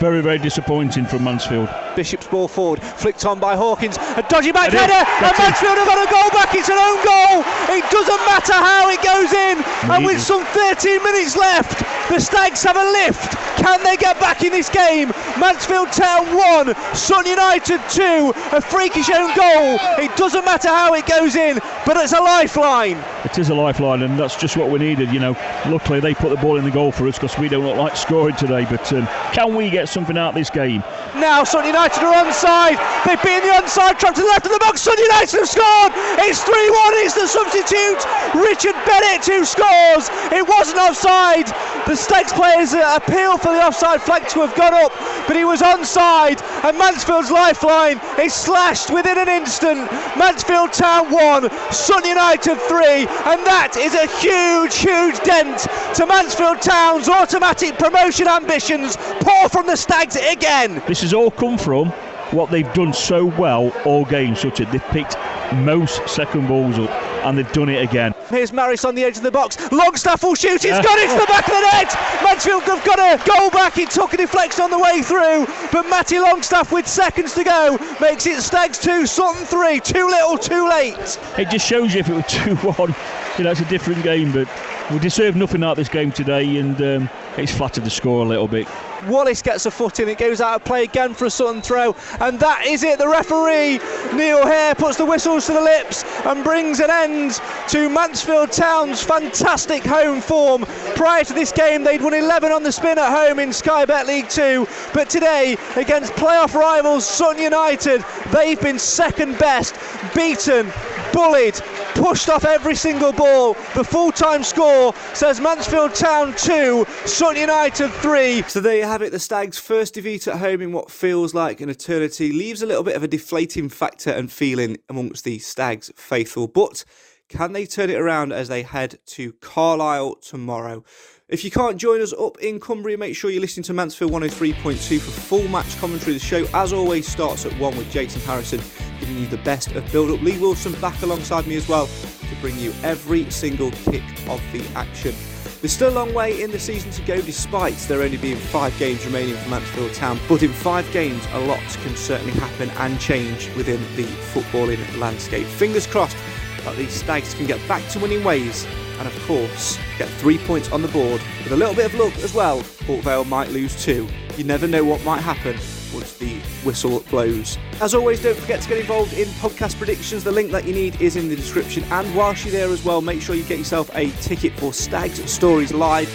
very, 0.01 0.23
very 0.23 0.39
disappointing 0.39 1.05
from 1.05 1.23
Mansfield. 1.23 1.69
Bishop's 1.95 2.27
ball 2.27 2.49
forward, 2.49 2.83
flicked 2.83 3.25
on 3.27 3.39
by 3.39 3.55
Hawkins, 3.55 3.99
a 4.17 4.25
dodgy 4.29 4.51
back 4.51 4.73
header, 4.73 5.05
and 5.07 5.39
Mansfield 5.39 5.77
have 5.77 5.87
got 5.87 6.01
a 6.01 6.11
goal 6.11 6.31
back. 6.31 6.55
It's 6.55 6.71
an 6.71 6.81
own 6.81 7.05
goal. 7.05 7.45
It 7.77 7.85
doesn't 7.93 8.23
matter 8.25 8.55
how 8.55 8.89
it 8.89 9.03
goes 9.05 9.31
in, 9.31 9.63
and 9.93 10.05
with 10.05 10.21
some 10.21 10.45
13 10.47 11.03
minutes 11.03 11.37
left, 11.37 11.85
the 12.11 12.21
Stags 12.21 12.63
have 12.65 12.77
a 12.77 12.85
lift. 13.07 13.37
Can 13.57 13.83
they 13.85 13.97
get 13.97 14.19
back 14.19 14.43
in 14.43 14.51
this 14.51 14.69
game? 14.69 15.13
Mansfield 15.39 15.93
Town 15.93 16.27
1, 16.35 16.75
Sutton 16.95 17.31
United 17.31 17.81
2, 17.89 18.33
a 18.53 18.61
freakish 18.61 19.09
own 19.11 19.35
goal. 19.37 19.79
It 20.03 20.15
doesn't 20.17 20.45
matter 20.45 20.69
how 20.69 20.95
it 20.95 21.07
goes 21.07 21.37
in, 21.37 21.61
but 21.87 21.97
it's 21.97 22.13
a 22.13 22.21
lifeline. 22.21 22.99
It 23.25 23.39
is 23.39 23.51
a 23.51 23.55
lifeline, 23.55 24.03
and 24.03 24.19
that's 24.19 24.35
just 24.35 24.57
what 24.57 24.71
we 24.71 24.79
needed. 24.79 25.13
You 25.13 25.21
know, 25.21 25.37
luckily 25.69 26.01
they 26.01 26.15
put 26.15 26.31
the 26.31 26.37
ball 26.37 26.57
in 26.57 26.65
the 26.65 26.71
goal 26.71 26.91
for 26.91 27.07
us 27.07 27.17
because 27.17 27.39
we 27.39 27.49
don't 27.49 27.65
look 27.65 27.77
like 27.77 27.97
scoring 27.97 28.35
today. 28.35 28.65
But 28.65 28.93
um, 28.93 29.07
can 29.33 29.55
we 29.55 29.71
get 29.71 29.89
something 29.89 30.19
out 30.19 30.31
of 30.31 30.35
this 30.35 30.51
game? 30.51 30.83
Now 31.15 31.45
Sutton 31.45 31.69
United 31.69 32.03
are 32.03 32.25
onside. 32.25 32.81
They've 33.07 33.23
been 33.23 33.43
the 33.47 33.55
onside 33.55 33.99
trap 34.01 34.15
to 34.15 34.23
the 34.23 34.27
left 34.27 34.47
of 34.47 34.53
the 34.53 34.59
box. 34.59 34.81
Sutton 34.81 35.05
United 35.05 35.37
have 35.37 35.49
scored. 35.49 35.93
It's 36.27 36.43
3 36.43 36.55
1. 36.55 36.93
It's 37.07 37.15
the 37.15 37.29
substitute, 37.29 38.03
Richard 38.35 38.75
Bennett, 38.83 39.25
who 39.27 39.45
scores. 39.45 40.11
It 40.33 40.43
wasn't 40.49 40.81
offside. 40.81 41.47
The 41.87 42.00
Stags 42.01 42.33
players 42.33 42.73
appeal 42.73 43.37
for 43.39 43.53
the 43.53 43.63
offside 43.63 44.01
flag 44.01 44.27
to 44.29 44.41
have 44.41 44.57
gone 44.57 44.75
up, 44.75 44.93
but 45.27 45.37
he 45.37 45.45
was 45.45 45.61
onside. 45.61 46.43
And 46.65 46.77
Mansfield's 46.79 47.31
lifeline 47.31 48.01
is 48.19 48.33
slashed 48.33 48.91
within 48.91 49.19
an 49.19 49.29
instant. 49.29 49.91
Mansfield 50.17 50.73
Town 50.73 51.11
1, 51.11 51.51
Sutton 51.71 52.09
United 52.09 52.57
3. 52.57 52.87
And 53.29 53.41
that 53.47 53.77
is 53.77 53.95
a 53.95 54.07
huge, 54.19 54.77
huge 54.77 55.23
dent 55.25 55.69
to 55.97 56.07
Mansfield 56.07 56.63
Town's 56.63 57.09
automatic 57.09 57.79
promotion 57.79 58.27
ambitions. 58.27 58.97
Poor 59.21 59.49
from 59.49 59.67
the 59.67 59.77
Stags 59.77 60.17
again. 60.17 60.83
This 60.89 61.03
has 61.03 61.13
all 61.13 61.31
come 61.31 61.59
from 61.59 61.91
what 62.33 62.51
they've 62.51 62.73
done 62.73 62.93
so 62.93 63.27
well 63.27 63.71
all 63.85 64.05
game, 64.05 64.35
such 64.35 64.61
as 64.61 64.71
they've 64.73 64.83
picked 64.89 65.17
most 65.53 66.09
second 66.09 66.47
balls 66.49 66.79
up 66.79 67.10
and 67.23 67.37
they've 67.37 67.53
done 67.53 67.69
it 67.69 67.83
again. 67.83 68.15
Here's 68.29 68.53
Maris 68.53 68.85
on 68.85 68.95
the 68.95 69.05
edge 69.05 69.17
of 69.17 69.23
the 69.23 69.31
box. 69.31 69.59
Longstaff 69.73 70.23
will 70.23 70.35
shoot. 70.35 70.63
He's 70.63 70.71
got 70.71 70.99
it 70.99 71.09
to 71.13 71.21
the 71.21 71.27
back 71.27 71.47
of 71.47 71.55
the 71.55 71.61
net. 71.61 72.23
Mansfield 72.23 72.63
have 72.65 72.85
got 72.85 72.99
a 72.99 73.23
goal 73.29 73.51
back. 73.51 73.79
It 73.79 73.91
took 73.91 74.15
a 74.15 74.17
deflection 74.17 74.63
on 74.63 74.71
the 74.71 74.79
way 74.79 75.03
through, 75.03 75.47
but 75.73 75.89
Matty 75.89 76.19
Longstaff 76.19 76.73
with 76.73 76.87
seconds 76.87 77.35
to 77.35 77.45
go 77.45 77.79
makes 78.01 78.27
it 78.27 78.41
Stags 78.43 78.79
two, 78.79 79.07
Sutton 79.07 79.45
three. 79.45 79.81
Too 79.81 80.07
little, 80.07 80.39
too 80.39 80.69
late. 80.69 81.19
It 81.39 81.51
just 81.51 81.67
shows 81.67 81.95
you 81.95 82.01
if 82.01 82.09
it 82.09 82.15
were 82.15 82.23
two-one, 82.29 82.95
you 83.39 83.45
know, 83.45 83.51
it's 83.51 83.61
a 83.61 83.65
different 83.67 84.03
game. 84.03 84.33
But 84.33 84.49
we 84.91 84.99
deserve 84.99 85.37
nothing 85.37 85.63
out 85.63 85.73
of 85.73 85.77
this 85.77 85.89
game 85.89 86.13
today, 86.13 86.59
and 86.59 86.81
um, 86.83 87.11
it's 87.37 87.55
flattered 87.55 87.85
the 87.85 87.91
score 87.91 88.25
a 88.25 88.29
little 88.29 88.49
bit. 88.49 88.67
Wallace 89.07 89.43
gets 89.43 89.67
a 89.67 89.71
foot 89.71 90.01
in, 90.01 90.09
it 90.09 90.19
goes 90.19 90.41
out 90.41 90.57
of 90.57 90.65
play 90.65 90.85
again 90.85 91.15
for 91.15 91.27
a 91.27 91.31
Sutton 91.31 91.63
throw, 91.63 91.95
and 92.21 92.39
that 92.41 92.67
is 92.67 92.83
it. 92.83 92.99
The 92.99 93.09
referee, 93.09 93.81
Neil 94.17 94.47
Hair, 94.47 94.75
puts 94.75 94.97
the 94.97 95.05
whistles 95.05 95.47
to 95.47 95.53
the 95.53 95.61
lips 95.61 96.05
and 96.25 96.45
brings 96.45 96.81
an 96.81 96.91
end 96.91 97.41
to 97.69 97.89
Mansfield 97.89 98.53
Town's 98.53 99.03
fantastic 99.03 99.85
home 99.85 100.21
form. 100.21 100.65
Prior 100.95 101.25
to 101.25 101.33
this 101.33 101.53
game, 101.53 101.85
they'd 101.85 102.03
won 102.03 102.15
11 102.15 102.53
on 102.53 102.63
the 102.63 102.73
spin 102.73 102.99
at 102.99 103.11
home 103.11 103.39
in 103.39 103.53
Sky 103.53 103.85
Bet 103.85 104.07
League 104.07 104.29
2, 104.29 104.67
but 104.93 105.09
today, 105.09 105.57
against 105.77 106.13
playoff 106.15 106.55
rivals 106.55 107.07
Sutton 107.07 107.43
United, 107.43 108.05
they've 108.33 108.61
been 108.61 108.79
second 108.79 109.39
best, 109.39 109.77
beaten, 110.15 110.71
bullied, 111.13 111.55
pushed 111.95 112.29
off 112.29 112.45
every 112.45 112.75
single 112.75 113.13
ball. 113.13 113.55
The 113.75 113.85
full 113.85 114.13
time 114.13 114.43
score 114.43 114.95
says 115.15 115.41
Mansfield 115.41 115.95
Town 115.95 116.35
2, 116.37 116.85
Sutton 117.05 117.41
United 117.41 117.89
3. 117.89 118.43
So 118.43 118.61
there 118.61 118.77
you 118.77 118.85
have 118.85 119.03
it. 119.03 119.13
The 119.13 119.19
Stags' 119.19 119.59
first 119.59 119.95
defeat 119.95 120.27
at 120.29 120.39
home 120.39 120.61
in 120.61 120.73
what 120.73 120.91
feels 120.91 121.35
like 121.35 121.61
an 121.61 121.69
eternity 121.69 122.33
leaves 122.33 122.63
a 122.63 122.67
little 122.67 122.85
bit 122.85 122.97
of 122.97 123.03
a 123.03 123.09
deflating 123.09 123.69
factor 123.69 124.11
and 124.11 124.31
feeling 124.31 124.79
amongst 124.89 125.25
the 125.25 125.39
Stags 125.39 125.91
faithful. 125.97 126.49
But 126.49 126.85
can 127.29 127.53
they 127.53 127.65
turn 127.65 127.91
it 127.91 128.01
around 128.01 128.33
as 128.33 128.49
they 128.49 128.63
head 128.63 128.99
to 129.07 129.33
Carlisle 129.35 130.17
tomorrow? 130.17 130.85
If 131.31 131.45
you 131.45 131.51
can't 131.53 131.77
join 131.77 132.03
us 132.03 132.13
up 132.13 132.39
in 132.41 132.59
Cumbria, 132.59 132.99
make 132.99 133.15
sure 133.15 133.31
you're 133.31 133.41
listening 133.41 133.63
to 133.65 133.73
Mansfield 133.73 134.11
103.2 134.11 134.99
for 134.99 135.11
full 135.13 135.47
match 135.47 135.79
commentary. 135.79 136.15
The 136.15 136.19
show, 136.19 136.45
as 136.53 136.73
always, 136.73 137.07
starts 137.07 137.47
at 137.47 137.53
1 137.53 137.77
with 137.77 137.89
Jason 137.89 138.21
Harrison 138.23 138.61
giving 138.99 139.17
you 139.17 139.29
the 139.29 139.37
best 139.39 139.71
of 139.71 139.93
build 139.93 140.11
up. 140.11 140.21
Lee 140.23 140.37
Wilson 140.39 140.73
back 140.81 141.01
alongside 141.03 141.47
me 141.47 141.55
as 141.55 141.69
well 141.69 141.87
to 141.87 142.37
bring 142.41 142.59
you 142.59 142.75
every 142.83 143.31
single 143.31 143.71
kick 143.71 144.03
of 144.29 144.43
the 144.53 144.67
action. 144.75 145.15
There's 145.61 145.73
still 145.73 145.91
a 145.91 145.95
long 145.95 146.13
way 146.15 146.43
in 146.43 146.51
the 146.51 146.59
season 146.59 146.91
to 146.91 147.03
go 147.03 147.21
despite 147.21 147.77
there 147.87 148.03
only 148.03 148.17
being 148.17 148.37
five 148.37 148.77
games 148.77 149.07
remaining 149.07 149.37
for 149.37 149.51
Mansfield 149.51 149.95
Town, 149.95 150.19
but 150.29 150.43
in 150.43 150.51
five 150.51 150.91
games 150.91 151.25
a 151.31 151.39
lot 151.47 151.63
can 151.85 151.95
certainly 151.95 152.33
happen 152.33 152.71
and 152.71 152.99
change 152.99 153.55
within 153.55 153.81
the 153.95 154.07
footballing 154.33 154.99
landscape. 154.99 155.47
Fingers 155.47 155.87
crossed 155.87 156.17
that 156.65 156.77
these 156.77 156.93
Stags 156.93 157.35
can 157.35 157.47
get 157.47 157.67
back 157.69 157.89
to 157.91 158.01
winning 158.01 158.25
ways 158.25 158.67
and 159.01 159.09
of 159.09 159.27
course 159.27 159.79
get 159.99 160.09
three 160.09 160.39
points 160.39 160.71
on 160.71 160.83
the 160.83 160.89
board. 160.89 161.21
With 161.43 161.53
a 161.53 161.57
little 161.57 161.75
bit 161.75 161.87
of 161.87 161.95
luck 161.95 162.17
as 162.19 162.33
well, 162.33 162.63
Port 162.87 163.03
Vale 163.03 163.25
might 163.25 163.49
lose 163.49 163.83
two. 163.83 164.07
You 164.37 164.45
never 164.45 164.69
know 164.69 164.85
what 164.85 165.05
might 165.05 165.21
happen 165.21 165.57
once 165.93 166.17
the 166.19 166.39
whistle 166.65 167.01
blows. 167.11 167.59
As 167.81 167.95
always, 167.95 168.23
don't 168.23 168.37
forget 168.37 168.61
to 168.63 168.69
get 168.69 168.79
involved 168.79 169.13
in 169.15 169.27
podcast 169.41 169.77
predictions. 169.77 170.23
The 170.23 170.31
link 170.31 170.53
that 170.53 170.67
you 170.67 170.73
need 170.73 171.01
is 171.01 171.17
in 171.17 171.29
the 171.29 171.35
description. 171.35 171.83
And 171.91 172.15
whilst 172.15 172.45
you're 172.45 172.53
there 172.53 172.69
as 172.69 172.85
well, 172.85 173.01
make 173.01 173.23
sure 173.23 173.35
you 173.35 173.43
get 173.45 173.59
yourself 173.59 173.91
a 173.95 174.11
ticket 174.23 174.53
for 174.59 174.73
Stags 174.73 175.31
Stories 175.31 175.73
Live. 175.73 176.09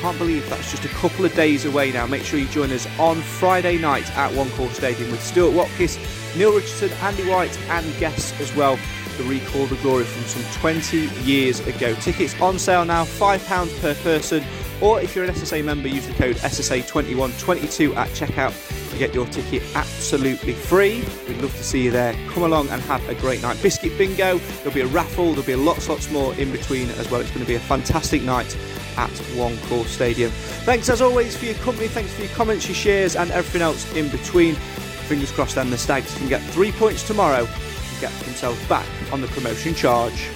Can't 0.00 0.18
believe 0.18 0.48
that's 0.50 0.70
just 0.70 0.84
a 0.84 0.88
couple 0.88 1.24
of 1.24 1.32
days 1.34 1.64
away 1.64 1.92
now. 1.92 2.06
Make 2.06 2.24
sure 2.24 2.38
you 2.40 2.48
join 2.48 2.72
us 2.72 2.88
on 2.98 3.20
Friday 3.20 3.78
night 3.78 4.10
at 4.16 4.34
One 4.34 4.50
Call 4.50 4.68
Stadium 4.70 5.12
with 5.12 5.22
Stuart 5.22 5.52
Watkins, 5.52 5.96
Neil 6.36 6.54
Richardson, 6.54 6.90
Andy 7.00 7.28
White, 7.28 7.58
and 7.68 7.98
guests 7.98 8.38
as 8.40 8.54
well 8.54 8.78
to 9.16 9.24
recall 9.24 9.66
the 9.66 9.76
glory 9.76 10.04
from 10.04 10.24
some 10.24 10.60
20 10.60 11.08
years 11.24 11.60
ago. 11.66 11.94
Tickets 11.96 12.40
on 12.40 12.58
sale 12.58 12.84
now, 12.84 13.04
£5 13.04 13.80
per 13.80 13.94
person. 13.96 14.42
Or 14.80 15.00
if 15.00 15.14
you're 15.14 15.24
an 15.24 15.30
SSA 15.32 15.64
member, 15.64 15.86
use 15.86 16.06
the 16.06 16.14
code 16.14 16.36
SSA2122 16.36 17.94
at 17.94 18.08
checkout 18.08 18.90
to 18.90 18.98
get 18.98 19.14
your 19.14 19.26
ticket 19.26 19.62
absolutely 19.74 20.54
free. 20.54 21.04
We'd 21.28 21.40
love 21.40 21.54
to 21.56 21.62
see 21.62 21.84
you 21.84 21.90
there. 21.90 22.14
Come 22.30 22.42
along 22.42 22.68
and 22.70 22.82
have 22.82 23.06
a 23.08 23.14
great 23.14 23.42
night. 23.42 23.62
Biscuit 23.62 23.96
bingo, 23.96 24.38
there'll 24.38 24.74
be 24.74 24.80
a 24.80 24.86
raffle, 24.86 25.30
there'll 25.30 25.44
be 25.44 25.54
lots, 25.54 25.88
lots 25.88 26.10
more 26.10 26.34
in 26.34 26.50
between 26.50 26.90
as 26.90 27.10
well. 27.10 27.20
It's 27.20 27.30
going 27.30 27.42
to 27.42 27.46
be 27.46 27.54
a 27.54 27.60
fantastic 27.60 28.22
night 28.22 28.56
at 28.96 29.10
One 29.36 29.56
Call 29.68 29.84
Stadium. 29.84 30.30
Thanks 30.64 30.88
as 30.88 31.00
always 31.00 31.36
for 31.36 31.44
your 31.44 31.54
company, 31.56 31.88
thanks 31.88 32.12
for 32.12 32.22
your 32.22 32.30
comments, 32.32 32.66
your 32.66 32.74
shares, 32.74 33.16
and 33.16 33.30
everything 33.30 33.62
else 33.62 33.90
in 33.94 34.08
between. 34.08 34.56
Fingers 35.02 35.32
crossed, 35.32 35.56
then 35.56 35.70
the 35.70 35.78
Stags 35.78 36.16
can 36.16 36.28
get 36.28 36.40
three 36.52 36.72
points 36.72 37.06
tomorrow 37.06 37.46
and 37.46 38.00
get 38.00 38.12
themselves 38.20 38.62
back 38.68 38.86
on 39.12 39.20
the 39.20 39.28
promotion 39.28 39.74
charge. 39.74 40.28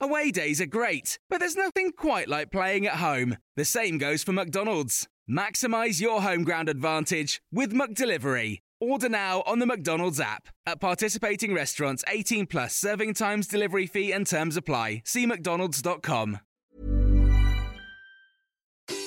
Away 0.00 0.30
days 0.30 0.60
are 0.60 0.66
great, 0.66 1.18
but 1.30 1.40
there's 1.40 1.56
nothing 1.56 1.92
quite 1.92 2.28
like 2.28 2.50
playing 2.50 2.86
at 2.86 2.96
home. 2.96 3.38
The 3.56 3.64
same 3.64 3.96
goes 3.96 4.22
for 4.22 4.32
McDonald's. 4.32 5.08
Maximise 5.30 6.00
your 6.00 6.20
home 6.20 6.44
ground 6.44 6.68
advantage 6.68 7.40
with 7.50 7.72
McDelivery. 7.72 8.58
Order 8.80 9.08
now 9.08 9.42
on 9.46 9.60
the 9.60 9.66
McDonald's 9.66 10.20
app. 10.20 10.48
At 10.66 10.78
participating 10.78 11.54
restaurants, 11.54 12.04
18 12.06 12.46
plus 12.46 12.76
serving 12.76 13.14
times, 13.14 13.46
delivery 13.46 13.86
fee, 13.86 14.12
and 14.12 14.26
terms 14.26 14.58
apply. 14.58 15.02
See 15.06 15.24
McDonald's.com. 15.24 16.40